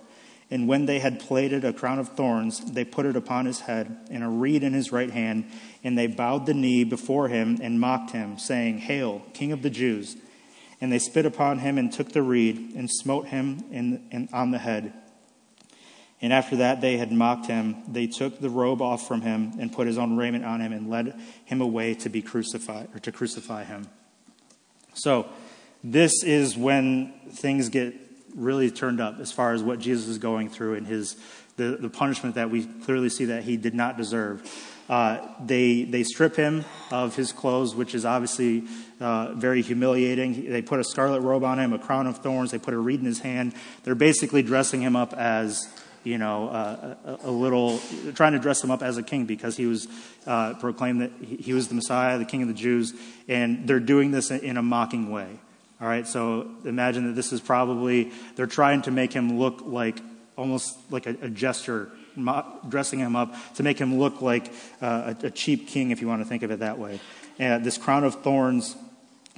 And 0.50 0.68
when 0.68 0.86
they 0.86 1.00
had 1.00 1.18
plaited 1.18 1.64
a 1.64 1.72
crown 1.72 1.98
of 1.98 2.10
thorns, 2.10 2.60
they 2.72 2.84
put 2.84 3.04
it 3.04 3.16
upon 3.16 3.46
his 3.46 3.60
head 3.60 3.94
and 4.10 4.22
a 4.22 4.28
reed 4.28 4.62
in 4.62 4.72
his 4.72 4.92
right 4.92 5.10
hand. 5.10 5.50
And 5.82 5.98
they 5.98 6.06
bowed 6.06 6.46
the 6.46 6.54
knee 6.54 6.84
before 6.84 7.28
him 7.28 7.58
and 7.60 7.80
mocked 7.80 8.12
him, 8.12 8.38
saying, 8.38 8.78
Hail, 8.78 9.22
King 9.34 9.52
of 9.52 9.62
the 9.62 9.70
Jews! 9.70 10.16
And 10.80 10.92
they 10.92 10.98
spit 10.98 11.26
upon 11.26 11.58
him 11.58 11.78
and 11.78 11.92
took 11.92 12.12
the 12.12 12.22
reed 12.22 12.74
and 12.76 12.88
smote 12.90 13.26
him 13.26 13.64
in, 13.72 14.06
in, 14.12 14.28
on 14.32 14.52
the 14.52 14.58
head. 14.58 14.92
And 16.22 16.32
after 16.32 16.56
that 16.56 16.80
they 16.80 16.96
had 16.96 17.12
mocked 17.12 17.46
him, 17.46 17.76
they 17.88 18.06
took 18.06 18.40
the 18.40 18.48
robe 18.48 18.80
off 18.80 19.06
from 19.06 19.20
him 19.20 19.52
and 19.58 19.72
put 19.72 19.86
his 19.86 19.98
own 19.98 20.16
raiment 20.16 20.44
on 20.44 20.60
him 20.60 20.72
and 20.72 20.88
led 20.88 21.18
him 21.44 21.60
away 21.60 21.94
to 21.94 22.08
be 22.08 22.22
crucified 22.22 22.88
or 22.94 22.98
to 23.00 23.12
crucify 23.12 23.64
him. 23.64 23.88
So, 24.94 25.26
this 25.84 26.24
is 26.24 26.56
when 26.56 27.12
things 27.30 27.68
get 27.68 27.94
really 28.34 28.70
turned 28.70 29.00
up 29.00 29.20
as 29.20 29.30
far 29.30 29.52
as 29.52 29.62
what 29.62 29.78
Jesus 29.78 30.08
is 30.08 30.18
going 30.18 30.48
through 30.48 30.74
and 30.74 30.86
his 30.86 31.16
the, 31.56 31.78
the 31.80 31.88
punishment 31.88 32.34
that 32.34 32.50
we 32.50 32.64
clearly 32.64 33.08
see 33.08 33.26
that 33.26 33.44
he 33.44 33.56
did 33.56 33.74
not 33.74 33.96
deserve. 33.96 34.42
Uh, 34.88 35.26
they 35.44 35.84
they 35.84 36.04
strip 36.04 36.36
him 36.36 36.64
of 36.90 37.16
his 37.16 37.32
clothes, 37.32 37.74
which 37.74 37.94
is 37.94 38.04
obviously 38.04 38.64
uh, 39.00 39.32
very 39.34 39.62
humiliating. 39.62 40.50
They 40.50 40.62
put 40.62 40.78
a 40.80 40.84
scarlet 40.84 41.20
robe 41.20 41.44
on 41.44 41.58
him, 41.58 41.72
a 41.72 41.78
crown 41.78 42.06
of 42.06 42.18
thorns. 42.18 42.52
They 42.52 42.58
put 42.58 42.74
a 42.74 42.78
reed 42.78 43.00
in 43.00 43.06
his 43.06 43.20
hand. 43.20 43.54
They're 43.84 43.94
basically 43.94 44.42
dressing 44.42 44.82
him 44.82 44.94
up 44.94 45.12
as 45.14 45.66
you 46.06 46.18
know, 46.18 46.48
uh, 46.48 46.94
a, 47.04 47.28
a, 47.28 47.30
little, 47.30 47.80
trying 48.14 48.32
to 48.32 48.38
dress 48.38 48.62
him 48.62 48.70
up 48.70 48.80
as 48.80 48.96
a 48.96 49.02
king 49.02 49.26
because 49.26 49.56
he 49.56 49.66
was 49.66 49.88
uh, 50.24 50.54
proclaimed 50.54 51.00
that 51.00 51.10
he 51.20 51.52
was 51.52 51.66
the 51.66 51.74
Messiah, 51.74 52.16
the 52.16 52.24
King 52.24 52.42
of 52.42 52.48
the 52.48 52.54
Jews, 52.54 52.94
and 53.26 53.66
they're 53.66 53.80
doing 53.80 54.12
this 54.12 54.30
in 54.30 54.56
a 54.56 54.62
mocking 54.62 55.10
way. 55.10 55.28
All 55.80 55.88
right, 55.88 56.06
so 56.06 56.48
imagine 56.64 57.08
that 57.08 57.14
this 57.14 57.32
is 57.32 57.40
probably, 57.40 58.12
they're 58.36 58.46
trying 58.46 58.82
to 58.82 58.92
make 58.92 59.12
him 59.12 59.36
look 59.36 59.62
like 59.64 59.98
almost 60.36 60.78
like 60.90 61.06
a, 61.06 61.16
a 61.22 61.28
jester, 61.28 61.90
dressing 62.68 63.00
him 63.00 63.16
up 63.16 63.34
to 63.56 63.64
make 63.64 63.78
him 63.78 63.98
look 63.98 64.22
like 64.22 64.52
uh, 64.80 65.14
a, 65.22 65.26
a, 65.26 65.30
cheap 65.30 65.66
king, 65.66 65.90
if 65.90 66.00
you 66.00 66.06
want 66.06 66.22
to 66.22 66.28
think 66.28 66.44
of 66.44 66.52
it 66.52 66.60
that 66.60 66.78
way. 66.78 67.00
And 67.40 67.64
this 67.64 67.76
crown 67.76 68.04
of 68.04 68.22
thorns 68.22 68.76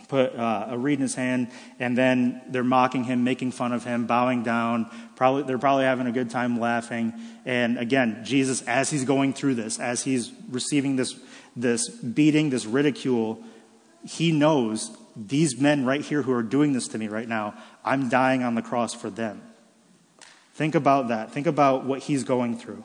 put 0.08 0.34
uh, 0.34 0.68
a 0.70 0.78
reed 0.78 0.98
in 0.98 1.02
his 1.02 1.14
hand, 1.14 1.48
and 1.78 1.96
then 1.96 2.42
they're 2.48 2.64
mocking 2.64 3.04
him, 3.04 3.24
making 3.24 3.52
fun 3.52 3.72
of 3.72 3.84
him, 3.84 4.06
bowing 4.06 4.42
down. 4.42 4.90
Probably, 5.16 5.42
they're 5.42 5.58
probably 5.58 5.84
having 5.84 6.06
a 6.06 6.12
good 6.12 6.30
time 6.30 6.58
laughing. 6.58 7.12
And 7.44 7.78
again, 7.78 8.22
Jesus, 8.24 8.62
as 8.62 8.90
he's 8.90 9.04
going 9.04 9.34
through 9.34 9.54
this, 9.54 9.78
as 9.78 10.02
he's 10.02 10.32
receiving 10.50 10.96
this, 10.96 11.14
this 11.54 11.88
beating, 11.88 12.50
this 12.50 12.64
ridicule, 12.66 13.42
he 14.04 14.32
knows 14.32 14.96
these 15.14 15.60
men 15.60 15.84
right 15.84 16.00
here 16.00 16.22
who 16.22 16.32
are 16.32 16.42
doing 16.42 16.72
this 16.72 16.88
to 16.88 16.98
me 16.98 17.08
right 17.08 17.28
now, 17.28 17.54
I'm 17.84 18.08
dying 18.08 18.42
on 18.42 18.54
the 18.54 18.62
cross 18.62 18.94
for 18.94 19.10
them. 19.10 19.42
Think 20.54 20.74
about 20.74 21.08
that. 21.08 21.32
Think 21.32 21.46
about 21.46 21.84
what 21.84 22.00
he's 22.00 22.24
going 22.24 22.58
through. 22.58 22.84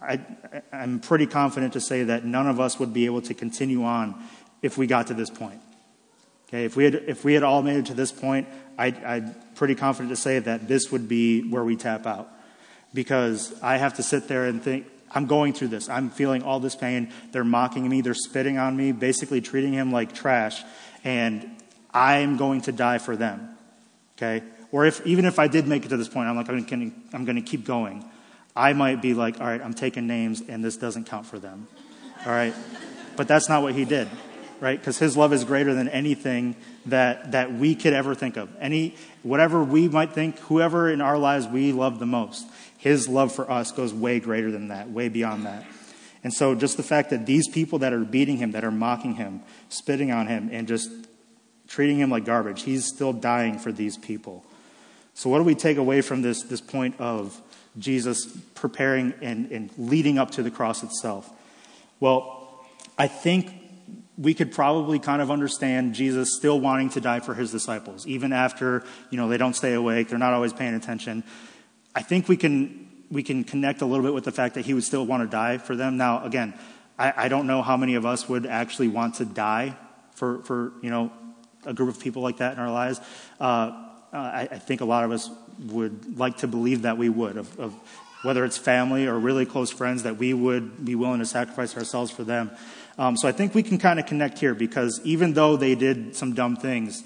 I, 0.00 0.20
am 0.72 1.00
pretty 1.00 1.26
confident 1.26 1.72
to 1.74 1.80
say 1.80 2.04
that 2.04 2.24
none 2.24 2.46
of 2.46 2.60
us 2.60 2.78
would 2.78 2.92
be 2.92 3.06
able 3.06 3.22
to 3.22 3.34
continue 3.34 3.84
on 3.84 4.22
if 4.60 4.76
we 4.76 4.86
got 4.86 5.06
to 5.06 5.14
this 5.14 5.30
point. 5.30 5.60
Okay, 6.54 6.66
if 6.66 6.76
we 6.76 6.84
had, 6.84 6.94
if 6.94 7.24
we 7.24 7.34
had 7.34 7.42
all 7.42 7.62
made 7.62 7.78
it 7.78 7.86
to 7.86 7.94
this 7.94 8.12
point, 8.12 8.46
I, 8.78 8.86
I'm 9.04 9.34
pretty 9.56 9.74
confident 9.74 10.10
to 10.10 10.16
say 10.16 10.38
that 10.38 10.68
this 10.68 10.92
would 10.92 11.08
be 11.08 11.42
where 11.50 11.64
we 11.64 11.74
tap 11.74 12.06
out. 12.06 12.28
Because 12.94 13.52
I 13.60 13.76
have 13.78 13.94
to 13.94 14.04
sit 14.04 14.28
there 14.28 14.44
and 14.44 14.62
think, 14.62 14.86
I'm 15.10 15.26
going 15.26 15.52
through 15.52 15.68
this. 15.68 15.88
I'm 15.88 16.10
feeling 16.10 16.44
all 16.44 16.60
this 16.60 16.76
pain. 16.76 17.12
They're 17.32 17.42
mocking 17.42 17.88
me. 17.88 18.02
They're 18.02 18.14
spitting 18.14 18.56
on 18.56 18.76
me, 18.76 18.92
basically 18.92 19.40
treating 19.40 19.72
him 19.72 19.90
like 19.90 20.14
trash. 20.14 20.62
And 21.02 21.50
I'm 21.92 22.36
going 22.36 22.60
to 22.62 22.72
die 22.72 22.98
for 22.98 23.16
them. 23.16 23.48
Okay? 24.16 24.44
Or 24.70 24.86
if, 24.86 25.04
even 25.04 25.24
if 25.24 25.40
I 25.40 25.48
did 25.48 25.66
make 25.66 25.84
it 25.84 25.88
to 25.88 25.96
this 25.96 26.08
point, 26.08 26.28
I'm 26.28 26.36
like, 26.36 26.48
I'm 26.48 26.62
going 26.62 27.02
I'm 27.12 27.24
going 27.24 27.34
to 27.34 27.42
keep 27.42 27.64
going. 27.64 28.08
I 28.54 28.74
might 28.74 29.02
be 29.02 29.12
like, 29.12 29.40
all 29.40 29.46
right, 29.48 29.60
I'm 29.60 29.74
taking 29.74 30.06
names 30.06 30.40
and 30.48 30.64
this 30.64 30.76
doesn't 30.76 31.06
count 31.06 31.26
for 31.26 31.40
them. 31.40 31.66
All 32.24 32.32
right? 32.32 32.54
But 33.16 33.26
that's 33.26 33.48
not 33.48 33.62
what 33.64 33.74
he 33.74 33.84
did 33.84 34.08
right? 34.64 34.80
Because 34.80 34.96
his 34.96 35.14
love 35.14 35.34
is 35.34 35.44
greater 35.44 35.74
than 35.74 35.90
anything 35.90 36.56
that, 36.86 37.32
that 37.32 37.52
we 37.52 37.74
could 37.74 37.92
ever 37.92 38.14
think 38.14 38.38
of. 38.38 38.48
Any, 38.58 38.94
whatever 39.22 39.62
we 39.62 39.88
might 39.88 40.12
think, 40.12 40.38
whoever 40.38 40.90
in 40.90 41.02
our 41.02 41.18
lives 41.18 41.46
we 41.46 41.72
love 41.72 41.98
the 41.98 42.06
most, 42.06 42.48
his 42.78 43.06
love 43.06 43.30
for 43.30 43.50
us 43.50 43.72
goes 43.72 43.92
way 43.92 44.20
greater 44.20 44.50
than 44.50 44.68
that, 44.68 44.88
way 44.90 45.10
beyond 45.10 45.44
that. 45.44 45.66
And 46.24 46.32
so 46.32 46.54
just 46.54 46.78
the 46.78 46.82
fact 46.82 47.10
that 47.10 47.26
these 47.26 47.46
people 47.46 47.80
that 47.80 47.92
are 47.92 48.06
beating 48.06 48.38
him, 48.38 48.52
that 48.52 48.64
are 48.64 48.70
mocking 48.70 49.16
him, 49.16 49.42
spitting 49.68 50.10
on 50.10 50.28
him, 50.28 50.48
and 50.50 50.66
just 50.66 50.90
treating 51.68 51.98
him 51.98 52.08
like 52.08 52.24
garbage, 52.24 52.62
he's 52.62 52.86
still 52.86 53.12
dying 53.12 53.58
for 53.58 53.70
these 53.70 53.98
people. 53.98 54.46
So 55.12 55.28
what 55.28 55.36
do 55.36 55.44
we 55.44 55.54
take 55.54 55.76
away 55.76 56.00
from 56.00 56.22
this, 56.22 56.42
this 56.42 56.62
point 56.62 56.98
of 56.98 57.38
Jesus 57.78 58.34
preparing 58.54 59.12
and, 59.20 59.52
and 59.52 59.70
leading 59.76 60.16
up 60.16 60.30
to 60.32 60.42
the 60.42 60.50
cross 60.50 60.82
itself? 60.82 61.30
Well, 62.00 62.64
I 62.96 63.08
think 63.08 63.63
we 64.16 64.34
could 64.34 64.52
probably 64.52 64.98
kind 64.98 65.20
of 65.20 65.30
understand 65.30 65.94
Jesus 65.94 66.36
still 66.36 66.60
wanting 66.60 66.90
to 66.90 67.00
die 67.00 67.20
for 67.20 67.34
his 67.34 67.50
disciples, 67.50 68.06
even 68.06 68.32
after, 68.32 68.84
you 69.10 69.18
know, 69.18 69.28
they 69.28 69.38
don't 69.38 69.54
stay 69.54 69.74
awake, 69.74 70.08
they're 70.08 70.18
not 70.18 70.32
always 70.32 70.52
paying 70.52 70.74
attention. 70.74 71.24
I 71.94 72.02
think 72.02 72.28
we 72.28 72.36
can, 72.36 72.88
we 73.10 73.22
can 73.22 73.44
connect 73.44 73.82
a 73.82 73.86
little 73.86 74.04
bit 74.04 74.14
with 74.14 74.24
the 74.24 74.32
fact 74.32 74.54
that 74.54 74.64
he 74.64 74.74
would 74.74 74.84
still 74.84 75.04
want 75.04 75.22
to 75.22 75.28
die 75.28 75.58
for 75.58 75.74
them. 75.74 75.96
Now, 75.96 76.24
again, 76.24 76.54
I, 76.98 77.12
I 77.16 77.28
don't 77.28 77.46
know 77.46 77.62
how 77.62 77.76
many 77.76 77.96
of 77.96 78.06
us 78.06 78.28
would 78.28 78.46
actually 78.46 78.88
want 78.88 79.16
to 79.16 79.24
die 79.24 79.76
for, 80.12 80.42
for, 80.42 80.72
you 80.80 80.90
know, 80.90 81.12
a 81.66 81.74
group 81.74 81.88
of 81.88 82.00
people 82.00 82.22
like 82.22 82.38
that 82.38 82.52
in 82.52 82.58
our 82.58 82.70
lives. 82.70 83.00
Uh, 83.40 83.72
I, 84.12 84.48
I, 84.50 84.58
think 84.58 84.80
a 84.80 84.84
lot 84.84 85.04
of 85.04 85.10
us 85.10 85.28
would 85.58 86.18
like 86.18 86.38
to 86.38 86.46
believe 86.46 86.82
that 86.82 86.98
we 86.98 87.08
would, 87.08 87.36
of, 87.36 87.58
of 87.58 87.74
whether 88.22 88.44
it's 88.44 88.56
family 88.56 89.06
or 89.06 89.18
really 89.18 89.44
close 89.44 89.70
friends, 89.70 90.04
that 90.04 90.18
we 90.18 90.32
would 90.32 90.84
be 90.84 90.94
willing 90.94 91.18
to 91.18 91.26
sacrifice 91.26 91.76
ourselves 91.76 92.10
for 92.10 92.22
them. 92.22 92.50
Um, 92.96 93.16
so 93.16 93.28
I 93.28 93.32
think 93.32 93.54
we 93.54 93.62
can 93.62 93.78
kind 93.78 93.98
of 93.98 94.06
connect 94.06 94.38
here 94.38 94.54
because 94.54 95.00
even 95.04 95.32
though 95.32 95.56
they 95.56 95.74
did 95.74 96.14
some 96.14 96.34
dumb 96.34 96.56
things, 96.56 97.02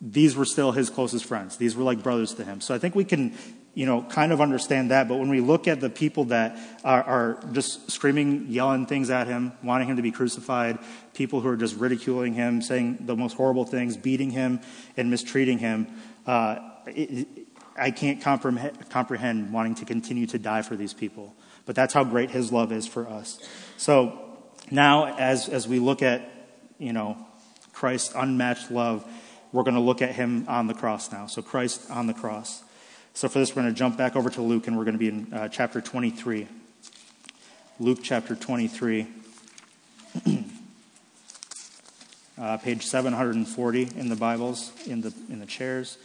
these 0.00 0.36
were 0.36 0.44
still 0.44 0.72
his 0.72 0.90
closest 0.90 1.24
friends. 1.24 1.56
These 1.56 1.74
were 1.76 1.82
like 1.82 2.02
brothers 2.02 2.34
to 2.34 2.44
him. 2.44 2.60
So 2.60 2.74
I 2.74 2.78
think 2.78 2.94
we 2.94 3.04
can, 3.04 3.34
you 3.74 3.86
know, 3.86 4.02
kind 4.02 4.32
of 4.32 4.40
understand 4.40 4.90
that. 4.90 5.08
But 5.08 5.16
when 5.16 5.28
we 5.28 5.40
look 5.40 5.66
at 5.66 5.80
the 5.80 5.90
people 5.90 6.26
that 6.26 6.58
are, 6.84 7.02
are 7.02 7.44
just 7.52 7.90
screaming, 7.90 8.46
yelling 8.48 8.86
things 8.86 9.10
at 9.10 9.26
him, 9.26 9.52
wanting 9.62 9.88
him 9.88 9.96
to 9.96 10.02
be 10.02 10.12
crucified, 10.12 10.78
people 11.14 11.40
who 11.40 11.48
are 11.48 11.56
just 11.56 11.74
ridiculing 11.76 12.34
him, 12.34 12.62
saying 12.62 12.98
the 13.00 13.16
most 13.16 13.36
horrible 13.36 13.64
things, 13.64 13.96
beating 13.96 14.30
him 14.30 14.60
and 14.96 15.10
mistreating 15.10 15.58
him, 15.58 15.88
uh, 16.26 16.58
it, 16.86 17.26
I 17.76 17.90
can't 17.90 18.20
comprehend, 18.20 18.90
comprehend 18.90 19.52
wanting 19.52 19.76
to 19.76 19.84
continue 19.84 20.26
to 20.26 20.38
die 20.38 20.62
for 20.62 20.76
these 20.76 20.92
people. 20.92 21.34
But 21.64 21.76
that's 21.76 21.94
how 21.94 22.04
great 22.04 22.30
his 22.30 22.52
love 22.52 22.72
is 22.72 22.86
for 22.86 23.08
us. 23.08 23.38
So 23.76 24.27
now, 24.70 25.16
as, 25.16 25.48
as 25.48 25.66
we 25.66 25.78
look 25.78 26.02
at, 26.02 26.28
you 26.78 26.92
know, 26.92 27.16
Christ's 27.72 28.14
unmatched 28.14 28.70
love, 28.70 29.04
we're 29.52 29.62
going 29.62 29.74
to 29.74 29.80
look 29.80 30.02
at 30.02 30.14
him 30.14 30.44
on 30.48 30.66
the 30.66 30.74
cross 30.74 31.10
now. 31.12 31.26
So, 31.26 31.42
Christ 31.42 31.90
on 31.90 32.06
the 32.06 32.14
cross. 32.14 32.62
So, 33.14 33.28
for 33.28 33.38
this, 33.38 33.54
we're 33.54 33.62
going 33.62 33.74
to 33.74 33.78
jump 33.78 33.96
back 33.96 34.16
over 34.16 34.30
to 34.30 34.42
Luke, 34.42 34.66
and 34.66 34.76
we're 34.76 34.84
going 34.84 34.94
to 34.94 34.98
be 34.98 35.08
in 35.08 35.32
uh, 35.32 35.48
chapter 35.48 35.80
23. 35.80 36.46
Luke 37.80 38.00
chapter 38.02 38.34
23, 38.34 39.06
uh, 42.38 42.56
page 42.58 42.84
740 42.84 43.90
in 43.96 44.08
the 44.08 44.16
Bibles, 44.16 44.72
in 44.86 45.00
the, 45.00 45.14
in 45.30 45.38
the 45.38 45.46
chairs. 45.46 45.96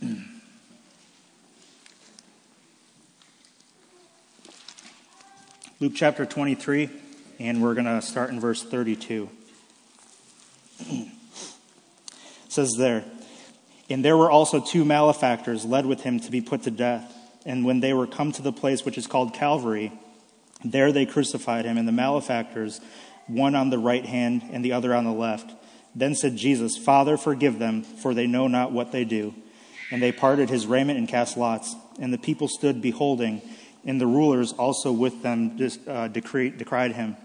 Luke 5.78 5.92
chapter 5.94 6.24
23, 6.24 6.88
and 7.38 7.62
we're 7.62 7.74
going 7.74 7.84
to 7.84 8.00
start 8.00 8.30
in 8.30 8.40
verse 8.40 8.62
32. 8.62 9.28
it 10.88 11.10
says 12.48 12.72
there, 12.78 13.04
And 13.90 14.02
there 14.02 14.16
were 14.16 14.30
also 14.30 14.58
two 14.58 14.86
malefactors 14.86 15.66
led 15.66 15.84
with 15.84 16.00
him 16.00 16.18
to 16.20 16.30
be 16.30 16.40
put 16.40 16.62
to 16.62 16.70
death. 16.70 17.14
And 17.44 17.62
when 17.62 17.80
they 17.80 17.92
were 17.92 18.06
come 18.06 18.32
to 18.32 18.40
the 18.40 18.54
place 18.54 18.86
which 18.86 18.96
is 18.96 19.06
called 19.06 19.34
Calvary, 19.34 19.92
there 20.64 20.92
they 20.92 21.04
crucified 21.04 21.66
him, 21.66 21.76
and 21.76 21.86
the 21.86 21.92
malefactors, 21.92 22.80
one 23.26 23.54
on 23.54 23.68
the 23.68 23.78
right 23.78 24.06
hand 24.06 24.48
and 24.50 24.64
the 24.64 24.72
other 24.72 24.94
on 24.94 25.04
the 25.04 25.12
left. 25.12 25.52
Then 25.94 26.14
said 26.14 26.36
Jesus, 26.36 26.78
Father, 26.78 27.18
forgive 27.18 27.58
them, 27.58 27.82
for 27.82 28.14
they 28.14 28.26
know 28.26 28.48
not 28.48 28.72
what 28.72 28.92
they 28.92 29.04
do. 29.04 29.34
And 29.90 30.02
they 30.02 30.10
parted 30.10 30.48
his 30.48 30.66
raiment 30.66 30.98
and 30.98 31.06
cast 31.06 31.36
lots. 31.36 31.76
And 32.00 32.14
the 32.14 32.18
people 32.18 32.48
stood 32.48 32.80
beholding 32.80 33.42
and 33.86 34.00
the 34.00 34.06
rulers 34.06 34.52
also 34.52 34.92
with 34.92 35.22
them 35.22 35.58
uh, 35.86 36.08
decreed, 36.08 36.58
decried 36.58 36.92
him, 36.92 37.16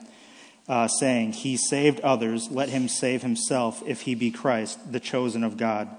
uh, 0.70 0.88
saying, 0.88 1.34
He 1.34 1.57
saved 1.57 1.99
others, 2.01 2.49
let 2.51 2.70
him 2.70 2.88
save 2.88 3.24
himself 3.24 3.84
if 3.86 4.01
he 4.01 4.16
be 4.16 4.32
Christ, 4.32 4.91
the 4.91 4.99
chosen 4.99 5.43
of 5.43 5.57
God. 5.57 5.89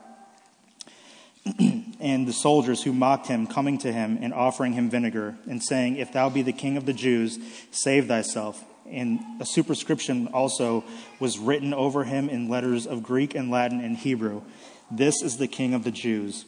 and 2.00 2.26
the 2.26 2.32
soldiers 2.32 2.84
who 2.84 2.92
mocked 2.92 3.26
him, 3.26 3.46
coming 3.46 3.76
to 3.78 3.92
him 3.92 4.18
and 4.20 4.32
offering 4.32 4.72
him 4.72 4.88
vinegar, 4.88 5.36
and 5.50 5.62
saying, 5.62 5.96
If 5.96 6.12
thou 6.12 6.30
be 6.30 6.42
the 6.42 6.52
king 6.52 6.76
of 6.76 6.86
the 6.86 6.92
Jews, 6.92 7.38
save 7.72 8.06
thyself. 8.06 8.64
And 8.88 9.20
a 9.40 9.46
superscription 9.46 10.28
also 10.28 10.84
was 11.18 11.38
written 11.38 11.74
over 11.74 12.04
him 12.04 12.28
in 12.28 12.48
letters 12.48 12.86
of 12.86 13.02
Greek 13.02 13.34
and 13.34 13.50
Latin 13.50 13.80
and 13.80 13.96
Hebrew 13.96 14.42
This 14.90 15.22
is 15.22 15.38
the 15.38 15.48
king 15.48 15.74
of 15.74 15.82
the 15.82 15.90
Jews. 15.90 16.44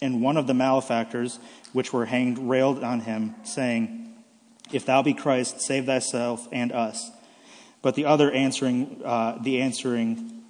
And 0.00 0.20
one 0.22 0.36
of 0.36 0.46
the 0.46 0.54
malefactors, 0.54 1.38
which 1.72 1.92
were 1.92 2.06
hanged, 2.06 2.38
railed 2.38 2.84
on 2.84 3.00
him, 3.00 3.34
saying, 3.44 4.14
If 4.72 4.84
thou 4.86 5.02
be 5.02 5.14
Christ, 5.14 5.60
save 5.60 5.86
thyself 5.86 6.46
and 6.52 6.72
us. 6.72 7.10
But 7.82 7.94
the 7.94 8.04
other 8.04 8.30
answering, 8.30 9.00
uh, 9.04 9.38
the 9.40 9.60
answering 9.60 10.42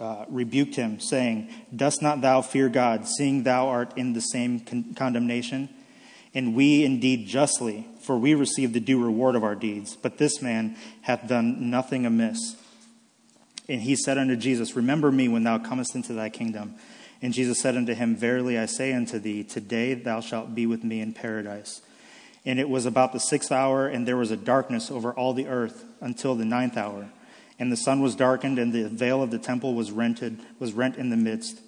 uh, 0.00 0.24
rebuked 0.28 0.74
him, 0.74 1.00
saying, 1.00 1.50
Dost 1.74 2.02
not 2.02 2.20
thou 2.20 2.40
fear 2.42 2.68
God, 2.68 3.06
seeing 3.06 3.42
thou 3.42 3.68
art 3.68 3.96
in 3.96 4.12
the 4.12 4.20
same 4.20 4.60
con- 4.60 4.94
condemnation? 4.94 5.68
And 6.34 6.54
we 6.54 6.84
indeed 6.84 7.26
justly, 7.26 7.86
for 8.00 8.16
we 8.16 8.34
receive 8.34 8.72
the 8.72 8.80
due 8.80 9.02
reward 9.02 9.34
of 9.34 9.44
our 9.44 9.54
deeds. 9.54 9.96
But 9.96 10.18
this 10.18 10.42
man 10.42 10.76
hath 11.02 11.26
done 11.26 11.70
nothing 11.70 12.06
amiss. 12.06 12.56
And 13.68 13.82
he 13.82 13.96
said 13.96 14.18
unto 14.18 14.36
Jesus, 14.36 14.76
Remember 14.76 15.10
me 15.12 15.28
when 15.28 15.44
thou 15.44 15.58
comest 15.58 15.94
into 15.94 16.12
thy 16.12 16.28
kingdom. 16.28 16.74
And 17.20 17.32
Jesus 17.32 17.60
said 17.60 17.76
unto 17.76 17.94
him, 17.94 18.14
Verily 18.16 18.58
I 18.58 18.66
say 18.66 18.92
unto 18.92 19.18
thee, 19.18 19.42
today 19.42 19.94
thou 19.94 20.20
shalt 20.20 20.54
be 20.54 20.66
with 20.66 20.84
me 20.84 21.00
in 21.00 21.12
paradise. 21.12 21.82
And 22.44 22.60
it 22.60 22.68
was 22.68 22.86
about 22.86 23.12
the 23.12 23.20
sixth 23.20 23.50
hour, 23.50 23.88
and 23.88 24.06
there 24.06 24.16
was 24.16 24.30
a 24.30 24.36
darkness 24.36 24.90
over 24.90 25.12
all 25.12 25.34
the 25.34 25.48
earth 25.48 25.84
until 26.00 26.34
the 26.34 26.44
ninth 26.44 26.76
hour. 26.76 27.08
And 27.58 27.72
the 27.72 27.76
sun 27.76 28.00
was 28.00 28.14
darkened, 28.14 28.58
and 28.58 28.72
the 28.72 28.88
veil 28.88 29.22
of 29.22 29.30
the 29.30 29.38
temple 29.38 29.74
was 29.74 29.90
rented, 29.90 30.38
was 30.60 30.72
rent 30.72 30.96
in 30.96 31.10
the 31.10 31.16
midst. 31.16 31.60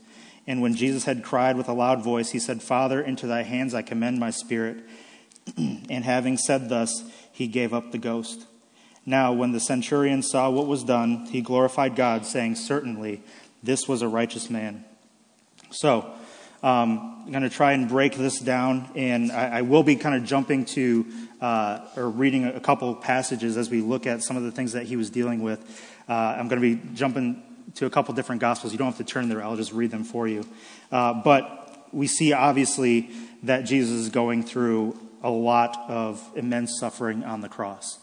And 0.47 0.63
when 0.63 0.75
Jesus 0.75 1.05
had 1.05 1.25
cried 1.25 1.57
with 1.57 1.69
a 1.69 1.73
loud 1.73 2.03
voice, 2.03 2.31
he 2.31 2.39
said, 2.39 2.63
Father, 2.63 3.01
into 3.01 3.27
thy 3.27 3.43
hands 3.43 3.75
I 3.75 3.83
commend 3.83 4.21
my 4.21 4.31
spirit. 4.31 4.85
and 5.57 6.05
having 6.05 6.37
said 6.37 6.69
thus, 6.69 7.03
he 7.33 7.47
gave 7.47 7.75
up 7.75 7.91
the 7.91 7.99
ghost. 7.99 8.47
Now, 9.05 9.33
when 9.33 9.53
the 9.53 9.61
centurion 9.61 10.23
saw 10.23 10.51
what 10.51 10.67
was 10.67 10.85
done, 10.85 11.27
he 11.27 11.41
glorified 11.41 11.97
God, 11.97 12.25
saying, 12.25 12.57
Certainly, 12.57 13.23
this 13.63 13.89
was 13.89 14.03
a 14.03 14.09
righteous 14.09 14.49
man. 14.49 14.85
So, 15.71 16.13
um, 16.63 17.23
I'm 17.25 17.31
going 17.31 17.43
to 17.43 17.51
try 17.51 17.73
and 17.73 17.89
break 17.89 18.17
this 18.17 18.39
down, 18.39 18.91
and 18.95 19.33
I, 19.33 19.59
I 19.59 19.63
will 19.63 19.83
be 19.83 19.97
kind 19.97 20.15
of 20.15 20.25
jumping 20.25 20.67
to 20.67 21.07
uh, 21.41 21.81
or 21.97 22.11
reading 22.11 22.45
a 22.45 22.61
couple 22.61 22.95
passages 22.95 23.57
as 23.57 23.71
we 23.71 23.81
look 23.81 24.07
at 24.07 24.23
some 24.23 24.37
of 24.37 24.43
the 24.43 24.51
things 24.51 24.73
that 24.73 24.85
he 24.85 24.97
was 24.97 25.09
dealing 25.09 25.43
with. 25.43 25.61
Uh, 26.09 26.13
I'm 26.13 26.49
going 26.49 26.61
to 26.61 26.77
be 26.77 26.95
jumping 26.95 27.43
to 27.77 27.87
a 27.87 27.91
couple 27.91 28.13
different 28.15 28.41
gospels. 28.41 28.73
You 28.73 28.79
don't 28.79 28.89
have 28.89 28.99
to 28.99 29.05
turn 29.05 29.29
there, 29.29 29.43
I'll 29.43 29.57
just 29.57 29.73
read 29.73 29.91
them 29.91 30.05
for 30.05 30.29
you. 30.29 30.47
Uh, 30.93 31.15
but 31.15 31.87
we 31.93 32.07
see 32.07 32.33
obviously 32.33 33.11
that 33.45 33.63
Jesus 33.63 33.93
is 33.93 34.09
going 34.11 34.43
through 34.43 34.99
a 35.23 35.31
lot 35.31 35.79
of 35.89 36.23
immense 36.35 36.79
suffering 36.79 37.25
on 37.25 37.41
the 37.41 37.49
cross. 37.49 37.99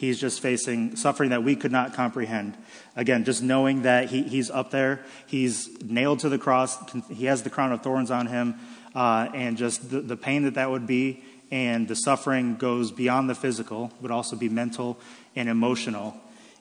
He's 0.00 0.18
just 0.18 0.40
facing 0.40 0.96
suffering 0.96 1.28
that 1.28 1.44
we 1.44 1.56
could 1.56 1.72
not 1.72 1.92
comprehend. 1.92 2.56
Again, 2.96 3.26
just 3.26 3.42
knowing 3.42 3.82
that 3.82 4.08
he, 4.08 4.22
he's 4.22 4.50
up 4.50 4.70
there, 4.70 5.04
he's 5.26 5.68
nailed 5.82 6.20
to 6.20 6.30
the 6.30 6.38
cross, 6.38 6.78
he 7.10 7.26
has 7.26 7.42
the 7.42 7.50
crown 7.50 7.70
of 7.70 7.82
thorns 7.82 8.10
on 8.10 8.26
him, 8.26 8.54
uh, 8.94 9.28
and 9.34 9.58
just 9.58 9.90
the, 9.90 10.00
the 10.00 10.16
pain 10.16 10.44
that 10.44 10.54
that 10.54 10.70
would 10.70 10.86
be, 10.86 11.22
and 11.50 11.86
the 11.86 11.94
suffering 11.94 12.56
goes 12.56 12.90
beyond 12.90 13.28
the 13.28 13.34
physical, 13.34 13.92
would 14.00 14.10
also 14.10 14.36
be 14.36 14.48
mental 14.48 14.98
and 15.36 15.50
emotional. 15.50 16.16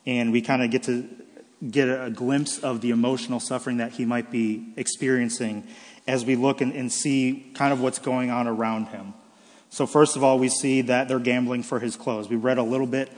And 0.05 0.33
we 0.33 0.41
kind 0.41 0.61
of 0.61 0.69
get 0.69 0.83
to 0.83 1.07
get 1.65 1.87
a 1.87 2.09
glimpse 2.09 2.59
of 2.59 2.81
the 2.81 2.89
emotional 2.89 3.39
suffering 3.39 3.77
that 3.77 3.93
he 3.93 4.03
might 4.03 4.31
be 4.31 4.73
experiencing 4.75 5.65
as 6.09 6.25
we 6.25 6.35
look 6.35 6.59
and, 6.59 6.73
and 6.73 6.91
see 6.91 7.49
kind 7.53 7.71
of 7.71 7.79
what's 7.79 7.99
going 7.99 8.31
on 8.31 8.49
around 8.49 8.87
him. 8.87 9.13
So, 9.69 9.85
first 9.85 10.17
of 10.17 10.25
all, 10.25 10.39
we 10.39 10.49
see 10.49 10.81
that 10.81 11.07
they're 11.07 11.19
gambling 11.19 11.63
for 11.63 11.79
his 11.79 11.95
clothes. 11.95 12.27
We 12.27 12.35
read 12.35 12.57
a 12.57 12.63
little 12.63 12.87
bit 12.87 13.09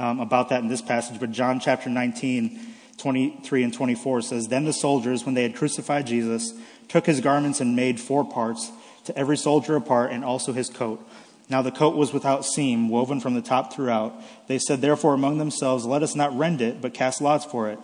um, 0.00 0.18
about 0.18 0.48
that 0.48 0.62
in 0.62 0.68
this 0.68 0.80
passage, 0.80 1.20
but 1.20 1.30
John 1.30 1.60
chapter 1.60 1.90
19, 1.90 2.58
23 2.96 3.62
and 3.64 3.74
24 3.74 4.22
says, 4.22 4.48
Then 4.48 4.64
the 4.64 4.72
soldiers, 4.72 5.26
when 5.26 5.34
they 5.34 5.42
had 5.42 5.54
crucified 5.54 6.06
Jesus, 6.06 6.54
took 6.88 7.04
his 7.04 7.20
garments 7.20 7.60
and 7.60 7.76
made 7.76 8.00
four 8.00 8.24
parts, 8.24 8.72
to 9.04 9.16
every 9.16 9.36
soldier 9.36 9.76
a 9.76 9.80
part, 9.80 10.10
and 10.10 10.24
also 10.24 10.54
his 10.54 10.70
coat. 10.70 11.06
Now 11.50 11.60
the 11.60 11.70
coat 11.70 11.96
was 11.96 12.14
without 12.14 12.46
seam, 12.46 12.88
woven 12.88 13.20
from 13.20 13.34
the 13.34 13.42
top 13.42 13.74
throughout. 13.74 14.14
They 14.46 14.58
said, 14.58 14.80
Therefore, 14.80 15.12
among 15.12 15.36
themselves, 15.36 15.84
let 15.84 16.02
us 16.02 16.14
not 16.14 16.36
rend 16.36 16.62
it, 16.62 16.80
but 16.80 16.94
cast 16.94 17.20
lots 17.20 17.44
for 17.44 17.68
it, 17.68 17.78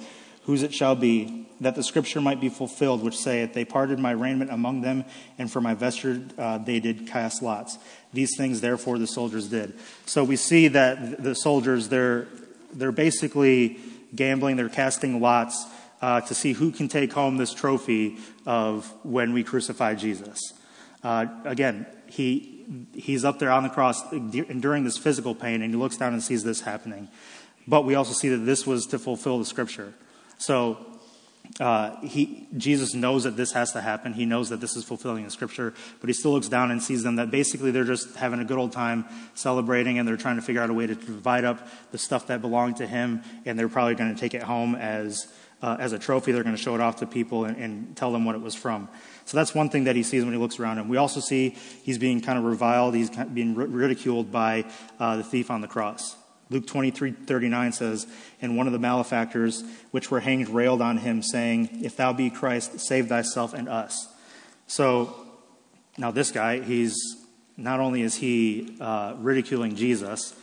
whose 0.45 0.63
it 0.63 0.73
shall 0.73 0.95
be, 0.95 1.47
that 1.61 1.75
the 1.75 1.83
scripture 1.83 2.23
might 2.23 2.41
be 2.41 2.49
fulfilled, 2.49 3.03
which 3.03 3.19
saith, 3.19 3.53
They 3.53 3.67
parted 3.67 3.99
my 3.99 4.13
raiment 4.13 4.51
among 4.51 4.81
them, 4.81 5.05
and 5.37 5.53
for 5.53 5.61
my 5.61 5.75
vesture 5.75 6.23
uh, 6.39 6.59
they 6.59 6.81
did 6.81 7.09
cast 7.09 7.43
lots. 7.43 7.77
These 8.17 8.35
things, 8.37 8.63
therefore, 8.63 8.99
the 8.99 9.07
soldiers 9.07 9.49
did. 9.49 9.75
So 10.07 10.25
we 10.25 10.37
see 10.37 10.69
that 10.69 11.23
the 11.23 11.35
soldiers, 11.35 11.91
they're, 11.91 12.27
they're 12.73 12.91
basically 12.91 13.79
gambling, 14.15 14.57
they're 14.57 14.71
casting 14.71 15.21
lots 15.21 15.67
uh, 16.01 16.23
to 16.23 16.35
see 16.35 16.55
who 16.55 16.73
can 16.73 16.89
take 16.89 17.13
home 17.13 17.37
this 17.37 17.53
trophy 17.53 18.17
of 18.47 18.91
when 19.05 19.35
we 19.35 19.45
crucify 19.45 19.95
Jesus. 19.95 20.41
Uh, 21.05 21.27
again, 21.45 21.85
he, 22.07 22.65
he's 22.95 23.23
up 23.23 23.39
there 23.39 23.53
on 23.53 23.63
the 23.63 23.69
cross 23.69 24.11
enduring 24.13 24.85
this 24.85 24.97
physical 24.97 25.35
pain, 25.35 25.61
and 25.61 25.71
he 25.71 25.77
looks 25.77 25.99
down 25.99 26.15
and 26.15 26.23
sees 26.23 26.43
this 26.43 26.63
happening. 26.63 27.09
But 27.69 27.85
we 27.85 27.97
also 27.97 28.15
see 28.15 28.31
that 28.31 28.45
this 28.47 28.67
was 28.67 28.87
to 28.87 28.99
fulfill 28.99 29.39
the 29.39 29.45
scripture. 29.45 29.93
So 30.39 30.79
uh, 31.59 31.99
he, 32.03 32.47
Jesus 32.57 32.95
knows 32.95 33.25
that 33.25 33.37
this 33.37 33.53
has 33.53 33.73
to 33.73 33.81
happen. 33.81 34.13
He 34.13 34.27
knows 34.27 34.51
that 34.51 34.61
this 34.61 34.77
is 34.77 34.85
fulfilling 34.85 35.25
the 35.25 35.31
scripture, 35.31 35.73
but 36.01 36.09
he 36.09 36.13
still 36.13 36.33
looks 36.33 36.49
down 36.49 36.71
and 36.71 36.83
sees 36.83 37.03
them 37.03 37.17
that 37.17 37.31
basically 37.31 37.71
they're 37.71 37.85
just 37.85 38.15
having 38.17 38.41
a 38.41 38.45
good 38.45 38.59
old 38.59 38.73
time 38.73 39.07
celebrating 39.35 39.99
and 39.99 40.07
they're 40.07 40.19
trying 40.19 40.37
to 40.37 40.43
figure 40.43 40.61
out 40.61 40.69
a 40.69 40.75
way 40.75 40.87
to 40.87 40.95
divide 40.95 41.45
up 41.45 41.67
the 41.93 41.99
stuff 41.99 42.27
that 42.27 42.43
belonged 42.43 42.77
to 42.77 42.87
him, 42.87 43.23
and 43.47 43.59
they're 43.59 43.69
probably 43.69 43.95
going 43.95 44.15
to 44.15 44.21
take 44.21 44.35
it 44.35 44.43
home 44.43 44.75
as, 44.75 45.33
uh, 45.63 45.77
as 45.81 45.93
a 45.93 45.99
trophy. 45.99 46.33
They're 46.33 46.45
going 46.45 46.57
to 46.57 46.63
show 46.63 46.75
it 46.75 46.81
off 46.81 46.97
to 46.97 47.07
people 47.07 47.47
and, 47.47 47.57
and 47.57 47.97
tell 47.97 48.13
them 48.13 48.27
what 48.27 48.35
it 48.35 48.43
was 48.43 48.55
from. 48.55 48.89
So 49.25 49.39
that's 49.39 49.55
one 49.55 49.71
thing 49.71 49.85
that 49.85 49.97
he 49.97 50.03
sees 50.03 50.25
when 50.25 50.35
he 50.35 50.39
looks 50.39 50.61
around 50.61 50.79
him. 50.79 50.89
We 50.89 50.99
also 50.99 51.21
see 51.21 51.57
he's 51.83 51.99
being 51.99 52.21
kind 52.21 52.39
of 52.39 52.45
reviled, 52.45 52.95
he's 52.95 53.11
being 53.11 53.55
ridiculed 53.55 54.31
by 54.31 54.67
uh, 55.01 55.17
the 55.17 55.25
thief 55.25 55.51
on 55.51 55.63
the 55.63 55.69
cross. 55.69 56.17
Luke 56.49 56.67
23 56.67 57.13
39 57.13 57.73
says, 57.73 58.07
And 58.41 58.57
one 58.57 58.67
of 58.67 58.73
the 58.73 58.79
malefactors 58.79 59.65
which 59.91 60.11
were 60.11 60.21
hanged 60.21 60.49
railed 60.49 60.81
on 60.81 60.99
him, 60.99 61.23
saying, 61.23 61.81
If 61.83 61.97
thou 61.97 62.13
be 62.13 62.31
Christ, 62.31 62.81
save 62.81 63.09
thyself 63.09 63.53
and 63.53 63.69
us. 63.69 64.09
So 64.67 65.15
now 65.99 66.11
this 66.11 66.31
guy, 66.31 66.61
he's 66.61 66.97
not 67.57 67.81
only 67.81 68.03
is 68.03 68.15
he 68.15 68.77
uh, 68.81 69.15
ridiculing 69.19 69.77
Jesus, 69.77 70.35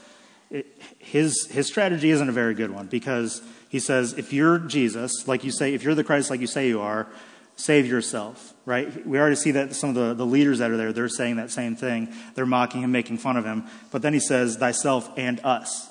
it, 0.49 0.67
his, 0.99 1.47
his 1.47 1.67
strategy 1.67 2.09
isn't 2.09 2.27
a 2.27 2.33
very 2.33 2.53
good 2.53 2.71
one 2.71 2.87
because 2.87 3.41
he 3.69 3.79
says, 3.79 4.13
If 4.13 4.33
you're 4.33 4.59
Jesus, 4.59 5.27
like 5.27 5.45
you 5.45 5.51
say, 5.51 5.73
if 5.73 5.83
you're 5.83 5.95
the 5.95 6.03
Christ 6.03 6.29
like 6.29 6.41
you 6.41 6.47
say 6.47 6.67
you 6.67 6.81
are, 6.81 7.07
save 7.55 7.85
yourself, 7.85 8.53
right? 8.65 9.07
We 9.07 9.19
already 9.19 9.35
see 9.37 9.51
that 9.51 9.73
some 9.73 9.89
of 9.89 9.95
the, 9.95 10.13
the 10.15 10.25
leaders 10.25 10.59
that 10.59 10.69
are 10.69 10.77
there, 10.77 10.91
they're 10.91 11.07
saying 11.07 11.37
that 11.37 11.49
same 11.49 11.77
thing. 11.77 12.13
They're 12.35 12.45
mocking 12.45 12.81
him, 12.81 12.91
making 12.91 13.19
fun 13.19 13.37
of 13.37 13.45
him. 13.45 13.67
But 13.89 14.01
then 14.01 14.13
he 14.13 14.19
says, 14.19 14.57
Thyself 14.57 15.09
and 15.17 15.39
us 15.45 15.89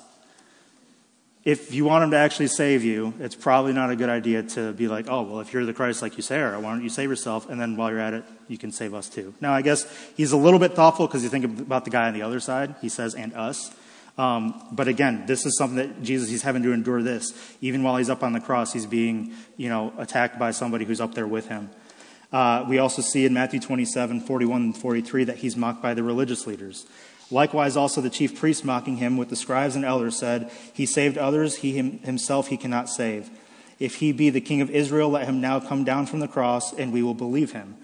if 1.45 1.73
you 1.73 1.83
want 1.83 2.05
him 2.05 2.11
to 2.11 2.17
actually 2.17 2.47
save 2.47 2.85
you, 2.85 3.13
it's 3.19 3.35
probably 3.35 3.73
not 3.73 3.91
a 3.91 3.97
good 3.97 4.09
idea 4.09 4.43
to 4.43 4.71
be 4.71 4.87
like, 4.87 5.07
oh, 5.09 5.23
well, 5.23 5.39
if 5.41 5.51
you're 5.51 5.65
the 5.65 5.73
Christ 5.73 6.01
like 6.01 6.15
you 6.15 6.23
say 6.23 6.39
why 6.41 6.61
don't 6.61 6.83
you 6.83 6.89
save 6.89 7.09
yourself? 7.09 7.49
And 7.49 7.59
then 7.59 7.75
while 7.75 7.89
you're 7.89 7.99
at 7.99 8.13
it, 8.13 8.23
you 8.47 8.57
can 8.57 8.71
save 8.71 8.93
us 8.93 9.09
too. 9.09 9.33
Now, 9.41 9.53
I 9.53 9.61
guess 9.61 9.85
he's 10.15 10.31
a 10.31 10.37
little 10.37 10.59
bit 10.59 10.73
thoughtful 10.73 11.05
because 11.05 11.21
you 11.21 11.29
think 11.29 11.43
about 11.45 11.83
the 11.83 11.91
guy 11.91 12.07
on 12.07 12.13
the 12.13 12.21
other 12.21 12.39
side. 12.39 12.75
He 12.81 12.87
says, 12.87 13.13
and 13.13 13.33
us. 13.33 13.73
Um, 14.17 14.67
but 14.71 14.87
again, 14.87 15.25
this 15.25 15.45
is 15.45 15.57
something 15.57 15.77
that 15.77 16.01
Jesus, 16.01 16.29
he's 16.29 16.43
having 16.43 16.63
to 16.63 16.71
endure 16.71 17.01
this. 17.01 17.33
Even 17.59 17.83
while 17.83 17.97
he's 17.97 18.09
up 18.09 18.23
on 18.23 18.31
the 18.31 18.39
cross, 18.39 18.71
he's 18.71 18.85
being, 18.85 19.33
you 19.57 19.67
know, 19.67 19.91
attacked 19.97 20.39
by 20.39 20.51
somebody 20.51 20.85
who's 20.85 21.01
up 21.01 21.13
there 21.13 21.27
with 21.27 21.47
him. 21.47 21.69
Uh, 22.31 22.65
we 22.67 22.79
also 22.79 23.01
see 23.01 23.25
in 23.25 23.33
Matthew 23.33 23.59
27, 23.59 24.21
41 24.21 24.61
and 24.61 24.77
43 24.77 25.25
that 25.25 25.37
he's 25.37 25.57
mocked 25.57 25.81
by 25.81 25.93
the 25.93 26.03
religious 26.03 26.47
leaders. 26.47 26.85
Likewise, 27.33 27.75
also 27.75 27.99
the 27.99 28.11
chief 28.11 28.39
priests 28.39 28.63
mocking 28.63 28.97
him 28.97 29.17
with 29.17 29.29
the 29.29 29.35
scribes 29.35 29.75
and 29.75 29.83
elders 29.83 30.15
said, 30.15 30.51
He 30.71 30.85
saved 30.85 31.17
others, 31.17 31.57
he 31.57 31.73
himself 31.73 32.49
he 32.49 32.57
cannot 32.57 32.89
save. 32.89 33.29
If 33.79 33.95
he 33.95 34.11
be 34.11 34.29
the 34.29 34.39
king 34.39 34.61
of 34.61 34.69
Israel, 34.69 35.09
let 35.09 35.25
him 35.25 35.41
now 35.41 35.59
come 35.59 35.83
down 35.83 36.05
from 36.05 36.19
the 36.19 36.27
cross, 36.27 36.71
and 36.73 36.93
we 36.93 37.01
will 37.01 37.15
believe 37.15 37.51
him. 37.51 37.75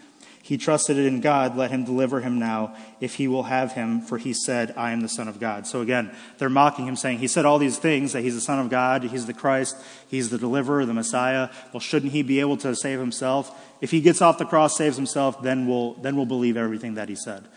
He 0.43 0.57
trusted 0.57 0.97
in 0.97 1.19
God, 1.19 1.57
let 1.57 1.71
him 1.71 1.83
deliver 1.83 2.21
him 2.21 2.39
now, 2.39 2.75
if 2.99 3.15
he 3.15 3.27
will 3.27 3.43
have 3.43 3.73
him, 3.73 4.01
for 4.01 4.17
he 4.17 4.33
said, 4.33 4.73
I 4.77 4.91
am 4.91 5.01
the 5.01 5.09
Son 5.09 5.27
of 5.27 5.39
God. 5.39 5.67
So 5.67 5.81
again, 5.81 6.11
they're 6.37 6.49
mocking 6.49 6.87
him, 6.87 6.95
saying, 6.95 7.17
He 7.17 7.27
said 7.27 7.45
all 7.45 7.57
these 7.57 7.79
things, 7.79 8.13
that 8.13 8.21
he's 8.21 8.35
the 8.35 8.41
Son 8.41 8.59
of 8.59 8.69
God, 8.69 9.03
he's 9.03 9.25
the 9.25 9.33
Christ, 9.33 9.75
he's 10.07 10.29
the 10.29 10.37
deliverer, 10.37 10.85
the 10.85 10.93
Messiah. 10.93 11.49
Well, 11.73 11.79
shouldn't 11.79 12.11
he 12.13 12.21
be 12.21 12.39
able 12.39 12.57
to 12.57 12.75
save 12.75 12.99
himself? 12.99 13.51
If 13.81 13.89
he 13.91 14.01
gets 14.01 14.21
off 14.21 14.37
the 14.37 14.45
cross, 14.45 14.77
saves 14.77 14.95
himself, 14.95 15.41
then 15.41 15.67
we'll, 15.67 15.95
then 15.95 16.15
we'll 16.15 16.25
believe 16.25 16.55
everything 16.55 16.95
that 16.95 17.09
he 17.09 17.15
said. 17.15 17.47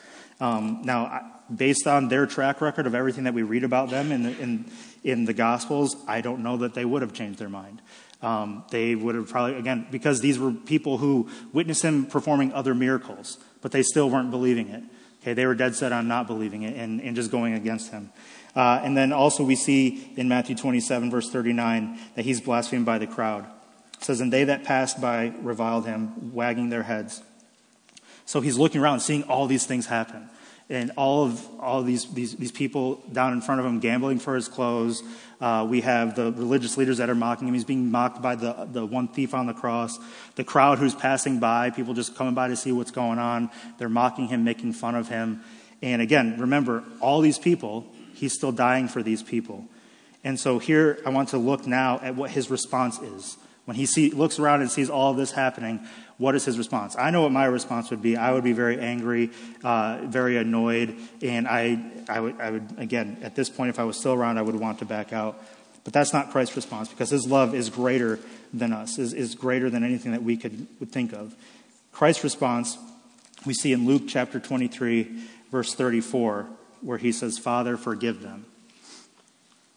Um, 0.40 0.82
now, 0.84 1.30
based 1.54 1.86
on 1.86 2.08
their 2.08 2.26
track 2.26 2.60
record 2.60 2.86
of 2.86 2.94
everything 2.94 3.24
that 3.24 3.34
we 3.34 3.42
read 3.42 3.64
about 3.64 3.90
them 3.90 4.12
in 4.12 4.22
the, 4.22 4.38
in, 4.38 4.64
in 5.04 5.24
the 5.24 5.32
Gospels, 5.32 5.96
I 6.06 6.20
don't 6.20 6.42
know 6.42 6.58
that 6.58 6.74
they 6.74 6.84
would 6.84 7.02
have 7.02 7.12
changed 7.12 7.38
their 7.38 7.48
mind. 7.48 7.82
Um, 8.22 8.64
they 8.70 8.94
would 8.94 9.14
have 9.14 9.28
probably, 9.28 9.56
again, 9.56 9.86
because 9.90 10.20
these 10.20 10.38
were 10.38 10.52
people 10.52 10.98
who 10.98 11.28
witnessed 11.52 11.82
him 11.82 12.06
performing 12.06 12.52
other 12.52 12.74
miracles, 12.74 13.38
but 13.60 13.72
they 13.72 13.82
still 13.82 14.08
weren't 14.08 14.30
believing 14.30 14.68
it. 14.68 14.84
Okay, 15.22 15.34
they 15.34 15.46
were 15.46 15.54
dead 15.54 15.74
set 15.74 15.92
on 15.92 16.08
not 16.08 16.26
believing 16.26 16.62
it 16.62 16.76
and, 16.76 17.00
and 17.00 17.14
just 17.16 17.30
going 17.30 17.54
against 17.54 17.90
him. 17.90 18.12
Uh, 18.54 18.80
and 18.82 18.96
then 18.96 19.12
also 19.12 19.42
we 19.44 19.56
see 19.56 20.12
in 20.16 20.28
Matthew 20.28 20.54
27, 20.54 21.10
verse 21.10 21.30
39, 21.30 21.98
that 22.14 22.24
he's 22.24 22.40
blasphemed 22.40 22.86
by 22.86 22.98
the 22.98 23.06
crowd. 23.06 23.46
It 23.94 24.04
says, 24.04 24.20
And 24.20 24.32
they 24.32 24.44
that 24.44 24.64
passed 24.64 25.00
by 25.00 25.32
reviled 25.40 25.86
him, 25.86 26.32
wagging 26.34 26.70
their 26.70 26.82
heads. 26.82 27.22
So 28.24 28.40
he's 28.40 28.58
looking 28.58 28.80
around, 28.80 29.00
seeing 29.00 29.24
all 29.24 29.46
these 29.46 29.66
things 29.66 29.86
happen 29.86 30.28
and 30.68 30.92
all 30.96 31.24
of 31.24 31.46
all 31.60 31.82
these, 31.82 32.12
these, 32.12 32.36
these 32.36 32.52
people 32.52 33.02
down 33.12 33.32
in 33.32 33.40
front 33.40 33.60
of 33.60 33.66
him 33.66 33.80
gambling 33.80 34.18
for 34.18 34.34
his 34.34 34.48
clothes. 34.48 35.02
Uh, 35.40 35.66
we 35.68 35.80
have 35.80 36.14
the 36.14 36.32
religious 36.32 36.76
leaders 36.76 36.98
that 36.98 37.10
are 37.10 37.14
mocking 37.14 37.48
him. 37.48 37.54
He's 37.54 37.64
being 37.64 37.90
mocked 37.90 38.22
by 38.22 38.36
the, 38.36 38.68
the 38.70 38.86
one 38.86 39.08
thief 39.08 39.34
on 39.34 39.46
the 39.46 39.52
cross. 39.52 39.98
The 40.36 40.44
crowd 40.44 40.78
who's 40.78 40.94
passing 40.94 41.40
by, 41.40 41.70
people 41.70 41.94
just 41.94 42.14
coming 42.14 42.34
by 42.34 42.48
to 42.48 42.56
see 42.56 42.70
what's 42.72 42.92
going 42.92 43.18
on. 43.18 43.50
They're 43.78 43.88
mocking 43.88 44.28
him, 44.28 44.44
making 44.44 44.74
fun 44.74 44.94
of 44.94 45.08
him. 45.08 45.42
And 45.82 46.00
again, 46.00 46.36
remember, 46.38 46.84
all 47.00 47.20
these 47.20 47.38
people, 47.38 47.86
he's 48.14 48.32
still 48.32 48.52
dying 48.52 48.86
for 48.86 49.02
these 49.02 49.22
people. 49.22 49.66
And 50.22 50.38
so 50.38 50.60
here 50.60 51.00
I 51.04 51.10
want 51.10 51.30
to 51.30 51.38
look 51.38 51.66
now 51.66 51.98
at 52.02 52.14
what 52.14 52.30
his 52.30 52.50
response 52.50 53.00
is. 53.00 53.36
When 53.64 53.76
he 53.76 53.86
see, 53.86 54.10
looks 54.10 54.38
around 54.38 54.60
and 54.60 54.70
sees 54.70 54.90
all 54.90 55.10
of 55.10 55.16
this 55.16 55.32
happening, 55.32 55.86
what 56.22 56.36
is 56.36 56.44
his 56.44 56.56
response? 56.56 56.94
I 56.96 57.10
know 57.10 57.22
what 57.22 57.32
my 57.32 57.46
response 57.46 57.90
would 57.90 58.00
be. 58.00 58.16
I 58.16 58.32
would 58.32 58.44
be 58.44 58.52
very 58.52 58.78
angry, 58.78 59.30
uh, 59.64 60.02
very 60.04 60.36
annoyed, 60.36 60.96
and 61.20 61.48
I, 61.48 61.82
I, 62.08 62.20
would, 62.20 62.40
I 62.40 62.52
would, 62.52 62.78
again, 62.78 63.18
at 63.22 63.34
this 63.34 63.50
point, 63.50 63.70
if 63.70 63.80
I 63.80 63.82
was 63.82 63.98
still 63.98 64.12
around, 64.12 64.38
I 64.38 64.42
would 64.42 64.54
want 64.54 64.78
to 64.78 64.84
back 64.84 65.12
out. 65.12 65.42
But 65.82 65.92
that's 65.92 66.12
not 66.12 66.30
Christ's 66.30 66.54
response 66.54 66.88
because 66.90 67.10
his 67.10 67.26
love 67.26 67.56
is 67.56 67.70
greater 67.70 68.20
than 68.54 68.72
us, 68.72 69.00
is, 69.00 69.12
is 69.12 69.34
greater 69.34 69.68
than 69.68 69.82
anything 69.82 70.12
that 70.12 70.22
we 70.22 70.36
could 70.36 70.68
would 70.78 70.92
think 70.92 71.12
of. 71.12 71.34
Christ's 71.90 72.22
response 72.22 72.78
we 73.44 73.52
see 73.52 73.72
in 73.72 73.84
Luke 73.84 74.04
chapter 74.06 74.38
23, 74.38 75.24
verse 75.50 75.74
34, 75.74 76.46
where 76.82 76.98
he 76.98 77.10
says, 77.10 77.36
Father, 77.36 77.76
forgive 77.76 78.22
them. 78.22 78.44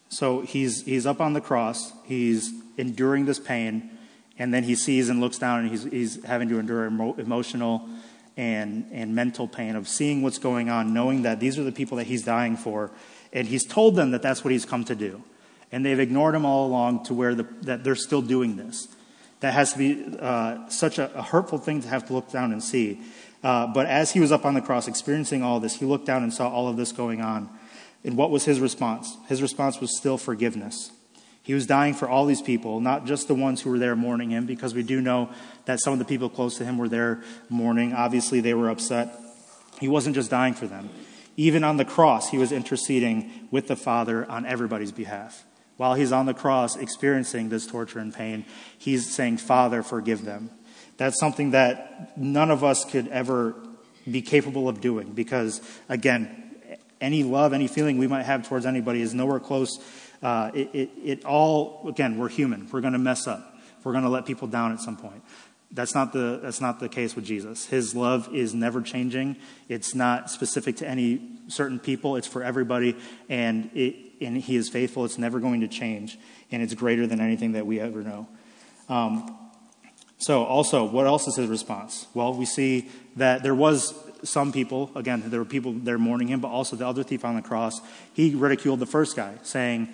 So 0.09 0.41
he's, 0.41 0.85
he's 0.85 1.07
up 1.07 1.19
on 1.19 1.33
the 1.33 1.41
cross, 1.41 1.91
he's 2.03 2.53
enduring 2.77 3.25
this 3.25 3.39
pain, 3.39 3.94
and 4.37 4.53
then 4.53 4.63
he 4.63 4.75
sees 4.75 5.09
and 5.09 5.21
looks 5.21 5.37
down 5.37 5.61
and 5.61 5.69
he's, 5.69 5.83
he's 5.83 6.23
having 6.23 6.49
to 6.49 6.59
endure 6.59 6.87
emo- 6.87 7.15
emotional 7.15 7.87
and, 8.37 8.85
and 8.91 9.15
mental 9.15 9.47
pain 9.47 9.75
of 9.75 9.87
seeing 9.87 10.21
what's 10.21 10.39
going 10.39 10.69
on, 10.69 10.93
knowing 10.93 11.21
that 11.21 11.39
these 11.39 11.57
are 11.57 11.63
the 11.63 11.71
people 11.71 11.97
that 11.97 12.07
he's 12.07 12.23
dying 12.23 12.57
for. 12.57 12.91
And 13.31 13.47
he's 13.47 13.65
told 13.65 13.95
them 13.95 14.11
that 14.11 14.21
that's 14.21 14.43
what 14.43 14.51
he's 14.51 14.65
come 14.65 14.83
to 14.85 14.95
do. 14.95 15.23
And 15.71 15.85
they've 15.85 15.99
ignored 15.99 16.35
him 16.35 16.45
all 16.45 16.67
along 16.67 17.05
to 17.05 17.13
where 17.13 17.35
the, 17.35 17.43
that 17.61 17.83
they're 17.83 17.95
still 17.95 18.21
doing 18.21 18.55
this. 18.55 18.87
That 19.39 19.53
has 19.53 19.73
to 19.73 19.77
be 19.77 20.17
uh, 20.19 20.69
such 20.69 20.99
a, 20.99 21.13
a, 21.17 21.21
hurtful 21.21 21.57
thing 21.57 21.81
to 21.81 21.87
have 21.87 22.07
to 22.07 22.13
look 22.13 22.31
down 22.31 22.51
and 22.51 22.63
see. 22.63 23.01
Uh, 23.43 23.67
but 23.67 23.85
as 23.85 24.11
he 24.11 24.19
was 24.19 24.31
up 24.31 24.45
on 24.45 24.53
the 24.53 24.61
cross 24.61 24.87
experiencing 24.87 25.43
all 25.43 25.59
this, 25.59 25.75
he 25.75 25.85
looked 25.85 26.05
down 26.05 26.23
and 26.23 26.33
saw 26.33 26.49
all 26.49 26.67
of 26.67 26.77
this 26.77 26.91
going 26.91 27.21
on. 27.21 27.49
And 28.03 28.17
what 28.17 28.31
was 28.31 28.45
his 28.45 28.59
response? 28.59 29.17
His 29.27 29.41
response 29.41 29.79
was 29.81 29.97
still 29.97 30.17
forgiveness. 30.17 30.91
He 31.45 31.53
was 31.53 31.67
dying 31.67 31.93
for 31.93 32.09
all 32.09 32.25
these 32.25 32.41
people, 32.41 32.81
not 32.81 33.05
just 33.05 33.27
the 33.27 33.35
ones 33.35 33.61
who 33.61 33.69
were 33.69 33.77
there 33.77 33.95
mourning 33.95 34.31
him, 34.31 34.47
because 34.47 34.73
we 34.73 34.81
do 34.81 34.99
know 34.99 35.29
that 35.65 35.79
some 35.79 35.93
of 35.93 35.99
the 35.99 36.05
people 36.05 36.27
close 36.27 36.57
to 36.57 36.65
him 36.65 36.79
were 36.79 36.89
there 36.89 37.21
mourning. 37.49 37.93
Obviously, 37.93 38.39
they 38.39 38.55
were 38.55 38.67
upset. 38.67 39.15
He 39.79 39.87
wasn't 39.87 40.15
just 40.15 40.31
dying 40.31 40.55
for 40.55 40.65
them. 40.65 40.89
Even 41.37 41.63
on 41.63 41.77
the 41.77 41.85
cross, 41.85 42.31
he 42.31 42.39
was 42.39 42.51
interceding 42.51 43.47
with 43.51 43.67
the 43.67 43.75
Father 43.75 44.27
on 44.27 44.47
everybody's 44.47 44.91
behalf. 44.91 45.45
While 45.77 45.93
he's 45.93 46.11
on 46.11 46.25
the 46.25 46.33
cross 46.33 46.77
experiencing 46.77 47.49
this 47.49 47.67
torture 47.67 47.99
and 47.99 48.11
pain, 48.11 48.45
he's 48.75 49.13
saying, 49.13 49.37
Father, 49.37 49.83
forgive 49.83 50.25
them. 50.25 50.49
That's 50.97 51.19
something 51.19 51.51
that 51.51 52.17
none 52.17 52.49
of 52.49 52.63
us 52.63 52.85
could 52.85 53.07
ever 53.09 53.55
be 54.09 54.23
capable 54.23 54.67
of 54.67 54.81
doing 54.81 55.11
because, 55.11 55.61
again, 55.89 56.41
any 56.99 57.21
love, 57.23 57.53
any 57.53 57.67
feeling 57.67 57.99
we 57.99 58.07
might 58.07 58.23
have 58.23 58.47
towards 58.47 58.65
anybody 58.65 59.01
is 59.01 59.13
nowhere 59.13 59.39
close 59.39 59.77
uh, 60.25 60.49
it, 60.55 60.69
it, 60.73 60.89
it 61.03 61.25
all, 61.25 61.85
again, 61.87 62.17
we're 62.17 62.27
human. 62.27 62.67
We're 62.71 62.81
going 62.81 62.93
to 62.93 62.99
mess 62.99 63.27
up. 63.27 63.59
We're 63.83 63.91
going 63.91 64.05
to 64.05 64.09
let 64.09 64.25
people 64.25 64.47
down 64.47 64.71
at 64.71 64.79
some 64.79 64.97
point. 64.97 65.21
That's 65.69 65.93
not, 65.93 66.13
the, 66.13 66.39
that's 66.41 66.59
not 66.59 66.79
the 66.79 66.89
case 66.89 67.15
with 67.15 67.25
Jesus. 67.25 67.67
His 67.67 67.93
love 67.93 68.33
is 68.33 68.55
never 68.55 68.81
changing. 68.81 69.35
It's 69.69 69.93
not 69.93 70.31
specific 70.31 70.77
to 70.77 70.87
any 70.87 71.21
certain 71.47 71.77
people. 71.77 72.15
It's 72.15 72.25
for 72.25 72.41
everybody. 72.41 72.95
And, 73.29 73.69
it, 73.75 73.97
and 74.19 74.35
he 74.35 74.55
is 74.55 74.67
faithful. 74.67 75.05
It's 75.05 75.19
never 75.19 75.39
going 75.39 75.61
to 75.61 75.67
change. 75.67 76.17
And 76.51 76.63
it's 76.63 76.73
greater 76.73 77.05
than 77.05 77.19
anything 77.19 77.51
that 77.51 77.67
we 77.67 77.79
ever 77.79 78.01
know. 78.01 78.27
Um, 78.89 79.37
so 80.17 80.43
also, 80.43 80.85
what 80.85 81.05
else 81.05 81.27
is 81.27 81.35
his 81.35 81.49
response? 81.49 82.07
Well, 82.15 82.33
we 82.33 82.45
see 82.45 82.89
that 83.17 83.43
there 83.43 83.53
was 83.53 83.93
some 84.23 84.51
people, 84.51 84.89
again, 84.95 85.21
there 85.27 85.39
were 85.39 85.45
people 85.45 85.73
there 85.73 85.99
mourning 85.99 86.29
him, 86.29 86.39
but 86.39 86.47
also 86.47 86.75
the 86.75 86.87
other 86.87 87.03
thief 87.03 87.23
on 87.23 87.35
the 87.35 87.43
cross. 87.43 87.79
He 88.13 88.33
ridiculed 88.33 88.79
the 88.79 88.87
first 88.87 89.15
guy, 89.15 89.35
saying, 89.43 89.89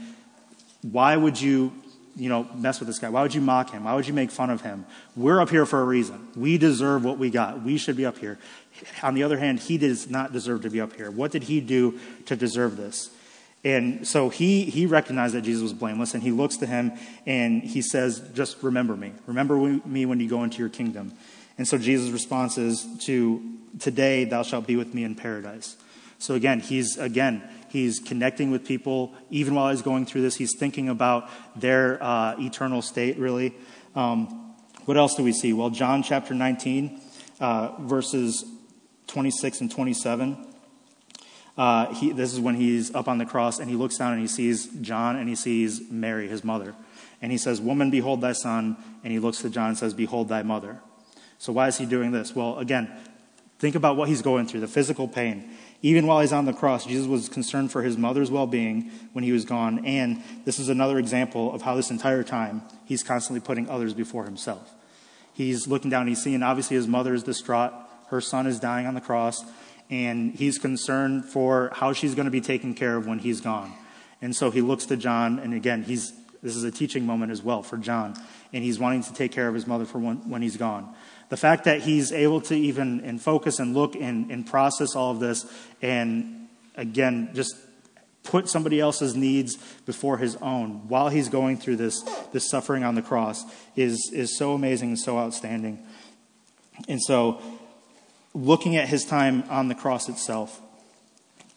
why 0.82 1.16
would 1.16 1.40
you, 1.40 1.72
you 2.16 2.30
know, 2.30 2.48
mess 2.56 2.80
with 2.80 2.88
this 2.88 3.00
guy? 3.00 3.10
Why 3.10 3.22
would 3.22 3.34
you 3.34 3.42
mock 3.42 3.72
him? 3.72 3.84
Why 3.84 3.96
would 3.96 4.08
you 4.08 4.14
make 4.14 4.32
fun 4.32 4.50
of 4.50 4.62
him? 4.62 4.86
We're 5.16 5.40
up 5.42 5.50
here 5.50 5.66
for 5.66 5.82
a 5.82 5.86
reason. 5.86 6.28
We 6.36 6.58
deserve 6.58 7.04
what 7.04 7.18
we 7.18 7.30
got. 7.30 7.62
We 7.64 7.78
should 7.78 7.98
be 7.98 8.06
up 8.06 8.18
here. 8.18 8.40
On 9.04 9.14
the 9.14 9.24
other 9.24 9.38
hand, 9.38 9.60
he 9.60 9.78
does 9.78 10.10
not 10.10 10.34
deserve 10.34 10.64
to 10.64 10.70
be 10.70 10.82
up 10.82 10.94
here. 10.94 11.12
What 11.12 11.32
did 11.32 11.44
he 11.44 11.62
do 11.62 12.00
to 12.26 12.36
deserve 12.36 12.78
this? 12.78 13.12
And 13.64 14.08
so 14.08 14.30
he, 14.30 14.64
he 14.66 14.88
recognized 14.88 15.36
that 15.36 15.44
Jesus 15.44 15.62
was 15.62 15.74
blameless, 15.74 16.16
and 16.16 16.24
he 16.24 16.32
looks 16.32 16.58
to 16.58 16.66
him 16.66 16.94
and 17.28 17.62
he 17.62 17.82
says, 17.82 18.20
Just 18.34 18.64
remember 18.64 18.96
me. 18.96 19.14
Remember 19.28 19.56
me 19.58 20.06
when 20.06 20.20
you 20.20 20.28
go 20.28 20.44
into 20.44 20.58
your 20.58 20.70
kingdom. 20.70 21.14
And 21.58 21.68
so 21.68 21.78
Jesus' 21.78 22.10
response 22.10 22.58
is 22.58 22.88
to, 23.02 23.42
Today 23.80 24.26
thou 24.26 24.42
shalt 24.42 24.66
be 24.66 24.76
with 24.76 24.94
me 24.96 25.04
in 25.04 25.14
paradise. 25.14 25.78
So 26.18 26.34
again, 26.36 26.60
he's 26.60 26.98
again 26.98 27.44
He's 27.72 28.00
connecting 28.00 28.52
with 28.52 28.66
people. 28.66 29.14
Even 29.30 29.56
while 29.56 29.72
he's 29.72 29.82
going 29.82 30.06
through 30.06 30.24
this, 30.24 30.36
he's 30.36 30.58
thinking 30.58 30.90
about 30.90 31.30
their 31.56 32.04
uh, 32.04 32.36
eternal 32.38 32.82
state, 32.82 33.18
really. 33.18 33.56
Um, 33.96 34.54
what 34.84 34.98
else 34.98 35.16
do 35.16 35.24
we 35.24 35.32
see? 35.32 35.54
Well, 35.54 35.70
John 35.70 36.04
chapter 36.04 36.34
19, 36.34 37.00
uh, 37.40 37.78
verses 37.80 38.44
26 39.08 39.62
and 39.62 39.72
27. 39.72 40.48
Uh, 41.58 41.94
he, 41.94 42.12
this 42.12 42.34
is 42.34 42.42
when 42.42 42.56
he's 42.56 42.94
up 42.94 43.08
on 43.08 43.20
the 43.20 43.26
cross 43.26 43.60
and 43.60 43.70
he 43.70 43.78
looks 43.78 43.98
down 43.98 44.12
and 44.12 44.22
he 44.22 44.28
sees 44.28 44.68
John 44.82 45.16
and 45.16 45.30
he 45.30 45.36
sees 45.36 45.90
Mary, 45.90 46.28
his 46.28 46.44
mother. 46.44 46.76
And 47.22 47.32
he 47.32 47.38
says, 47.38 47.62
Woman, 47.62 47.90
behold 47.90 48.20
thy 48.20 48.34
son. 48.34 48.76
And 49.04 49.14
he 49.14 49.20
looks 49.20 49.42
to 49.44 49.50
John 49.50 49.70
and 49.70 49.78
says, 49.78 49.94
Behold 49.94 50.28
thy 50.28 50.44
mother. 50.44 50.82
So 51.38 51.54
why 51.54 51.68
is 51.68 51.78
he 51.78 51.86
doing 51.86 52.12
this? 52.12 52.36
Well, 52.36 52.60
again, 52.60 52.92
think 53.60 53.76
about 53.76 53.96
what 53.96 54.10
he's 54.10 54.22
going 54.22 54.48
through 54.48 54.60
the 54.60 54.68
physical 54.68 55.08
pain. 55.08 55.52
Even 55.84 56.06
while 56.06 56.22
he's 56.22 56.32
on 56.32 56.46
the 56.46 56.54
cross, 56.54 56.86
Jesus 56.86 57.08
was 57.08 57.28
concerned 57.28 57.72
for 57.72 57.82
his 57.82 57.98
mother's 57.98 58.30
well 58.30 58.46
being 58.46 58.92
when 59.14 59.24
he 59.24 59.32
was 59.32 59.46
gone. 59.46 59.84
And 59.86 60.22
this 60.46 60.60
is 60.60 60.70
another 60.70 61.00
example 61.00 61.54
of 61.54 61.64
how 61.64 61.76
this 61.76 61.90
entire 61.90 62.24
time 62.24 62.62
he's 62.86 63.04
constantly 63.04 63.40
putting 63.40 63.68
others 63.68 63.94
before 63.94 64.26
himself. 64.26 64.72
He's 65.34 65.68
looking 65.68 65.90
down, 65.90 66.08
he's 66.08 66.22
seeing 66.22 66.44
obviously 66.44 66.76
his 66.76 66.88
mother 66.88 67.14
is 67.14 67.24
distraught, 67.24 67.74
her 68.10 68.22
son 68.22 68.46
is 68.46 68.60
dying 68.60 68.86
on 68.86 68.94
the 68.94 69.02
cross, 69.02 69.44
and 69.90 70.36
he's 70.36 70.60
concerned 70.60 71.26
for 71.26 71.72
how 71.74 71.94
she's 71.94 72.14
going 72.16 72.26
to 72.26 72.32
be 72.32 72.42
taken 72.42 72.74
care 72.74 72.96
of 72.98 73.08
when 73.08 73.20
he's 73.20 73.42
gone. 73.42 73.74
And 74.22 74.36
so 74.36 74.52
he 74.52 74.62
looks 74.62 74.86
to 74.88 74.98
John, 74.98 75.40
and 75.40 75.54
again, 75.54 75.84
he's, 75.84 76.14
this 76.44 76.56
is 76.56 76.64
a 76.64 76.70
teaching 76.70 77.06
moment 77.06 77.32
as 77.32 77.42
well 77.42 77.64
for 77.64 77.78
John, 77.78 78.14
and 78.54 78.64
he's 78.64 78.78
wanting 78.78 79.04
to 79.04 79.14
take 79.14 79.32
care 79.32 79.48
of 79.48 79.56
his 79.56 79.66
mother 79.66 79.86
for 79.86 79.98
when, 79.98 80.30
when 80.30 80.42
he's 80.42 80.58
gone 80.58 80.94
the 81.32 81.38
fact 81.38 81.64
that 81.64 81.80
he's 81.80 82.12
able 82.12 82.42
to 82.42 82.56
even 82.56 83.00
and 83.00 83.22
focus 83.22 83.60
and 83.60 83.74
look 83.74 83.96
and, 83.96 84.30
and 84.30 84.46
process 84.46 84.98
all 84.98 85.12
of 85.12 85.22
this 85.22 85.46
and 85.82 86.50
again 86.76 87.30
just 87.34 87.56
put 88.24 88.50
somebody 88.50 88.82
else's 88.82 89.16
needs 89.16 89.58
before 89.86 90.18
his 90.18 90.36
own 90.38 90.88
while 90.90 91.08
he's 91.08 91.30
going 91.30 91.56
through 91.56 91.78
this, 91.78 92.02
this 92.34 92.50
suffering 92.50 92.84
on 92.84 92.96
the 92.96 93.02
cross 93.02 93.46
is, 93.78 94.12
is 94.14 94.38
so 94.38 94.54
amazing 94.54 94.90
and 94.90 95.00
so 95.00 95.18
outstanding. 95.18 95.80
And 96.90 97.02
so, 97.02 97.42
looking 98.34 98.76
at 98.76 98.90
his 98.90 99.06
time 99.06 99.44
on 99.50 99.70
the 99.70 99.76
cross 99.76 100.10
itself, 100.10 100.62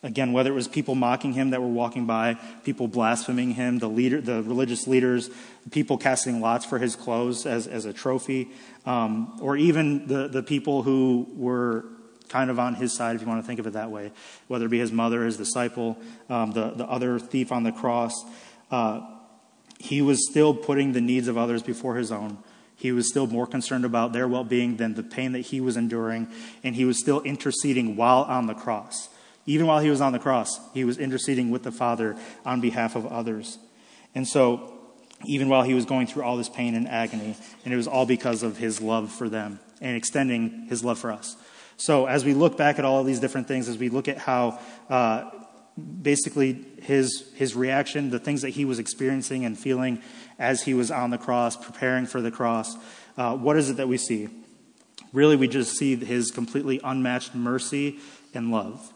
again, 0.02 0.32
whether 0.32 0.50
it 0.50 0.54
was 0.54 0.68
people 0.68 0.94
mocking 0.94 1.32
him 1.32 1.50
that 1.50 1.60
were 1.60 1.68
walking 1.68 2.06
by, 2.06 2.34
people 2.64 2.88
blaspheming 2.88 3.52
him, 3.52 3.78
the 3.78 3.88
leader, 3.88 4.20
the 4.20 4.42
religious 4.42 4.86
leaders, 4.86 5.30
people 5.70 5.96
casting 5.96 6.40
lots 6.40 6.64
for 6.64 6.78
his 6.78 6.96
clothes 6.96 7.46
as, 7.46 7.66
as 7.66 7.84
a 7.84 7.92
trophy, 7.92 8.50
um, 8.86 9.38
or 9.40 9.56
even 9.56 10.06
the, 10.06 10.28
the 10.28 10.42
people 10.42 10.82
who 10.82 11.26
were 11.34 11.86
kind 12.28 12.50
of 12.50 12.58
on 12.58 12.74
his 12.74 12.94
side, 12.94 13.16
if 13.16 13.22
you 13.22 13.28
want 13.28 13.40
to 13.42 13.46
think 13.46 13.60
of 13.60 13.66
it 13.66 13.74
that 13.74 13.90
way, 13.90 14.12
whether 14.48 14.66
it 14.66 14.70
be 14.70 14.78
his 14.78 14.92
mother, 14.92 15.24
his 15.24 15.36
disciple, 15.36 15.96
um, 16.28 16.52
the, 16.52 16.70
the 16.70 16.84
other 16.86 17.18
thief 17.18 17.52
on 17.52 17.62
the 17.62 17.72
cross. 17.72 18.24
Uh, 18.70 19.02
he 19.78 20.02
was 20.02 20.28
still 20.30 20.54
putting 20.54 20.92
the 20.92 21.00
needs 21.00 21.28
of 21.28 21.36
others 21.36 21.62
before 21.62 21.96
his 21.96 22.10
own. 22.10 22.38
He 22.76 22.92
was 22.92 23.08
still 23.08 23.26
more 23.26 23.46
concerned 23.46 23.84
about 23.84 24.12
their 24.12 24.26
well 24.26 24.44
being 24.44 24.76
than 24.76 24.94
the 24.94 25.02
pain 25.02 25.32
that 25.32 25.40
he 25.40 25.60
was 25.60 25.76
enduring, 25.76 26.28
and 26.62 26.74
he 26.74 26.84
was 26.84 26.98
still 26.98 27.20
interceding 27.22 27.96
while 27.96 28.22
on 28.22 28.46
the 28.46 28.54
cross. 28.54 29.08
Even 29.46 29.66
while 29.66 29.80
he 29.80 29.90
was 29.90 30.00
on 30.00 30.12
the 30.12 30.18
cross, 30.18 30.58
he 30.72 30.84
was 30.84 30.98
interceding 30.98 31.50
with 31.50 31.62
the 31.62 31.72
Father 31.72 32.16
on 32.44 32.60
behalf 32.60 32.96
of 32.96 33.06
others. 33.06 33.58
And 34.14 34.26
so, 34.26 34.73
even 35.26 35.48
while 35.48 35.62
he 35.62 35.74
was 35.74 35.84
going 35.84 36.06
through 36.06 36.22
all 36.22 36.36
this 36.36 36.48
pain 36.48 36.74
and 36.74 36.88
agony, 36.88 37.36
and 37.64 37.74
it 37.74 37.76
was 37.76 37.86
all 37.86 38.06
because 38.06 38.42
of 38.42 38.56
his 38.56 38.80
love 38.80 39.10
for 39.10 39.28
them 39.28 39.58
and 39.80 39.96
extending 39.96 40.66
his 40.68 40.84
love 40.84 40.98
for 40.98 41.12
us. 41.12 41.36
So, 41.76 42.06
as 42.06 42.24
we 42.24 42.34
look 42.34 42.56
back 42.56 42.78
at 42.78 42.84
all 42.84 43.00
of 43.00 43.06
these 43.06 43.20
different 43.20 43.48
things, 43.48 43.68
as 43.68 43.78
we 43.78 43.88
look 43.88 44.06
at 44.06 44.18
how 44.18 44.60
uh, 44.88 45.30
basically 46.02 46.64
his, 46.82 47.30
his 47.34 47.56
reaction, 47.56 48.10
the 48.10 48.18
things 48.18 48.42
that 48.42 48.50
he 48.50 48.64
was 48.64 48.78
experiencing 48.78 49.44
and 49.44 49.58
feeling 49.58 50.00
as 50.38 50.62
he 50.62 50.74
was 50.74 50.90
on 50.90 51.10
the 51.10 51.18
cross, 51.18 51.56
preparing 51.56 52.06
for 52.06 52.20
the 52.20 52.30
cross, 52.30 52.76
uh, 53.16 53.36
what 53.36 53.56
is 53.56 53.70
it 53.70 53.76
that 53.78 53.88
we 53.88 53.96
see? 53.96 54.28
Really, 55.12 55.36
we 55.36 55.48
just 55.48 55.76
see 55.76 55.96
his 55.96 56.30
completely 56.30 56.80
unmatched 56.82 57.34
mercy 57.34 57.98
and 58.34 58.50
love. 58.50 58.92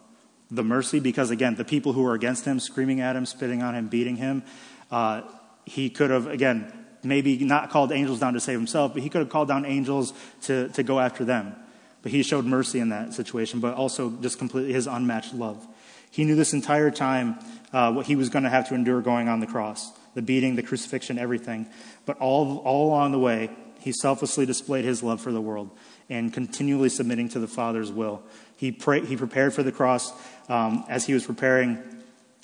The 0.50 0.64
mercy, 0.64 0.98
because 0.98 1.30
again, 1.30 1.56
the 1.56 1.64
people 1.64 1.92
who 1.92 2.02
were 2.02 2.14
against 2.14 2.44
him, 2.44 2.58
screaming 2.58 3.00
at 3.00 3.16
him, 3.16 3.26
spitting 3.26 3.62
on 3.62 3.74
him, 3.74 3.88
beating 3.88 4.16
him, 4.16 4.42
uh, 4.90 5.22
he 5.68 5.90
could 5.90 6.10
have, 6.10 6.26
again, 6.26 6.72
maybe 7.02 7.38
not 7.38 7.70
called 7.70 7.92
angels 7.92 8.20
down 8.20 8.34
to 8.34 8.40
save 8.40 8.58
himself, 8.58 8.94
but 8.94 9.02
he 9.02 9.08
could 9.08 9.20
have 9.20 9.28
called 9.28 9.48
down 9.48 9.64
angels 9.64 10.12
to, 10.42 10.68
to 10.70 10.82
go 10.82 10.98
after 10.98 11.24
them. 11.24 11.54
But 12.02 12.12
he 12.12 12.22
showed 12.22 12.44
mercy 12.44 12.80
in 12.80 12.90
that 12.90 13.14
situation, 13.14 13.60
but 13.60 13.74
also 13.74 14.10
just 14.10 14.38
completely 14.38 14.72
his 14.72 14.86
unmatched 14.86 15.34
love. 15.34 15.66
He 16.10 16.24
knew 16.24 16.36
this 16.36 16.52
entire 16.52 16.90
time 16.90 17.38
uh, 17.72 17.92
what 17.92 18.06
he 18.06 18.16
was 18.16 18.28
going 18.28 18.44
to 18.44 18.50
have 18.50 18.68
to 18.68 18.74
endure 18.74 19.00
going 19.02 19.28
on 19.28 19.40
the 19.40 19.46
cross 19.46 19.92
the 20.14 20.22
beating, 20.22 20.56
the 20.56 20.64
crucifixion, 20.64 21.16
everything. 21.16 21.68
But 22.04 22.18
all, 22.18 22.58
all 22.64 22.88
along 22.88 23.12
the 23.12 23.20
way, 23.20 23.50
he 23.78 23.92
selflessly 23.92 24.46
displayed 24.46 24.84
his 24.84 25.00
love 25.00 25.20
for 25.20 25.30
the 25.30 25.40
world 25.40 25.70
and 26.10 26.32
continually 26.32 26.88
submitting 26.88 27.28
to 27.28 27.38
the 27.38 27.46
Father's 27.46 27.92
will. 27.92 28.22
He, 28.56 28.72
pray, 28.72 29.04
he 29.04 29.16
prepared 29.16 29.54
for 29.54 29.62
the 29.62 29.70
cross 29.70 30.12
um, 30.48 30.84
as 30.88 31.06
he 31.06 31.14
was 31.14 31.24
preparing, 31.24 31.78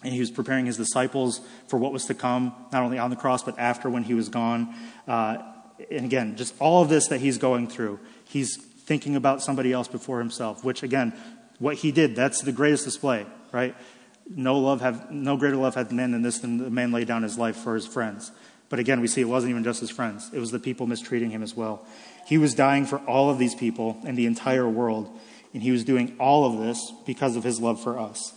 and 0.05 0.13
he 0.13 0.21
was 0.21 0.31
preparing 0.31 0.67
his 0.67 0.77
disciples 0.77 1.41
for 1.67 1.79
what 1.79 1.93
was 1.93 2.05
to 2.07 2.15
come, 2.15 2.55
not 2.73 2.83
only 2.83 2.99
on 2.99 3.11
the 3.11 3.17
cross, 3.17 3.43
but 3.43 3.59
after 3.59 3.89
when 3.91 4.03
he 4.03 4.15
was 4.15 4.29
gone. 4.29 4.75
Uh, 5.09 5.39
and 5.91 6.05
again, 6.05 6.37
just 6.37 6.55
all 6.61 6.83
of 6.83 6.89
this 6.89 7.09
that 7.09 7.21
he's 7.21 7.39
going 7.39 7.67
through, 7.67 7.99
he's 8.27 8.57
thinking 8.57 9.17
about 9.17 9.43
somebody 9.43 9.73
else 9.73 9.89
before 9.89 10.19
himself, 10.19 10.63
which 10.63 10.83
again, 10.83 11.13
what 11.59 11.77
he 11.77 11.91
did, 11.91 12.15
that's 12.15 12.43
the 12.43 12.53
greatest 12.53 12.85
display, 12.85 13.27
right? 13.53 13.75
No 14.29 14.59
love 14.59 14.81
have 14.81 15.11
no 15.11 15.37
greater 15.37 15.57
love 15.57 15.75
hath 15.75 15.93
men 15.93 16.13
than 16.13 16.23
this 16.23 16.39
than 16.39 16.59
the 16.59 16.71
man 16.71 16.93
laid 16.93 17.07
down 17.07 17.23
his 17.23 17.39
life 17.39 17.57
for 17.57 17.75
his 17.75 17.87
friends. 17.87 18.31
But 18.69 18.79
again, 18.79 19.01
we 19.01 19.07
see 19.07 19.21
it 19.21 19.29
wasn't 19.29 19.51
even 19.51 19.65
just 19.65 19.81
his 19.81 19.91
friends. 19.91 20.31
It 20.33 20.39
was 20.39 20.51
the 20.51 20.59
people 20.59 20.87
mistreating 20.87 21.31
him 21.31 21.43
as 21.43 21.55
well. 21.55 21.87
He 22.27 22.39
was 22.39 22.55
dying 22.55 22.87
for 22.87 22.99
all 23.01 23.31
of 23.31 23.39
these 23.39 23.55
people 23.55 24.01
and 24.05 24.17
the 24.17 24.27
entire 24.27 24.69
world. 24.69 25.17
And 25.53 25.63
he 25.63 25.71
was 25.71 25.85
doing 25.85 26.17
all 26.19 26.47
of 26.47 26.59
this 26.59 26.93
because 27.07 27.37
of 27.37 27.45
his 27.45 27.61
love 27.61 27.83
for 27.83 27.99
us. 27.99 28.33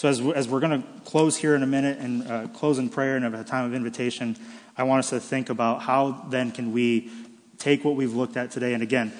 So, 0.00 0.08
as, 0.08 0.18
as 0.18 0.48
we're 0.48 0.60
going 0.60 0.82
to 0.82 0.88
close 1.04 1.36
here 1.36 1.54
in 1.54 1.62
a 1.62 1.66
minute 1.66 1.98
and 1.98 2.26
uh, 2.26 2.46
close 2.54 2.78
in 2.78 2.88
prayer 2.88 3.16
and 3.16 3.24
have 3.24 3.34
a 3.34 3.44
time 3.44 3.66
of 3.66 3.74
invitation, 3.74 4.34
I 4.74 4.84
want 4.84 5.00
us 5.00 5.10
to 5.10 5.20
think 5.20 5.50
about 5.50 5.82
how 5.82 6.24
then 6.30 6.52
can 6.52 6.72
we 6.72 7.10
take 7.58 7.84
what 7.84 7.96
we've 7.96 8.14
looked 8.14 8.38
at 8.38 8.50
today. 8.50 8.72
And 8.72 8.82
again, 8.82 9.12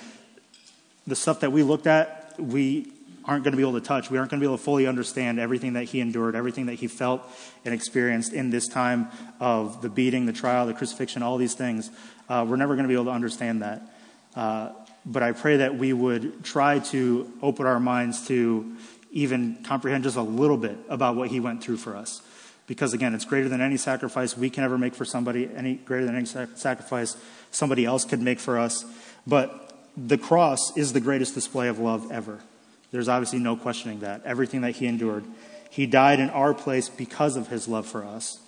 the 1.06 1.14
stuff 1.14 1.40
that 1.40 1.52
we 1.52 1.62
looked 1.62 1.86
at, 1.86 2.34
we 2.40 2.90
aren't 3.26 3.44
going 3.44 3.52
to 3.52 3.58
be 3.58 3.62
able 3.62 3.78
to 3.78 3.86
touch. 3.86 4.10
We 4.10 4.16
aren't 4.16 4.30
going 4.30 4.40
to 4.40 4.42
be 4.42 4.48
able 4.48 4.56
to 4.56 4.64
fully 4.64 4.86
understand 4.86 5.38
everything 5.38 5.74
that 5.74 5.84
he 5.84 6.00
endured, 6.00 6.34
everything 6.34 6.64
that 6.64 6.76
he 6.76 6.86
felt 6.86 7.30
and 7.66 7.74
experienced 7.74 8.32
in 8.32 8.48
this 8.48 8.66
time 8.66 9.08
of 9.38 9.82
the 9.82 9.90
beating, 9.90 10.24
the 10.24 10.32
trial, 10.32 10.66
the 10.66 10.72
crucifixion, 10.72 11.22
all 11.22 11.36
these 11.36 11.52
things. 11.52 11.90
Uh, 12.26 12.46
we're 12.48 12.56
never 12.56 12.74
going 12.74 12.84
to 12.84 12.88
be 12.88 12.94
able 12.94 13.04
to 13.04 13.10
understand 13.10 13.60
that. 13.60 13.82
Uh, 14.34 14.70
but 15.04 15.22
I 15.22 15.32
pray 15.32 15.58
that 15.58 15.76
we 15.76 15.92
would 15.92 16.42
try 16.42 16.78
to 16.78 17.30
open 17.42 17.66
our 17.66 17.80
minds 17.80 18.26
to 18.28 18.78
even 19.10 19.62
comprehend 19.64 20.04
just 20.04 20.16
a 20.16 20.22
little 20.22 20.56
bit 20.56 20.78
about 20.88 21.16
what 21.16 21.30
he 21.30 21.40
went 21.40 21.62
through 21.62 21.76
for 21.76 21.96
us. 21.96 22.22
Because 22.66 22.92
again, 22.92 23.14
it's 23.14 23.24
greater 23.24 23.48
than 23.48 23.60
any 23.60 23.76
sacrifice 23.76 24.36
we 24.36 24.50
can 24.50 24.62
ever 24.62 24.78
make 24.78 24.94
for 24.94 25.04
somebody, 25.04 25.48
any 25.54 25.74
greater 25.74 26.06
than 26.06 26.14
any 26.14 26.26
sacrifice 26.26 27.16
somebody 27.50 27.84
else 27.84 28.04
could 28.04 28.20
make 28.20 28.38
for 28.38 28.58
us. 28.58 28.84
But 29.26 29.74
the 29.96 30.18
cross 30.18 30.76
is 30.76 30.92
the 30.92 31.00
greatest 31.00 31.34
display 31.34 31.68
of 31.68 31.80
love 31.80 32.12
ever. 32.12 32.38
There's 32.92 33.08
obviously 33.08 33.40
no 33.40 33.56
questioning 33.56 34.00
that. 34.00 34.22
Everything 34.24 34.60
that 34.60 34.76
he 34.76 34.86
endured. 34.86 35.24
He 35.68 35.86
died 35.86 36.20
in 36.20 36.30
our 36.30 36.54
place 36.54 36.88
because 36.88 37.36
of 37.36 37.48
his 37.48 37.66
love 37.66 37.86
for 37.86 38.04
us. 38.04 38.38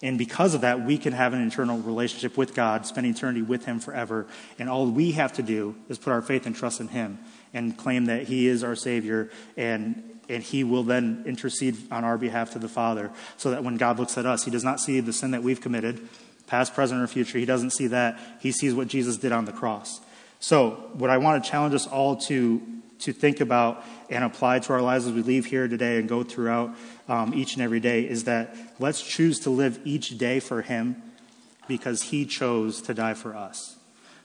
And 0.00 0.16
because 0.16 0.54
of 0.54 0.60
that, 0.60 0.84
we 0.84 0.96
can 0.96 1.12
have 1.12 1.32
an 1.32 1.44
eternal 1.44 1.78
relationship 1.78 2.36
with 2.36 2.54
God, 2.54 2.86
spend 2.86 3.06
eternity 3.06 3.42
with 3.42 3.64
him 3.64 3.80
forever. 3.80 4.26
And 4.58 4.68
all 4.68 4.86
we 4.86 5.12
have 5.12 5.32
to 5.34 5.42
do 5.42 5.74
is 5.88 5.98
put 5.98 6.12
our 6.12 6.22
faith 6.22 6.46
and 6.46 6.54
trust 6.54 6.80
in 6.80 6.88
him 6.88 7.18
and 7.52 7.76
claim 7.76 8.06
that 8.06 8.28
he 8.28 8.46
is 8.46 8.62
our 8.62 8.76
Savior 8.76 9.30
and 9.56 10.02
and 10.28 10.42
he 10.42 10.62
will 10.62 10.82
then 10.82 11.22
intercede 11.26 11.76
on 11.90 12.04
our 12.04 12.18
behalf 12.18 12.52
to 12.52 12.58
the 12.58 12.68
Father 12.68 13.10
so 13.38 13.50
that 13.50 13.64
when 13.64 13.76
God 13.76 13.98
looks 13.98 14.18
at 14.18 14.26
us, 14.26 14.44
he 14.44 14.50
does 14.50 14.64
not 14.64 14.78
see 14.78 15.00
the 15.00 15.12
sin 15.12 15.30
that 15.30 15.42
we've 15.42 15.60
committed, 15.60 16.06
past, 16.46 16.74
present, 16.74 17.00
or 17.00 17.06
future. 17.06 17.38
He 17.38 17.46
doesn't 17.46 17.70
see 17.70 17.86
that. 17.86 18.18
He 18.40 18.52
sees 18.52 18.74
what 18.74 18.88
Jesus 18.88 19.16
did 19.16 19.32
on 19.32 19.46
the 19.46 19.52
cross. 19.52 20.00
So, 20.40 20.90
what 20.92 21.10
I 21.10 21.18
want 21.18 21.42
to 21.42 21.50
challenge 21.50 21.74
us 21.74 21.86
all 21.86 22.16
to 22.16 22.60
to 23.00 23.12
think 23.12 23.40
about 23.40 23.84
and 24.10 24.24
apply 24.24 24.58
to 24.58 24.72
our 24.72 24.82
lives 24.82 25.06
as 25.06 25.12
we 25.12 25.22
leave 25.22 25.46
here 25.46 25.68
today 25.68 25.98
and 25.98 26.08
go 26.08 26.24
throughout 26.24 26.74
um, 27.08 27.32
each 27.32 27.54
and 27.54 27.62
every 27.62 27.78
day 27.80 28.02
is 28.02 28.24
that 28.24 28.56
let's 28.80 29.00
choose 29.00 29.40
to 29.40 29.50
live 29.50 29.78
each 29.84 30.18
day 30.18 30.40
for 30.40 30.62
Him 30.62 31.00
because 31.68 32.02
He 32.02 32.26
chose 32.26 32.82
to 32.82 32.94
die 32.94 33.14
for 33.14 33.36
us. 33.36 33.76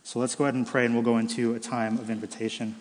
So 0.03 0.19
let's 0.19 0.35
go 0.35 0.45
ahead 0.45 0.55
and 0.55 0.67
pray 0.67 0.85
and 0.85 0.93
we'll 0.93 1.03
go 1.03 1.17
into 1.17 1.53
a 1.53 1.59
time 1.59 1.97
of 1.97 2.09
invitation. 2.09 2.75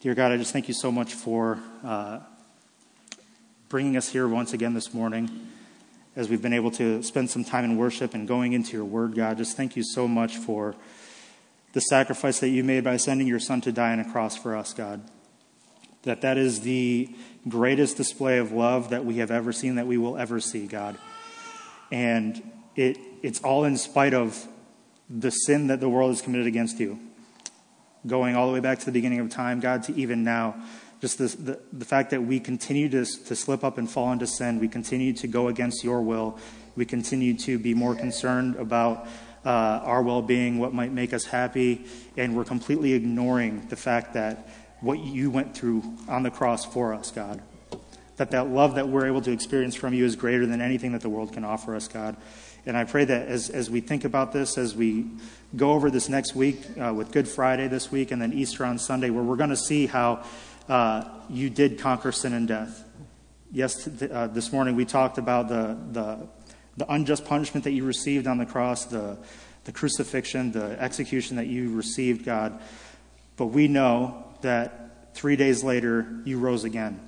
Dear 0.00 0.14
God, 0.14 0.32
I 0.32 0.38
just 0.38 0.54
thank 0.54 0.66
you 0.66 0.72
so 0.72 0.90
much 0.90 1.12
for 1.12 1.58
uh, 1.84 2.20
bringing 3.68 3.98
us 3.98 4.08
here 4.08 4.26
once 4.26 4.54
again 4.54 4.72
this 4.72 4.94
morning 4.94 5.28
as 6.16 6.30
we've 6.30 6.40
been 6.40 6.54
able 6.54 6.70
to 6.70 7.02
spend 7.02 7.28
some 7.28 7.44
time 7.44 7.66
in 7.66 7.76
worship 7.76 8.14
and 8.14 8.26
going 8.26 8.54
into 8.54 8.72
your 8.72 8.86
word, 8.86 9.14
God. 9.14 9.36
Just 9.36 9.58
thank 9.58 9.76
you 9.76 9.82
so 9.84 10.08
much 10.08 10.38
for 10.38 10.74
the 11.74 11.82
sacrifice 11.82 12.40
that 12.40 12.48
you 12.48 12.64
made 12.64 12.82
by 12.82 12.96
sending 12.96 13.26
your 13.26 13.38
son 13.38 13.60
to 13.60 13.72
die 13.72 13.92
on 13.92 14.00
a 14.00 14.10
cross 14.10 14.38
for 14.38 14.56
us, 14.56 14.72
God. 14.72 15.02
That 16.04 16.22
that 16.22 16.38
is 16.38 16.62
the 16.62 17.14
greatest 17.46 17.98
display 17.98 18.38
of 18.38 18.52
love 18.52 18.88
that 18.88 19.04
we 19.04 19.18
have 19.18 19.30
ever 19.30 19.52
seen, 19.52 19.74
that 19.74 19.86
we 19.86 19.98
will 19.98 20.16
ever 20.16 20.40
see, 20.40 20.66
God. 20.66 20.96
And 21.92 22.42
it, 22.74 22.96
it's 23.20 23.42
all 23.42 23.64
in 23.66 23.76
spite 23.76 24.14
of 24.14 24.48
the 25.10 25.30
sin 25.30 25.66
that 25.66 25.80
the 25.80 25.90
world 25.90 26.12
has 26.12 26.22
committed 26.22 26.46
against 26.46 26.80
you. 26.80 26.98
Going 28.06 28.34
all 28.34 28.46
the 28.46 28.52
way 28.52 28.60
back 28.60 28.78
to 28.80 28.86
the 28.86 28.92
beginning 28.92 29.20
of 29.20 29.30
time, 29.30 29.60
God, 29.60 29.82
to 29.84 29.94
even 29.94 30.24
now. 30.24 30.62
Just 31.00 31.18
this, 31.18 31.34
the, 31.34 31.58
the 31.72 31.84
fact 31.84 32.10
that 32.10 32.22
we 32.22 32.40
continue 32.40 32.88
to, 32.90 33.04
to 33.04 33.34
slip 33.34 33.64
up 33.64 33.78
and 33.78 33.90
fall 33.90 34.12
into 34.12 34.26
sin, 34.26 34.58
we 34.58 34.68
continue 34.68 35.12
to 35.14 35.26
go 35.26 35.48
against 35.48 35.82
your 35.82 36.02
will, 36.02 36.38
we 36.76 36.84
continue 36.84 37.36
to 37.38 37.58
be 37.58 37.74
more 37.74 37.94
concerned 37.94 38.56
about 38.56 39.06
uh, 39.44 39.48
our 39.48 40.02
well 40.02 40.22
being, 40.22 40.58
what 40.58 40.74
might 40.74 40.92
make 40.92 41.12
us 41.12 41.24
happy, 41.24 41.86
and 42.16 42.36
we're 42.36 42.44
completely 42.44 42.92
ignoring 42.92 43.66
the 43.68 43.76
fact 43.76 44.14
that 44.14 44.48
what 44.80 44.98
you 44.98 45.30
went 45.30 45.56
through 45.56 45.82
on 46.08 46.22
the 46.22 46.30
cross 46.30 46.64
for 46.64 46.92
us, 46.94 47.10
God. 47.10 47.40
That 48.16 48.32
that 48.32 48.48
love 48.48 48.74
that 48.74 48.88
we're 48.88 49.06
able 49.06 49.22
to 49.22 49.32
experience 49.32 49.74
from 49.74 49.94
you 49.94 50.04
is 50.04 50.16
greater 50.16 50.46
than 50.46 50.60
anything 50.60 50.92
that 50.92 51.00
the 51.00 51.08
world 51.08 51.32
can 51.32 51.44
offer 51.44 51.74
us, 51.74 51.88
God. 51.88 52.16
And 52.66 52.76
I 52.76 52.84
pray 52.84 53.04
that 53.04 53.28
as, 53.28 53.50
as 53.50 53.70
we 53.70 53.80
think 53.80 54.04
about 54.04 54.32
this, 54.32 54.58
as 54.58 54.74
we 54.74 55.06
go 55.56 55.72
over 55.72 55.90
this 55.90 56.08
next 56.08 56.34
week 56.34 56.60
uh, 56.78 56.92
with 56.94 57.12
Good 57.12 57.28
Friday 57.28 57.68
this 57.68 57.90
week 57.90 58.10
and 58.10 58.20
then 58.20 58.32
Easter 58.32 58.64
on 58.64 58.78
Sunday, 58.78 59.10
where 59.10 59.24
we're 59.24 59.36
going 59.36 59.50
to 59.50 59.56
see 59.56 59.86
how 59.86 60.24
uh, 60.68 61.04
you 61.28 61.50
did 61.50 61.78
conquer 61.78 62.12
sin 62.12 62.32
and 62.32 62.46
death. 62.46 62.84
Yes, 63.50 63.84
th- 63.84 64.10
uh, 64.10 64.26
this 64.28 64.52
morning 64.52 64.76
we 64.76 64.84
talked 64.84 65.18
about 65.18 65.48
the, 65.48 65.76
the 65.90 66.28
the 66.80 66.92
unjust 66.92 67.26
punishment 67.26 67.64
that 67.64 67.72
you 67.72 67.84
received 67.84 68.26
on 68.26 68.38
the 68.38 68.46
cross, 68.46 68.86
the, 68.86 69.18
the 69.64 69.72
crucifixion, 69.72 70.52
the 70.52 70.80
execution 70.80 71.36
that 71.36 71.46
you 71.46 71.74
received, 71.74 72.24
God. 72.24 72.58
But 73.36 73.46
we 73.46 73.68
know 73.68 74.24
that 74.40 75.14
three 75.14 75.36
days 75.36 75.62
later, 75.62 76.20
you 76.24 76.38
rose 76.38 76.64
again. 76.64 77.00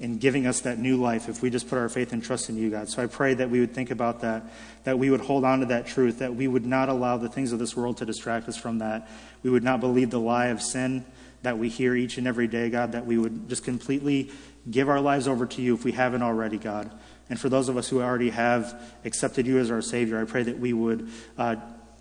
In 0.00 0.18
giving 0.18 0.46
us 0.46 0.60
that 0.60 0.78
new 0.78 0.96
life 0.96 1.28
if 1.28 1.40
we 1.40 1.50
just 1.50 1.68
put 1.68 1.78
our 1.78 1.88
faith 1.88 2.12
and 2.12 2.22
trust 2.22 2.48
in 2.48 2.56
you, 2.56 2.70
God. 2.70 2.88
So 2.88 3.02
I 3.02 3.06
pray 3.06 3.34
that 3.34 3.48
we 3.48 3.60
would 3.60 3.74
think 3.74 3.90
about 3.90 4.20
that, 4.20 4.42
that 4.82 4.98
we 4.98 5.08
would 5.08 5.20
hold 5.20 5.44
on 5.44 5.60
to 5.60 5.66
that 5.66 5.86
truth, 5.86 6.18
that 6.18 6.34
we 6.34 6.48
would 6.48 6.66
not 6.66 6.88
allow 6.88 7.16
the 7.16 7.28
things 7.28 7.52
of 7.52 7.58
this 7.58 7.76
world 7.76 7.98
to 7.98 8.04
distract 8.04 8.48
us 8.48 8.56
from 8.56 8.78
that. 8.78 9.08
We 9.42 9.50
would 9.50 9.62
not 9.62 9.80
believe 9.80 10.10
the 10.10 10.20
lie 10.20 10.46
of 10.46 10.60
sin 10.60 11.04
that 11.42 11.58
we 11.58 11.68
hear 11.68 11.94
each 11.94 12.18
and 12.18 12.26
every 12.26 12.48
day, 12.48 12.70
God, 12.70 12.92
that 12.92 13.06
we 13.06 13.18
would 13.18 13.48
just 13.48 13.64
completely 13.64 14.30
give 14.68 14.88
our 14.88 15.00
lives 15.00 15.28
over 15.28 15.46
to 15.46 15.62
you 15.62 15.74
if 15.74 15.84
we 15.84 15.92
haven't 15.92 16.22
already, 16.22 16.58
God. 16.58 16.90
And 17.30 17.38
for 17.38 17.48
those 17.48 17.68
of 17.68 17.76
us 17.76 17.88
who 17.88 18.02
already 18.02 18.30
have 18.30 18.80
accepted 19.04 19.46
you 19.46 19.58
as 19.58 19.70
our 19.70 19.82
Savior, 19.82 20.20
I 20.20 20.24
pray 20.24 20.42
that 20.42 20.58
we 20.58 20.72
would, 20.72 21.08
uh, 21.38 21.56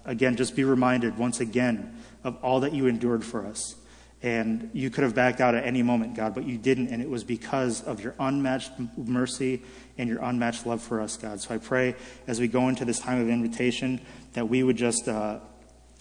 again, 0.05 0.35
just 0.35 0.55
be 0.55 0.63
reminded 0.63 1.17
once 1.17 1.39
again 1.39 1.95
of 2.23 2.37
all 2.43 2.61
that 2.61 2.73
you 2.73 2.87
endured 2.87 3.23
for 3.23 3.45
us. 3.45 3.75
And 4.23 4.69
you 4.73 4.89
could 4.89 5.03
have 5.03 5.13
backed 5.13 5.41
out 5.41 5.53
at 5.53 5.65
any 5.65 5.83
moment, 5.83 6.15
God, 6.15 6.33
but 6.33 6.45
you 6.45 6.57
didn't. 6.57 6.87
And 6.87 7.01
it 7.01 7.09
was 7.09 7.25
because 7.25 7.83
of 7.83 8.01
your 8.01 8.15
unmatched 8.19 8.71
mercy 8.97 9.61
and 9.97 10.09
your 10.09 10.23
unmatched 10.23 10.65
love 10.65 10.81
for 10.81 11.01
us, 11.01 11.17
God. 11.17 11.41
So 11.41 11.53
I 11.53 11.57
pray 11.57 11.95
as 12.25 12.39
we 12.39 12.47
go 12.47 12.69
into 12.69 12.85
this 12.85 12.99
time 12.99 13.19
of 13.21 13.27
invitation 13.27 13.99
that 14.31 14.47
we 14.47 14.63
would 14.63 14.77
just 14.77 15.09
uh, 15.09 15.39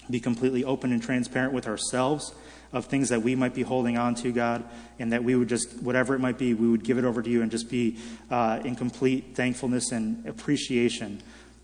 be 0.08 0.20
completely 0.20 0.64
open 0.64 0.92
and 0.92 1.02
transparent 1.02 1.52
with 1.52 1.66
ourselves 1.66 2.32
of 2.72 2.86
things 2.86 3.10
that 3.10 3.22
we 3.22 3.34
might 3.34 3.54
be 3.54 3.62
holding 3.62 3.98
on 3.98 4.14
to, 4.14 4.32
God, 4.32 4.64
and 4.98 5.12
that 5.12 5.22
we 5.22 5.34
would 5.34 5.48
just, 5.48 5.82
whatever 5.82 6.14
it 6.14 6.20
might 6.20 6.38
be, 6.38 6.54
we 6.54 6.68
would 6.68 6.84
give 6.84 6.98
it 6.98 7.04
over 7.04 7.20
to 7.22 7.28
you 7.28 7.42
and 7.42 7.50
just 7.50 7.68
be 7.68 7.98
uh, 8.30 8.60
in 8.64 8.76
complete 8.76 9.34
thankfulness 9.34 9.92
and 9.92 10.26
appreciation 10.26 11.22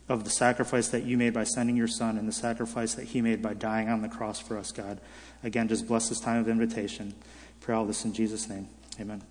of 0.09 0.24
the 0.24 0.30
sacrifice 0.30 0.88
that 0.88 1.04
you 1.04 1.16
made 1.16 1.34
by 1.34 1.44
sending 1.44 1.76
your 1.76 1.88
son 1.88 2.18
and 2.18 2.26
the 2.26 2.32
sacrifice 2.32 2.94
that 2.94 3.06
he 3.06 3.20
made 3.20 3.42
by 3.42 3.54
dying 3.54 3.88
on 3.88 4.02
the 4.02 4.09
cross 4.09 4.40
for 4.40 4.59
us, 4.59 4.72
God. 4.72 5.00
Again, 5.43 5.68
just 5.68 5.86
bless 5.86 6.09
this 6.09 6.20
time 6.20 6.41
of 6.41 6.49
invitation. 6.49 7.14
Pray 7.61 7.74
all 7.74 7.84
this 7.84 8.05
in 8.05 8.12
Jesus' 8.12 8.49
name. 8.49 8.68
Amen. 9.01 9.22